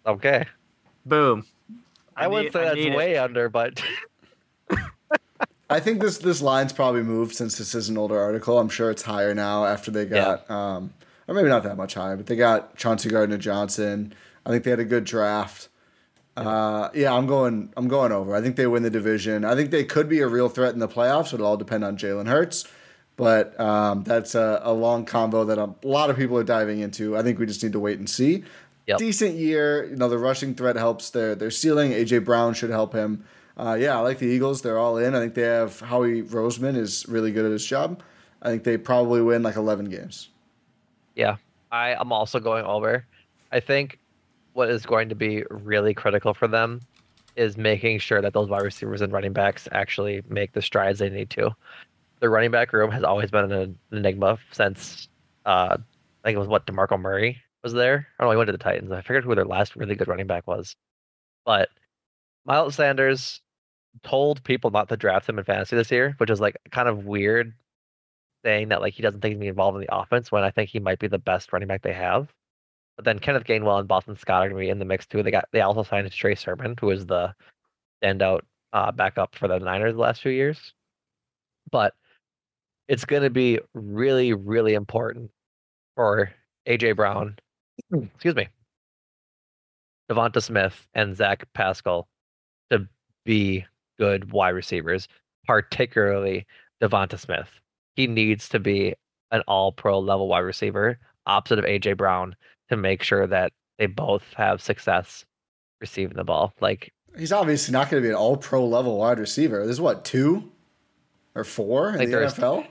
[0.06, 0.46] Okay.
[1.06, 1.46] Boom.
[2.20, 3.18] I, I wouldn't say that's way it.
[3.18, 3.82] under, but.
[5.70, 8.58] I think this this line's probably moved since this is an older article.
[8.58, 10.76] I'm sure it's higher now after they got, yeah.
[10.76, 10.94] um,
[11.28, 14.14] or maybe not that much higher, but they got Chauncey Gardner Johnson.
[14.46, 15.70] I think they had a good draft.
[16.36, 17.72] Uh, yeah, I'm going.
[17.78, 18.36] I'm going over.
[18.36, 19.46] I think they win the division.
[19.46, 21.34] I think they could be a real threat in the playoffs.
[21.34, 22.66] It'll all depend on Jalen Hurts,
[23.16, 27.18] but um, that's a, a, long combo that a lot of people are diving into.
[27.18, 28.46] I think we just need to wait and see.
[28.90, 28.98] Yep.
[28.98, 29.86] Decent year.
[29.86, 31.92] You know, the rushing threat helps their their ceiling.
[31.92, 33.24] AJ Brown should help him.
[33.56, 34.64] Uh, yeah, I like the Eagles.
[34.64, 35.14] They're all in.
[35.14, 38.02] I think they have Howie Roseman is really good at his job.
[38.42, 40.30] I think they probably win like 11 games.
[41.14, 41.36] Yeah,
[41.72, 43.06] I am also going over.
[43.52, 44.00] I think
[44.54, 46.82] what is going to be really critical for them
[47.36, 51.10] is making sure that those wide receivers and running backs actually make the strides they
[51.10, 51.52] need to.
[52.22, 55.10] The running back room has always been an enigma since
[55.46, 58.08] uh, I think it was what Demarco Murray was there.
[58.18, 58.32] I don't know.
[58.32, 58.92] He went to the Titans.
[58.92, 60.76] I figured who their last really good running back was,
[61.46, 61.70] but
[62.46, 63.42] Miles Sanders
[64.04, 67.06] told people not to draft him in fantasy this year, which is like kind of
[67.06, 67.54] weird
[68.44, 70.80] saying that like he doesn't think he's involved in the offense when I think he
[70.80, 72.34] might be the best running back they have.
[72.96, 75.24] But then Kenneth Gainwell and Boston Scott are to be in the mix too.
[75.24, 77.34] They got they also signed Trey Sermon, who is the
[78.04, 78.42] standout
[78.74, 80.74] uh, backup for the Niners the last few years.
[81.72, 81.94] But
[82.88, 85.32] it's going to be really, really important
[85.96, 86.32] for
[86.68, 87.38] AJ Brown,
[87.92, 88.48] Hmm, excuse me,
[90.10, 92.08] Devonta Smith, and Zach Pascal
[92.72, 92.88] to
[93.26, 93.66] be
[93.98, 95.08] good wide receivers,
[95.46, 96.46] particularly
[96.82, 97.50] Devonta Smith.
[97.96, 98.96] He needs to be
[99.32, 102.36] an all pro level wide receiver opposite of AJ Brown
[102.70, 105.26] to make sure that they both have success
[105.80, 106.54] receiving the ball.
[106.60, 109.64] Like he's obviously not going to be an all pro level wide receiver.
[109.64, 110.52] There's what two
[111.36, 112.68] or four in the NFL,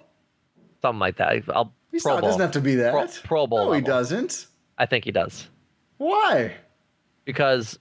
[0.82, 1.42] something like that.
[1.48, 3.58] I'll, he's not, doesn't have to be that pro, pro Bowl.
[3.58, 3.74] No, level.
[3.74, 4.47] he doesn't.
[4.78, 5.48] I think he does.
[5.98, 6.54] Why?
[7.24, 7.78] Because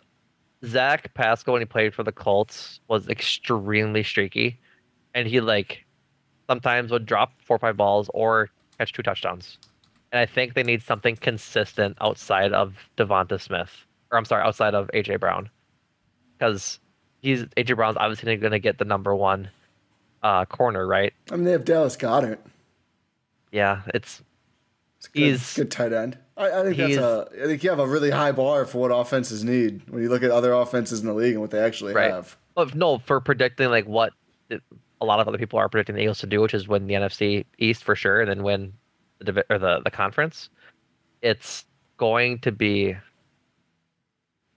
[0.65, 4.59] Zach Pascal when he played for the Colts was extremely streaky,
[5.13, 5.85] and he like
[6.49, 9.57] sometimes would drop four or five balls or catch two touchdowns
[10.11, 14.73] and I think they need something consistent outside of Devonta Smith, or I'm sorry, outside
[14.73, 15.49] of AJ Brown,
[16.37, 16.79] because
[17.21, 19.49] he's AJ Brown's obviously going to get the number one
[20.23, 21.13] uh, corner, right?
[21.31, 22.39] I mean, they have Dallas Goedert.
[23.51, 24.23] Yeah, it's, it's
[25.05, 26.17] good, he's good tight end.
[26.35, 27.27] I, I think that's a.
[27.43, 30.23] I think you have a really high bar for what offenses need when you look
[30.23, 32.11] at other offenses in the league and what they actually right.
[32.11, 32.35] have.
[32.73, 34.13] No, for predicting like what
[34.49, 36.95] a lot of other people are predicting the Eagles to do, which is win the
[36.95, 38.73] NFC East for sure, and then win
[39.19, 40.49] the or the the conference,
[41.21, 41.65] it's
[41.97, 42.95] going to be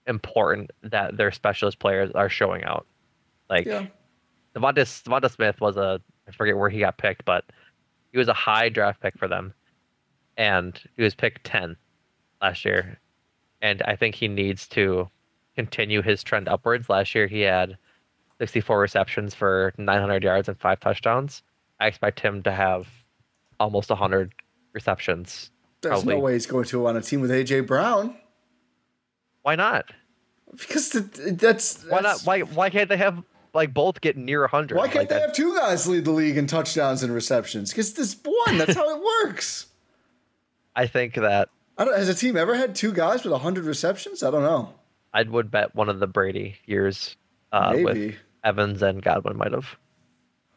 [0.06, 2.86] important that their specialist players are showing out.
[3.48, 3.86] Like yeah.
[4.54, 7.44] Devonta, Devonta Smith was a I forget where he got picked, but
[8.12, 9.52] he was a high draft pick for them,
[10.40, 11.76] and he was picked ten
[12.40, 12.98] last year,
[13.60, 15.08] and I think he needs to
[15.54, 16.88] continue his trend upwards.
[16.88, 17.76] Last year he had
[18.38, 21.42] 64 receptions for 900 yards and five touchdowns.
[21.78, 22.88] I expect him to have
[23.60, 24.32] almost 100
[24.72, 25.50] receptions.
[25.82, 26.14] There's probably.
[26.14, 28.16] no way he's going to on a team with AJ Brown.
[29.42, 29.92] Why not?
[30.52, 31.00] Because the,
[31.38, 32.22] that's, why not?
[32.22, 33.22] Why why can't they have
[33.52, 34.78] like both get near hundred?
[34.78, 35.20] Why can't like they that?
[35.20, 37.70] have two guys lead the league in touchdowns and receptions?
[37.70, 39.66] Because this one, that's how it works.
[40.81, 41.51] I think that.
[41.77, 44.23] I don't, has a team ever had two guys with hundred receptions?
[44.23, 44.73] I don't know.
[45.12, 47.16] I would bet one of the Brady years
[47.52, 49.77] uh, with Evans and Godwin might have.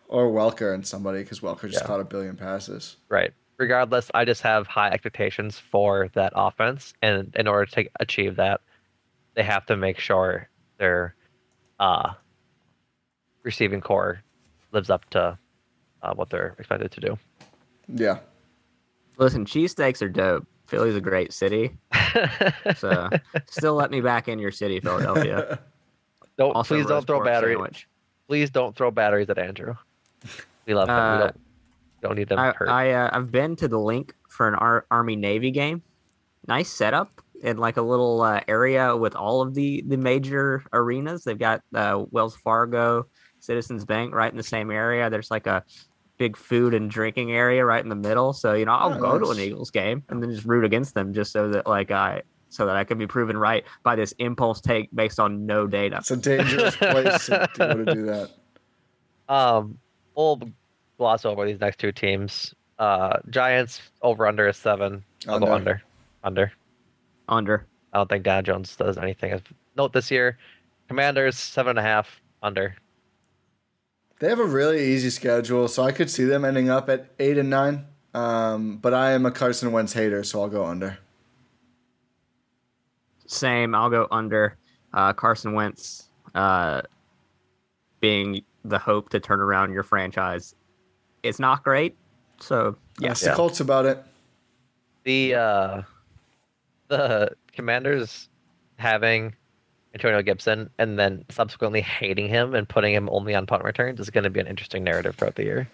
[0.07, 1.87] Or Welker and somebody because Welker just yeah.
[1.87, 2.95] caught a billion passes.
[3.09, 3.33] Right.
[3.57, 8.61] Regardless, I just have high expectations for that offense, and in order to achieve that,
[9.35, 10.47] they have to make sure
[10.77, 11.15] their
[11.79, 12.13] uh,
[13.43, 14.21] receiving corps
[14.71, 15.37] lives up to
[16.01, 17.17] uh, what they're expected to do.
[17.89, 18.19] Yeah.
[19.17, 20.47] Listen, cheesesteaks are dope.
[20.65, 21.77] Philly's a great city.
[22.77, 23.09] so
[23.49, 25.59] still let me back in your city, Philadelphia.
[26.37, 27.85] Don't also please don't throw batteries.
[28.27, 29.75] Please don't throw batteries at Andrew.
[30.65, 30.89] We love.
[30.89, 31.39] Uh, we don't,
[32.01, 32.69] don't need them I, hurt.
[32.69, 35.83] I uh, I've been to the Linc for an Ar- Army Navy game.
[36.47, 41.23] Nice setup in like a little uh, area with all of the the major arenas.
[41.23, 43.05] They've got uh, Wells Fargo,
[43.39, 45.11] Citizens Bank right in the same area.
[45.11, 45.63] There's like a
[46.23, 48.31] big food and drinking area right in the middle.
[48.31, 49.27] So you know, I'll oh, go nice.
[49.27, 52.21] to an Eagles game and then just root against them just so that like I
[52.49, 55.97] so that I can be proven right by this impulse take based on no data.
[55.97, 58.29] It's a dangerous place to, to, to do that.
[59.29, 59.77] Um,
[60.15, 60.37] we'll
[60.97, 62.53] gloss over these next two teams.
[62.77, 65.01] Uh, Giants over under is seven.
[65.29, 65.45] I'll under.
[65.47, 65.83] go under.
[66.25, 66.51] Under.
[67.29, 67.65] Under.
[67.93, 69.31] I don't think Dan Jones does anything.
[69.31, 69.41] Of
[69.77, 70.37] note this year,
[70.89, 72.75] Commanders seven and a half under.
[74.23, 77.37] They have a really easy schedule, so I could see them ending up at eight
[77.37, 77.87] and nine.
[78.13, 80.97] Um, but I am a Carson Wentz hater, so I'll go under.
[83.27, 83.75] Same.
[83.75, 84.55] I'll go under.
[84.93, 86.83] Uh, Carson Wentz uh,
[87.99, 90.55] being the hope to turn around your franchise.
[91.23, 91.97] It's not great.
[92.39, 94.01] So yeah, Ask the Colts about it.
[95.03, 95.81] The uh,
[96.87, 98.29] the Commanders
[98.77, 99.35] having
[99.93, 104.09] Antonio Gibson and then subsequently hating him and putting him only on punt returns is
[104.09, 105.69] going to be an interesting narrative throughout the year.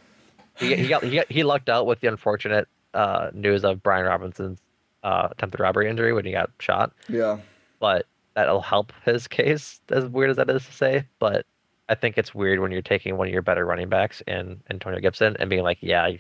[0.58, 4.06] He, he got he, got, he lucked out with the unfortunate uh, news of Brian
[4.06, 4.60] Robinson's
[5.04, 6.92] uh, attempted robbery injury when he got shot.
[7.08, 7.38] Yeah,
[7.80, 9.80] but that'll help his case.
[9.90, 11.46] As weird as that is to say, but
[11.88, 15.00] I think it's weird when you're taking one of your better running backs in Antonio
[15.00, 16.20] Gibson and being like, yeah, you,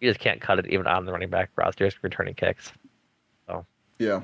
[0.00, 2.72] you just can't cut it even on the running back rosters returning kicks.
[3.46, 3.66] So
[3.98, 4.22] yeah,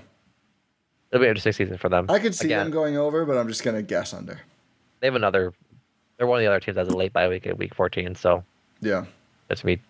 [1.10, 2.06] it'll be an interesting season for them.
[2.08, 4.40] I could see Again, them going over, but I'm just gonna guess under.
[5.00, 5.52] They have another.
[6.16, 8.42] They're one of the other teams that's a late bye week at week 14, so
[8.80, 9.04] yeah,
[9.50, 9.80] it's me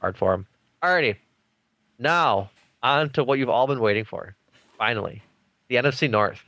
[0.00, 0.46] hard for them.
[0.82, 1.16] Alrighty,
[1.98, 2.50] now
[2.82, 4.34] on to what you've all been waiting for.
[4.78, 5.22] Finally,
[5.68, 6.42] the NFC North,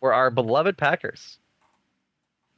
[0.00, 1.38] where our beloved Packers.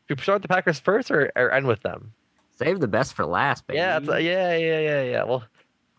[0.08, 2.12] Should we start the Packers first or, or end with them?
[2.56, 3.78] Save the best for last, baby.
[3.78, 5.24] Yeah, uh, yeah, yeah, yeah, yeah.
[5.24, 5.42] Well,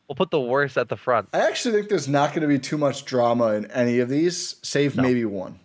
[0.07, 1.29] we'll put the worst at the front.
[1.33, 4.55] I actually think there's not going to be too much drama in any of these,
[4.63, 5.03] save no.
[5.03, 5.59] maybe one.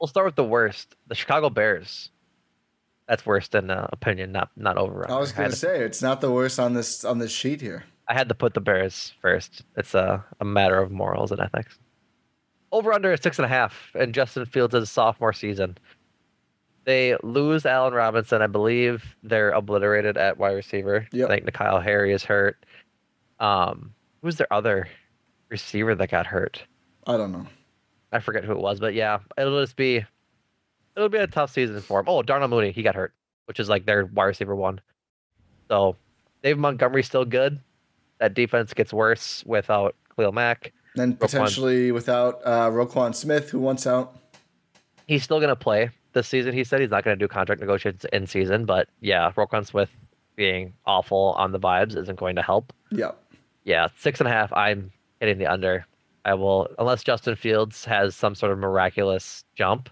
[0.00, 0.94] We'll start with the worst.
[1.06, 2.10] The Chicago Bears.
[3.08, 5.10] That's worse than uh, opinion, not not over.
[5.10, 7.84] I was going to say it's not the worst on this on this sheet here.
[8.08, 9.62] I had to put the Bears first.
[9.76, 11.78] It's a, a matter of morals and ethics.
[12.72, 15.76] Over under six and a half, and Justin Fields' is a sophomore season.
[16.84, 18.42] They lose Allen Robinson.
[18.42, 21.06] I believe they're obliterated at wide receiver.
[21.12, 21.30] Yep.
[21.30, 22.64] I think N'Keal Harry is hurt.
[23.40, 24.88] Um, who's their other
[25.48, 26.64] receiver that got hurt?
[27.06, 27.46] I don't know.
[28.12, 30.04] I forget who it was, but yeah, it'll just be
[30.96, 32.06] it'll be a tough season for him.
[32.08, 33.12] Oh, Darnell Mooney, he got hurt,
[33.46, 34.80] which is like their wide receiver one.
[35.68, 35.96] So
[36.42, 37.60] Dave Montgomery's still good.
[38.20, 40.72] That defense gets worse without Khalil Mack.
[40.94, 41.94] Then potentially Roquan.
[41.94, 44.16] without uh, Roquan Smith, who wants out.
[45.08, 46.54] He's still gonna play this season.
[46.54, 49.90] He said he's not gonna do contract negotiations in season, but yeah, Roquan Smith
[50.36, 52.72] being awful on the vibes isn't going to help.
[52.90, 53.12] Yeah
[53.64, 54.52] yeah, six and a half.
[54.52, 55.86] I'm hitting the under.
[56.24, 59.90] I will, unless Justin Fields has some sort of miraculous jump.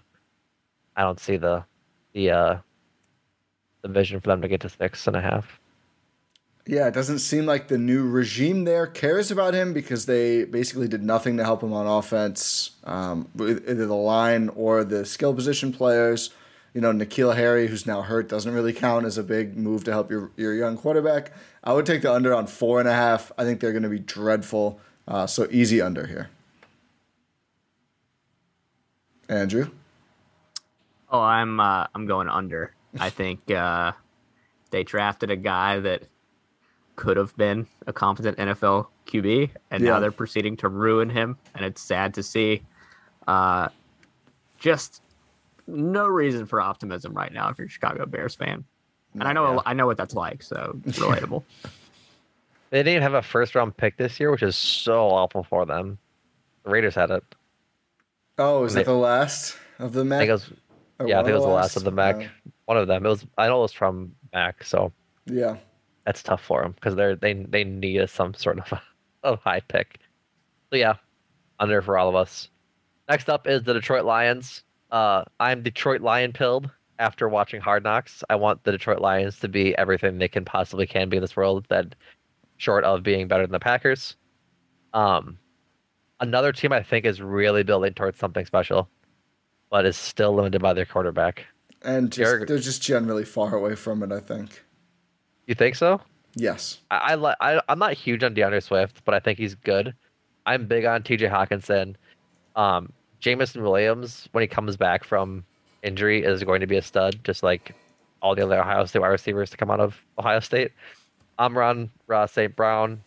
[0.95, 1.63] I don't see the
[2.13, 2.57] the uh,
[3.81, 5.59] the vision for them to get to six and a half.
[6.65, 10.87] Yeah, it doesn't seem like the new regime there cares about him because they basically
[10.87, 15.73] did nothing to help him on offense, um, either the line or the skill position
[15.73, 16.29] players.
[16.73, 19.91] You know, N'Keal Harry, who's now hurt, doesn't really count as a big move to
[19.91, 21.31] help your, your young quarterback.
[21.63, 23.31] I would take the under on four and a half.
[23.37, 24.79] I think they're going to be dreadful.
[25.07, 26.29] Uh, so easy under here.
[29.29, 29.69] Andrew.
[31.09, 32.73] Oh, I'm uh, I'm going under.
[32.99, 33.91] I think uh,
[34.71, 36.03] they drafted a guy that
[36.95, 39.91] could have been a competent NFL QB, and yeah.
[39.91, 42.63] now they're proceeding to ruin him, and it's sad to see.
[43.27, 43.69] Uh,
[44.59, 45.02] just
[45.67, 48.63] no reason for optimism right now if you're a Chicago Bears fan.
[49.13, 49.61] And I know yeah.
[49.65, 51.43] I know what that's like, so it's relatable.
[52.71, 55.65] they didn't even have a first round pick this year, which is so awful for
[55.65, 55.99] them.
[56.63, 57.23] The Raiders had it.
[58.39, 60.17] Oh, is it the last of the Mack?
[60.17, 60.51] I think it was,
[60.99, 62.21] oh, yeah, I think it was the last, of the Mack.
[62.21, 62.27] Yeah.
[62.65, 63.05] One of them.
[63.05, 63.25] It was.
[63.37, 64.91] I know it was from Mack, so
[65.27, 65.57] yeah,
[66.05, 68.81] that's tough for them because they're they they need some sort of a,
[69.33, 69.99] a high pick.
[70.71, 70.95] So yeah,
[71.59, 72.49] under for all of us.
[73.07, 74.63] Next up is the Detroit Lions.
[74.93, 79.47] Uh, I'm Detroit Lion pilled after watching Hard Knocks, I want the Detroit Lions to
[79.47, 81.65] be everything they can possibly can be in this world.
[81.69, 81.95] That
[82.57, 84.15] short of being better than the Packers.
[84.93, 85.37] Um,
[86.19, 88.87] another team I think is really building towards something special,
[89.69, 91.45] but is still limited by their quarterback.
[91.81, 94.11] And just, they're just generally far away from it.
[94.11, 94.63] I think.
[95.47, 95.99] You think so?
[96.35, 96.79] Yes.
[96.89, 99.93] I, I, I I'm not huge on D'Andre Swift, but I think he's good.
[100.45, 101.27] I'm big on T.J.
[101.27, 101.95] Hockenson.
[102.55, 102.93] Um,
[103.23, 105.45] Jameson Williams, when he comes back from
[105.81, 107.73] injury, is going to be a stud, just like
[108.21, 110.73] all the other Ohio State wide receivers to come out of Ohio State.
[111.39, 112.53] Amon-Ra St.
[112.53, 113.01] Brown,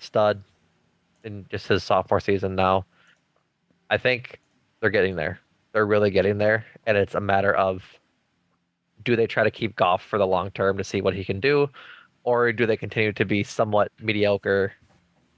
[0.00, 0.42] stud
[1.24, 2.84] in just his sophomore season now.
[3.88, 4.38] I think
[4.80, 5.40] they're getting there.
[5.72, 6.66] They're really getting there.
[6.86, 7.82] And it's a matter of
[9.02, 11.40] do they try to keep Goff for the long term to see what he can
[11.40, 11.70] do?
[12.22, 14.74] Or do they continue to be somewhat mediocre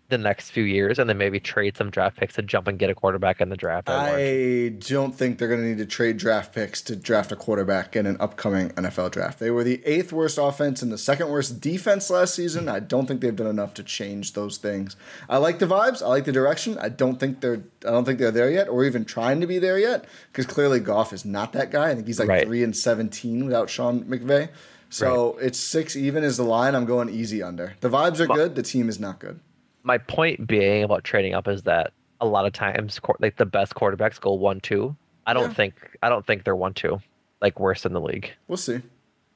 [0.08, 2.90] the next few years and then maybe trade some draft picks to jump and get
[2.90, 3.88] a quarterback in the draft.
[3.88, 7.96] I don't think they're going to need to trade draft picks to draft a quarterback
[7.96, 9.38] in an upcoming NFL draft.
[9.40, 12.68] They were the eighth worst offense and the second worst defense last season.
[12.68, 14.96] I don't think they've done enough to change those things.
[15.28, 16.02] I like the vibes.
[16.02, 16.78] I like the direction.
[16.78, 17.64] I don't think they're.
[17.84, 20.80] I don't think they're there yet, or even trying to be there yet, because clearly
[20.80, 21.90] Goff is not that guy.
[21.90, 22.46] I think he's like right.
[22.46, 24.48] three and seventeen without Sean McVay.
[24.88, 25.46] So right.
[25.46, 26.74] it's six even is the line.
[26.74, 27.74] I'm going easy under.
[27.80, 28.54] The vibes are good.
[28.54, 29.40] The team is not good
[29.86, 33.74] my point being about trading up is that a lot of times like the best
[33.74, 34.96] quarterbacks go one two.
[35.26, 35.54] I don't yeah.
[35.54, 37.00] think I don't think they're one two
[37.40, 38.32] like worse in the league.
[38.48, 38.82] We'll see.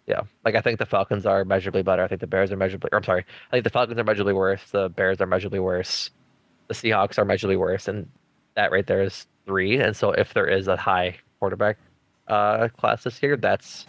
[0.06, 2.02] Yeah, like I think the Falcons are measurably better.
[2.02, 2.90] I think the Bears are measurably.
[2.92, 4.62] Or, I'm sorry, I think the Falcons are measurably worse.
[4.70, 6.10] The Bears are measurably worse.
[6.66, 8.08] The Seahawks are measurably worse, and
[8.54, 9.78] that right there is three.
[9.78, 11.78] And so if there is a high quarterback
[12.26, 13.86] uh, class this year, that's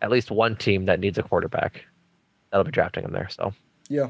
[0.00, 1.84] at least one team that needs a quarterback
[2.50, 3.28] that'll be drafting him there.
[3.28, 3.52] So
[3.90, 4.08] yeah,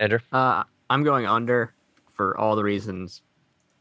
[0.00, 0.18] Andrew?
[0.32, 1.74] Uh, I'm going under
[2.16, 3.22] for all the reasons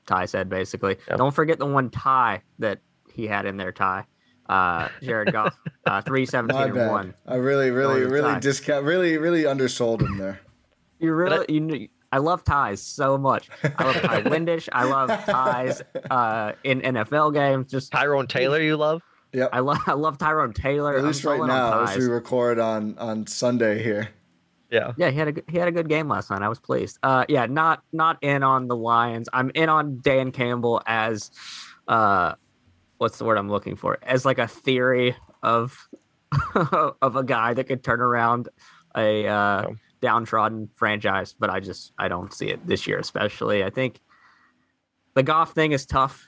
[0.05, 0.97] Ty said, basically.
[1.07, 1.17] Yep.
[1.17, 2.79] Don't forget the one tie that
[3.11, 4.05] he had in there, Ty.
[4.47, 5.55] Uh, Jared Goff,
[5.85, 7.13] uh, 317 and 1.
[7.27, 10.39] I really, really, really discount, really, really undersold him there.
[10.99, 13.49] You really, you, I love ties so much.
[13.63, 14.67] I love Ty Windish.
[14.73, 17.71] I love ties uh, in NFL games.
[17.71, 19.01] Just Tyrone Taylor, you love?
[19.31, 20.97] Yeah, I love I love Tyrone Taylor.
[20.97, 24.09] At least right now, as we record on on Sunday here.
[24.71, 24.93] Yeah.
[24.97, 26.41] Yeah, he had a he had a good game last night.
[26.41, 26.99] I was pleased.
[27.01, 29.27] Uh, yeah, not not in on the Lions.
[29.33, 31.31] I'm in on Dan Campbell as,
[31.87, 32.35] uh,
[32.97, 33.97] what's the word I'm looking for?
[34.03, 35.87] As like a theory of
[37.01, 38.49] of a guy that could turn around
[38.95, 39.67] a uh,
[40.01, 43.63] downtrodden franchise, but I just I don't see it this year, especially.
[43.63, 43.99] I think
[45.15, 46.27] the Goff thing is tough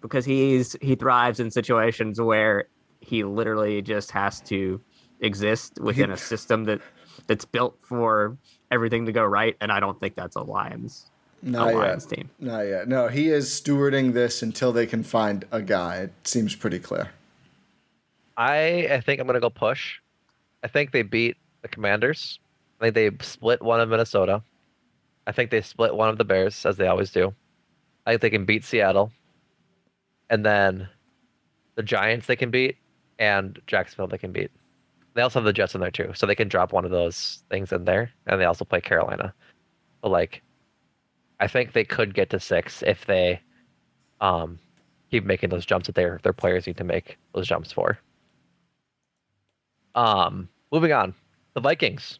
[0.00, 2.68] because he's he thrives in situations where
[3.00, 4.80] he literally just has to
[5.20, 6.80] exist within a system that
[7.26, 8.36] that's built for
[8.70, 11.10] everything to go right, and I don't think that's a Lions.
[11.42, 12.16] Not a Lions yet.
[12.16, 12.30] team.
[12.38, 12.88] Not yet.
[12.88, 15.96] No, he is stewarding this until they can find a guy.
[15.96, 17.10] It seems pretty clear.
[18.36, 20.00] I I think I'm gonna go push.
[20.62, 22.38] I think they beat the Commanders.
[22.80, 24.42] I think they split one of Minnesota.
[25.26, 27.34] I think they split one of the Bears, as they always do.
[28.06, 29.12] I think they can beat Seattle.
[30.28, 30.88] And then
[31.76, 32.76] the Giants they can beat,
[33.18, 34.50] and Jacksonville they can beat.
[35.14, 37.44] They also have the Jets in there too, so they can drop one of those
[37.48, 39.32] things in there, and they also play Carolina.
[40.02, 40.42] But like,
[41.38, 43.40] I think they could get to six if they
[44.20, 44.58] um,
[45.10, 47.98] keep making those jumps that their their players need to make those jumps for.
[49.94, 51.14] Um, moving on,
[51.54, 52.18] the Vikings.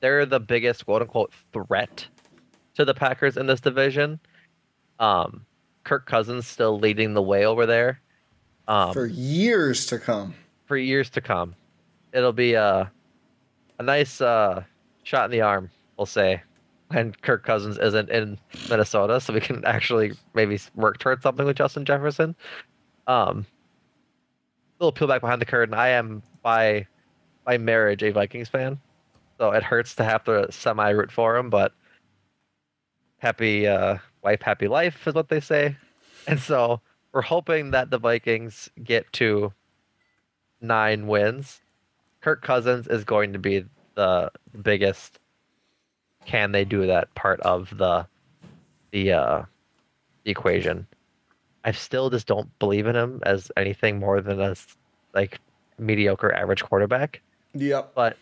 [0.00, 2.06] They're the biggest quote unquote threat
[2.74, 4.18] to the Packers in this division.
[4.98, 5.46] Um,
[5.84, 8.00] Kirk Cousins still leading the way over there.
[8.66, 10.34] Um, for years to come.
[10.66, 11.54] For years to come
[12.16, 12.90] it'll be a
[13.78, 14.64] a nice uh,
[15.02, 16.42] shot in the arm, we'll say,
[16.88, 18.38] when Kirk Cousins isn't in
[18.70, 22.34] Minnesota, so we can actually maybe work towards something with Justin Jefferson.
[23.06, 23.46] Um,
[24.80, 25.74] a little peel back behind the curtain.
[25.74, 26.86] I am by
[27.44, 28.80] by marriage a Vikings fan,
[29.38, 31.72] so it hurts to have to semi root for him, but
[33.18, 35.76] happy uh, wife, happy life is what they say,
[36.26, 36.80] and so
[37.12, 39.52] we're hoping that the Vikings get to
[40.62, 41.60] nine wins
[42.26, 43.64] Kirk Cousins is going to be
[43.94, 45.20] the biggest.
[46.24, 48.04] Can they do that part of the
[48.90, 49.42] the uh,
[50.24, 50.88] the equation?
[51.62, 54.56] I still just don't believe in him as anything more than a
[55.14, 55.38] like
[55.78, 57.22] mediocre average quarterback.
[57.54, 57.92] Yep.
[57.94, 58.16] But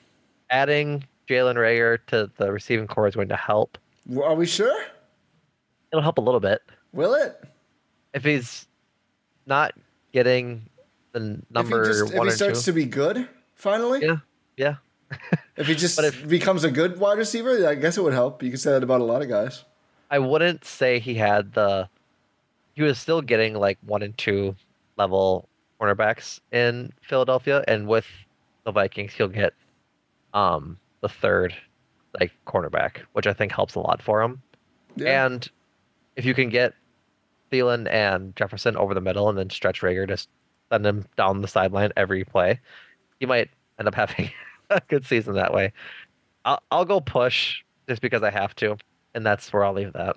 [0.50, 3.78] adding Jalen Reagor to the receiving corps is going to help.
[4.22, 4.84] Are we sure?
[5.90, 6.60] It'll help a little bit.
[6.92, 7.42] Will it?
[8.12, 8.66] If he's
[9.46, 9.72] not
[10.12, 10.68] getting
[11.12, 14.04] the number if he, just, if he starts to be good finally?
[14.04, 14.16] Yeah.
[14.56, 14.76] Yeah.
[15.56, 18.42] if he just if, becomes a good wide receiver, I guess it would help.
[18.42, 19.64] You could say that about a lot of guys.
[20.10, 21.88] I wouldn't say he had the.
[22.74, 24.56] He was still getting like one and two
[24.96, 25.48] level
[25.80, 28.06] cornerbacks in Philadelphia, and with
[28.64, 29.54] the Vikings, he'll get
[30.32, 31.54] um the third
[32.18, 34.42] like cornerback, which I think helps a lot for him.
[34.96, 35.26] Yeah.
[35.26, 35.48] And
[36.16, 36.74] if you can get
[37.50, 40.28] Thielen and Jefferson over the middle and then stretch Reagor just
[40.70, 42.60] send him down the sideline every play,
[43.20, 44.30] you might end up having
[44.70, 45.72] a good season that way.
[46.44, 48.76] I'll, I'll go push just because I have to,
[49.14, 50.16] and that's where I'll leave that.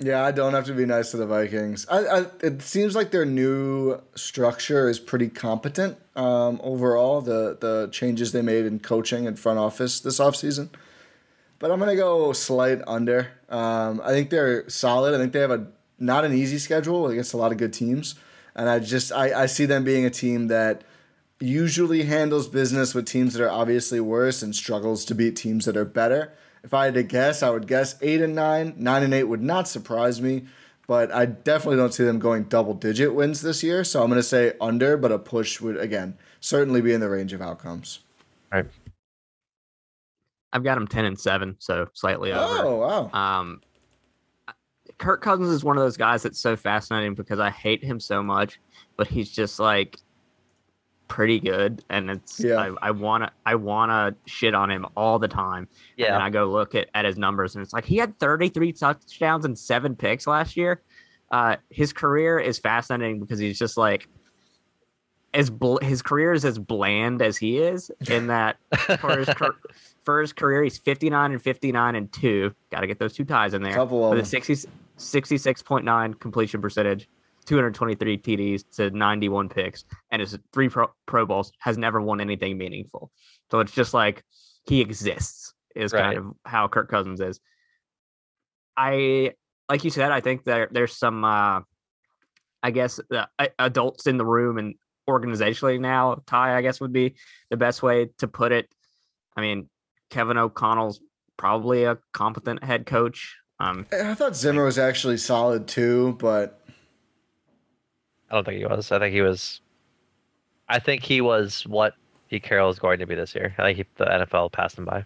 [0.00, 1.86] Yeah, I don't have to be nice to the Vikings.
[1.88, 7.20] I, I, it seems like their new structure is pretty competent um, overall.
[7.20, 10.70] The the changes they made in coaching and front office this offseason.
[11.60, 13.28] But I'm gonna go slight under.
[13.48, 15.14] Um, I think they're solid.
[15.14, 15.68] I think they have a
[16.00, 18.16] not an easy schedule against a lot of good teams,
[18.56, 20.82] and I just I, I see them being a team that
[21.42, 25.76] usually handles business with teams that are obviously worse and struggles to beat teams that
[25.76, 26.32] are better.
[26.64, 28.74] If I had to guess, I would guess eight and nine.
[28.76, 30.44] Nine and eight would not surprise me,
[30.86, 33.82] but I definitely don't see them going double digit wins this year.
[33.82, 37.08] So I'm going to say under, but a push would again certainly be in the
[37.08, 38.00] range of outcomes.
[38.52, 38.70] All right.
[40.52, 42.66] I've got them ten and seven, so slightly over.
[42.66, 43.10] Oh wow.
[43.18, 43.62] Um,
[44.98, 48.22] Kirk Cousins is one of those guys that's so fascinating because I hate him so
[48.22, 48.60] much,
[48.96, 49.98] but he's just like
[51.12, 52.72] pretty good, and it's yeah.
[52.80, 55.68] I, wanna I wanna shit on him all the time.
[55.98, 58.72] Yeah, and I go look at, at his numbers, and it's like he had 33
[58.72, 60.80] touchdowns and seven picks last year.
[61.30, 64.08] Uh, his career is fascinating because he's just like
[65.34, 68.56] as bl- his career is as bland as he is in that
[68.98, 69.56] for his car-
[70.04, 73.54] for his career he's 59 and 59 and 2 got to get those two ties
[73.54, 74.68] in there Couple with a 60
[74.98, 77.08] 66.9 completion percentage
[77.46, 82.56] 223 TDs to 91 picks, and his three pro, pro Bowls has never won anything
[82.58, 83.10] meaningful.
[83.50, 84.24] So it's just like
[84.64, 86.02] he exists is right.
[86.02, 87.40] kind of how Kirk Cousins is.
[88.76, 89.32] I
[89.68, 91.60] like you said, I think there there's some uh
[92.62, 93.26] I guess uh,
[93.58, 94.74] adults in the room and
[95.08, 97.14] organizationally now, Ty, I guess would be
[97.50, 98.68] the best way to put it.
[99.36, 99.68] I mean,
[100.10, 101.00] Kevin O'Connell's
[101.36, 103.36] probably a competent head coach.
[103.58, 106.61] Um, I thought Zimmer was actually solid too, but
[108.32, 108.90] I don't think he was.
[108.90, 109.60] I think he was.
[110.66, 111.94] I think he was what
[112.30, 113.54] Pete Carroll is going to be this year.
[113.58, 115.04] I think he, the NFL passed him by.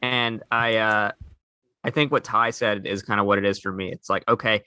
[0.00, 1.12] And I, uh,
[1.84, 3.92] I think what Ty said is kind of what it is for me.
[3.92, 4.62] It's like, okay,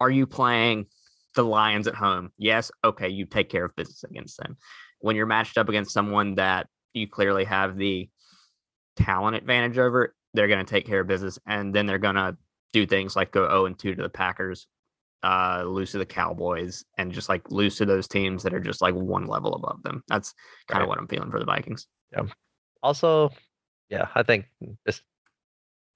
[0.00, 0.86] are you playing
[1.34, 2.30] the Lions at home?
[2.38, 2.70] Yes.
[2.84, 4.56] Okay, you take care of business against them.
[5.00, 8.08] When you're matched up against someone that you clearly have the
[8.94, 12.36] talent advantage over, they're going to take care of business, and then they're going to
[12.72, 14.68] do things like go 0 and 2 to the Packers
[15.26, 18.80] uh, lose to the Cowboys, and just like lose to those teams that are just
[18.80, 20.04] like one level above them.
[20.06, 20.32] That's
[20.68, 20.82] kind right.
[20.84, 21.88] of what I'm feeling for the Vikings.
[22.12, 22.26] Yeah.
[22.80, 23.30] Also,
[23.90, 24.44] yeah, I think
[24.86, 25.02] just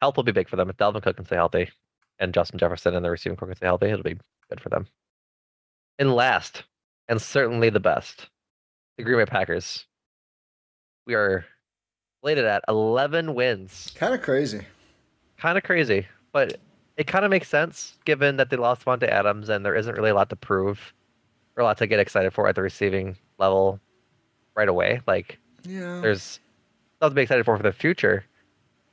[0.01, 0.69] health will be big for them.
[0.69, 1.71] If Dalvin Cook can stay healthy
[2.19, 4.19] and Justin Jefferson and the receiving corps can stay healthy, it'll be
[4.49, 4.89] good for them.
[6.01, 6.65] And last,
[7.09, 8.29] and certainly the best,
[8.97, 9.87] the Green Bay Packers.
[11.07, 11.45] We are
[12.21, 13.93] slated at 11 wins.
[13.95, 14.63] Kind of crazy.
[15.39, 16.09] Kind of crazy.
[16.33, 16.59] But
[17.01, 20.11] it kind of makes sense given that they lost Davante Adams and there isn't really
[20.11, 20.93] a lot to prove
[21.57, 23.81] or a lot to get excited for at the receiving level
[24.55, 25.01] right away.
[25.07, 26.41] Like, yeah, there's
[27.01, 28.27] nothing to be excited for for the future,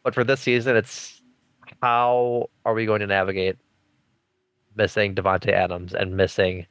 [0.03, 1.21] but for this season, it's
[1.81, 3.57] how are we going to navigate
[4.77, 6.65] missing Davante Adams and missing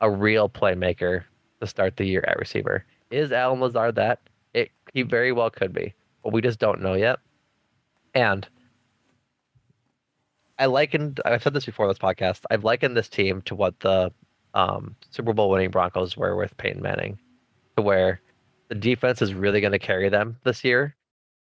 [0.00, 1.22] a real playmaker
[1.60, 2.86] to start the year at receiver?
[3.10, 4.20] Is Allen Lazard that?
[4.54, 5.92] It he very well could be,
[6.24, 7.18] but we just don't know yet.
[8.14, 8.48] And
[10.60, 11.20] I likened.
[11.24, 12.42] I've said this before this podcast.
[12.50, 14.12] I've likened this team to what the
[14.52, 17.18] um, Super Bowl winning Broncos were with Peyton Manning,
[17.76, 18.20] to where
[18.68, 20.94] the defense is really going to carry them this year,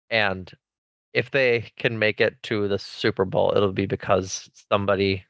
[0.09, 0.49] and
[1.13, 5.25] if they can make it to the Super Bowl, it'll be because somebody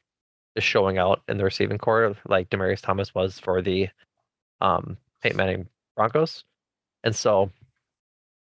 [0.54, 3.88] is showing out in the receiving corps, like Demaryius Thomas was for the
[4.60, 6.44] um, Peyton Manning Broncos,
[7.02, 7.50] and so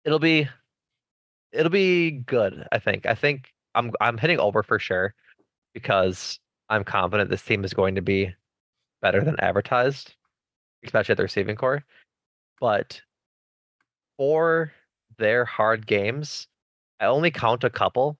[0.06, 0.48] it'll be
[1.52, 2.66] it'll be good.
[2.72, 3.06] I think.
[3.06, 5.14] I think I'm I'm hitting over for sure
[5.74, 6.40] because
[6.70, 8.34] I'm confident this team is going to be
[9.02, 10.16] better than advertised,
[10.84, 11.84] especially at the receiving corps.
[12.60, 13.02] But
[14.18, 14.74] for
[15.18, 16.48] their hard games,
[17.00, 18.18] I only count a couple.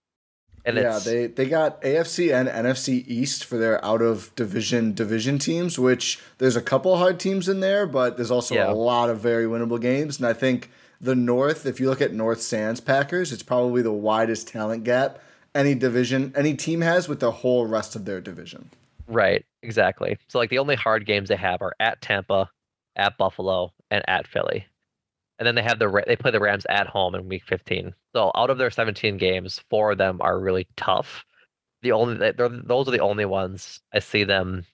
[0.66, 5.40] And yeah, they they got AFC and NFC East for their out of division division
[5.40, 8.70] teams, which there's a couple hard teams in there, but there's also yeah.
[8.70, 10.18] a lot of very winnable games.
[10.18, 10.70] And I think
[11.00, 15.20] the North, if you look at North Sands Packers, it's probably the widest talent gap
[15.58, 18.70] any division, any team has with the whole rest of their division.
[19.08, 20.18] Right, exactly.
[20.28, 22.50] So like the only hard games they have are at Tampa,
[22.96, 24.66] at Buffalo, and at Philly.
[25.40, 27.94] And then they have the they play the Rams at home in week 15.
[28.14, 31.26] So out of their 17 games, four of them are really tough.
[31.82, 34.66] The only those are the only ones I see them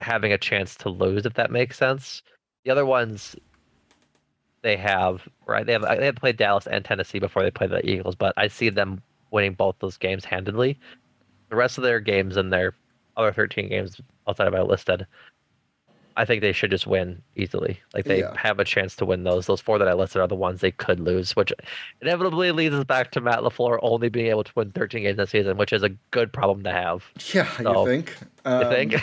[0.00, 2.22] having a chance to lose, if that makes sense.
[2.64, 3.36] The other ones
[4.62, 7.88] they have right they have they have played Dallas and Tennessee before they play the
[7.88, 9.00] Eagles, but I see them
[9.30, 10.78] winning both those games handedly.
[11.48, 12.74] The rest of their games and their
[13.16, 15.06] other 13 games outside of I listed,
[16.16, 17.80] I think they should just win easily.
[17.94, 18.34] Like they yeah.
[18.36, 19.46] have a chance to win those.
[19.46, 21.52] Those four that I listed are the ones they could lose, which
[22.02, 25.30] inevitably leads us back to Matt LaFleur only being able to win 13 games this
[25.30, 27.04] season, which is a good problem to have.
[27.32, 28.16] Yeah, so, you think?
[28.44, 29.02] Um, you think?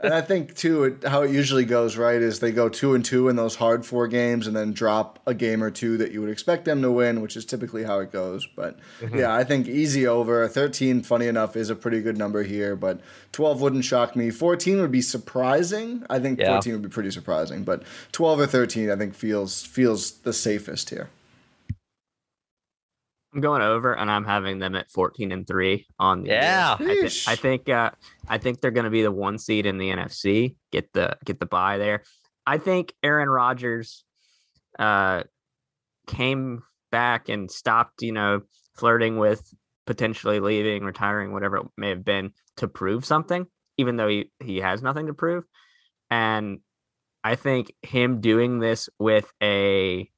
[0.00, 3.04] And I think too, it, how it usually goes, right, is they go two and
[3.04, 6.20] two in those hard four games, and then drop a game or two that you
[6.20, 8.46] would expect them to win, which is typically how it goes.
[8.46, 9.18] But mm-hmm.
[9.18, 11.02] yeah, I think easy over thirteen.
[11.02, 13.00] Funny enough, is a pretty good number here, but
[13.32, 14.30] twelve wouldn't shock me.
[14.30, 16.04] Fourteen would be surprising.
[16.08, 16.52] I think yeah.
[16.52, 17.82] fourteen would be pretty surprising, but
[18.12, 21.10] twelve or thirteen, I think feels feels the safest here.
[23.34, 26.76] I'm going over, and I'm having them at 14 and three on the yeah.
[26.78, 27.90] I, th- I, think uh,
[28.28, 30.54] I think they're going to be the one seed in the NFC.
[30.70, 32.04] Get the get the bye there.
[32.46, 34.04] I think Aaron Rodgers
[34.78, 35.24] uh,
[36.06, 38.42] came back and stopped, you know,
[38.76, 39.52] flirting with
[39.86, 43.46] potentially leaving, retiring, whatever it may have been, to prove something,
[43.78, 45.44] even though he he has nothing to prove.
[46.08, 46.60] And
[47.24, 50.08] I think him doing this with a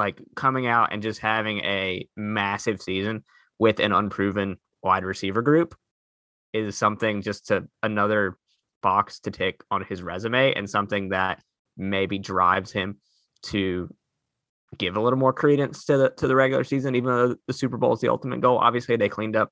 [0.00, 3.22] like coming out and just having a massive season
[3.58, 5.74] with an unproven wide receiver group
[6.54, 8.38] is something just to another
[8.82, 11.42] box to tick on his resume and something that
[11.76, 12.96] maybe drives him
[13.42, 13.94] to
[14.78, 17.76] give a little more credence to the to the regular season, even though the Super
[17.76, 18.56] Bowl is the ultimate goal.
[18.56, 19.50] Obviously, they cleaned up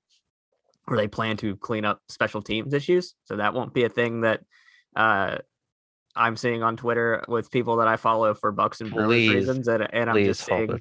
[0.87, 4.23] or they plan to clean up special teams issues, so that won't be a thing
[4.23, 4.41] that
[4.97, 5.37] uh,
[6.19, 9.89] I'm seeing on Twitter with people that I follow for Bucks and Brewers reasons, and,
[9.93, 10.81] and I'm just seeing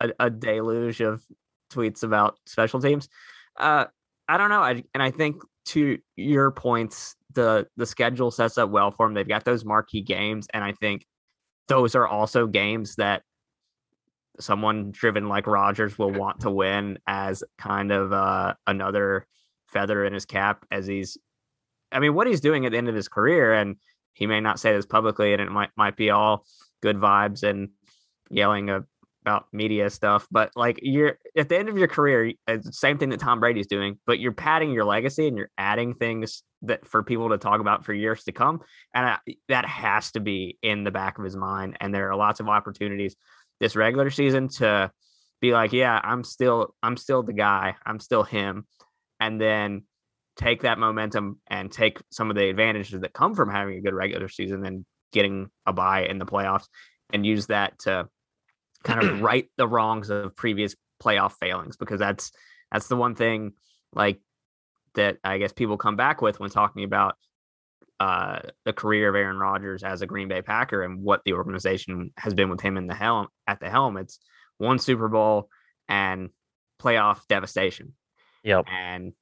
[0.00, 1.22] a, a, deluge of
[1.70, 3.08] tweets about special teams.
[3.56, 3.86] Uh,
[4.28, 8.70] I don't know, I, and I think to your points, the the schedule sets up
[8.70, 9.14] well for them.
[9.14, 11.06] They've got those marquee games, and I think
[11.68, 13.22] those are also games that
[14.40, 19.26] someone driven like Rodgers will want to win as kind of uh, another
[19.68, 21.18] feather in his cap as he's
[21.90, 23.76] I mean, what he's doing at the end of his career, and
[24.18, 26.44] he may not say this publicly, and it might might be all
[26.82, 27.68] good vibes and
[28.30, 28.68] yelling
[29.22, 30.26] about media stuff.
[30.28, 33.38] But like you're at the end of your career, uh, the same thing that Tom
[33.38, 37.38] Brady's doing, but you're padding your legacy and you're adding things that for people to
[37.38, 38.60] talk about for years to come,
[38.92, 41.76] and I, that has to be in the back of his mind.
[41.80, 43.14] And there are lots of opportunities
[43.60, 44.90] this regular season to
[45.40, 48.66] be like, yeah, I'm still I'm still the guy, I'm still him,
[49.20, 49.84] and then
[50.38, 53.92] take that momentum and take some of the advantages that come from having a good
[53.92, 56.66] regular season and getting a bye in the playoffs
[57.12, 58.08] and use that to
[58.84, 62.30] kind of right the wrongs of previous playoff failings because that's
[62.70, 63.52] that's the one thing
[63.92, 64.20] like
[64.94, 67.16] that I guess people come back with when talking about
[68.00, 72.12] uh, the career of Aaron Rodgers as a Green Bay Packer and what the organization
[72.16, 73.96] has been with him in the helm at the helm.
[73.96, 74.20] It's
[74.58, 75.48] one Super Bowl
[75.88, 76.30] and
[76.80, 77.94] playoff devastation.
[78.44, 78.66] Yep.
[78.70, 79.12] And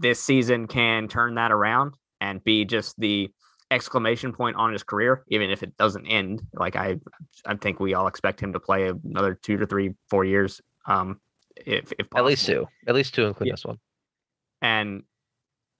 [0.00, 3.30] this season can turn that around and be just the
[3.70, 6.42] exclamation point on his career, even if it doesn't end.
[6.54, 6.98] Like I,
[7.46, 10.60] I think we all expect him to play another two to three, four years.
[10.86, 11.20] Um,
[11.56, 13.54] if, if at least two, at least two, including yeah.
[13.54, 13.78] this one.
[14.62, 15.02] And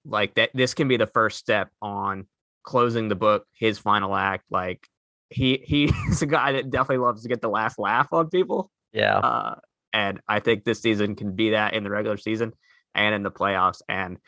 [0.04, 2.26] like that, this can be the first step on
[2.62, 4.44] closing the book, his final act.
[4.50, 4.86] Like
[5.28, 8.70] he he's a guy that definitely loves to get the last laugh on people.
[8.92, 9.18] Yeah.
[9.18, 9.54] Uh,
[9.92, 12.52] and I think this season can be that in the regular season
[12.94, 13.82] and in the playoffs.
[13.88, 14.18] And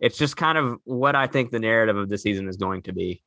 [0.00, 2.92] it's just kind of what I think the narrative of the season is going to
[2.92, 3.22] be.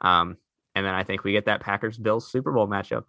[0.00, 0.36] Um,
[0.74, 3.04] and then I think we get that Packers Bills Super Bowl matchup.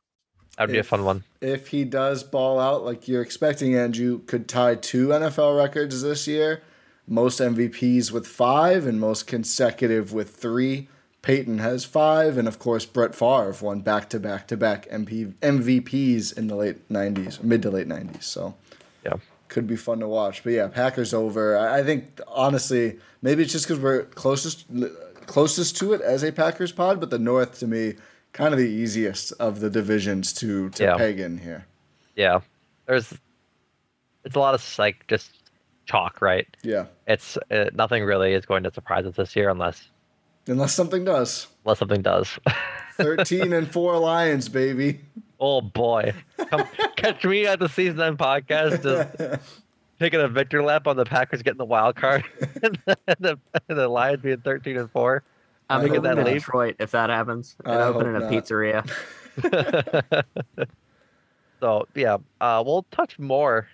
[0.58, 1.24] That'd be a fun one.
[1.40, 6.28] If he does ball out like you're expecting, Andrew could tie two NFL records this
[6.28, 6.62] year
[7.08, 10.88] most MVPs with five and most consecutive with three.
[11.22, 16.38] Peyton has five, and of course Brett Favre won back to back to back MVPs
[16.38, 18.24] in the late '90s, mid to late '90s.
[18.24, 18.81] So, yeah,
[19.52, 20.44] could be fun to watch.
[20.44, 21.58] But yeah, Packers over.
[21.58, 24.66] I think honestly, maybe it's just because we're closest
[25.28, 27.96] closest to it as a Packers pod, but the North to me
[28.34, 30.96] kind of the easiest of the divisions to to yeah.
[30.96, 31.68] peg in here.
[32.16, 32.40] Yeah,
[32.88, 33.14] there's
[34.24, 35.32] it's a lot of like just
[35.86, 36.48] chalk, right?
[36.64, 39.90] Yeah, it's uh, nothing really is going to surprise us this year unless
[40.48, 41.48] unless something does.
[41.66, 42.40] Unless something does.
[42.98, 45.02] Thirteen and four Lions, baby.
[45.40, 49.42] Oh boy, Come, catch me at the season end podcast just
[50.02, 52.24] taking a victory lap on the Packers getting the wild card,
[52.64, 52.78] and
[53.20, 53.40] the,
[53.70, 55.24] and the Lions being thirteen and four.
[55.70, 56.34] I'm thinking that lead.
[56.34, 58.86] Detroit if that happens and I opening a pizzeria.
[61.62, 63.68] so yeah, uh, we'll touch more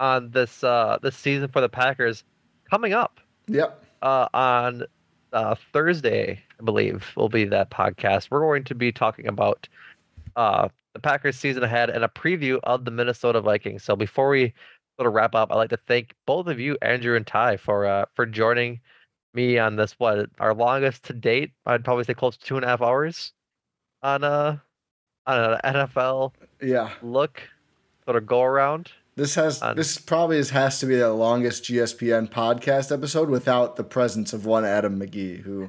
[0.00, 2.24] on this uh, this season for the Packers
[2.68, 3.20] coming up.
[3.46, 3.84] Yep.
[4.02, 4.84] Uh, on
[5.34, 8.30] uh, Thursday, I believe, will be that podcast.
[8.30, 9.68] We're going to be talking about
[10.36, 13.84] uh, the Packers season ahead and a preview of the Minnesota Vikings.
[13.84, 14.54] So before we
[14.96, 17.84] sort of wrap up, I'd like to thank both of you, Andrew and Ty, for
[17.84, 18.80] uh, for joining
[19.34, 19.92] me on this.
[19.98, 21.50] What our longest to date?
[21.66, 23.32] I'd probably say close to two and a half hours
[24.02, 24.62] on a
[25.26, 27.42] on an NFL yeah look
[28.04, 28.92] sort of go around.
[29.16, 33.84] This has on, this probably has to be the longest GSPN podcast episode without the
[33.84, 35.68] presence of one Adam McGee who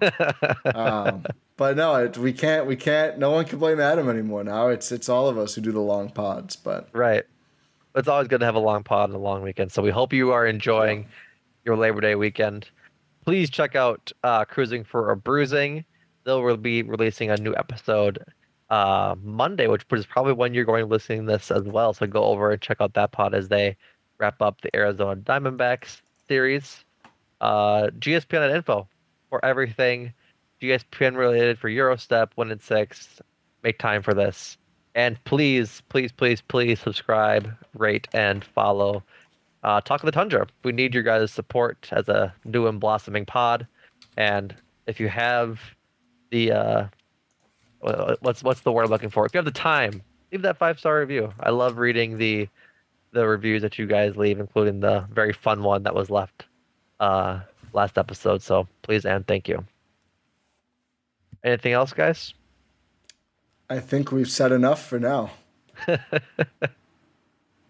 [0.76, 1.24] um,
[1.58, 2.66] but no, it, we can't.
[2.66, 3.20] We can't.
[3.20, 4.44] No one can blame Adam anymore.
[4.44, 6.56] Now it's it's all of us who do the long pods.
[6.56, 7.24] But right,
[7.94, 9.72] it's always good to have a long pod and a long weekend.
[9.72, 11.06] So we hope you are enjoying
[11.64, 12.70] your Labor Day weekend.
[13.26, 15.86] Please check out uh, Cruising for a Bruising.
[16.24, 18.24] They'll be releasing a new episode
[18.76, 21.94] uh, Monday, which is probably when you're going to listen to this as well.
[21.94, 23.78] So go over and check out that pod as they
[24.18, 26.84] wrap up the Arizona Diamondbacks series.
[27.40, 28.88] Uh, GSPN info
[29.30, 30.14] for everything
[30.62, 33.22] GSPN related for Eurostep, Win In 6.
[33.64, 34.58] Make time for this.
[34.94, 39.04] And please, please, please, please subscribe, rate, and follow
[39.64, 40.48] uh, Talk of the Tundra.
[40.64, 43.68] We need your guys' support as a new and blossoming pod.
[44.18, 44.54] And
[44.86, 45.60] if you have
[46.30, 46.88] the uh,
[48.22, 49.26] what's what's the word I'm looking for?
[49.26, 51.34] If you have the time, leave that five star review.
[51.40, 52.48] I love reading the
[53.12, 56.46] the reviews that you guys leave, including the very fun one that was left
[57.00, 57.40] uh,
[57.74, 58.42] last episode.
[58.42, 59.66] So please and thank you.
[61.44, 62.34] Anything else, guys?
[63.70, 65.32] I think we've said enough for now.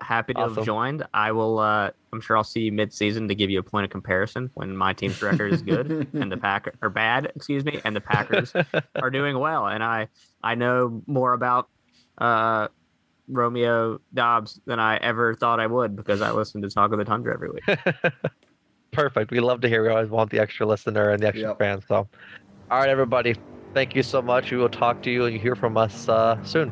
[0.06, 0.58] Happy to awesome.
[0.58, 1.04] have joined.
[1.14, 1.60] I will.
[1.60, 4.78] Uh, I'm sure I'll see you mid-season to give you a point of comparison when
[4.78, 8.54] my team's record is good and the Pack are bad, excuse me, and the Packers
[8.96, 9.68] are doing well.
[9.68, 10.08] And I
[10.44, 11.70] I know more about
[12.20, 12.68] uh,
[13.28, 17.06] Romeo Doubs than I ever thought I would because I listen to Talk of the
[17.06, 17.64] Tundra every week.
[18.92, 19.32] Perfect.
[19.32, 19.84] We love to hear.
[19.84, 21.58] We always want the extra listener and the extra yep.
[21.58, 21.82] fan.
[21.88, 22.08] So,
[22.72, 23.36] all right, everybody
[23.74, 24.52] thank you so much.
[24.52, 26.72] We will talk to you and you hear from us uh, soon.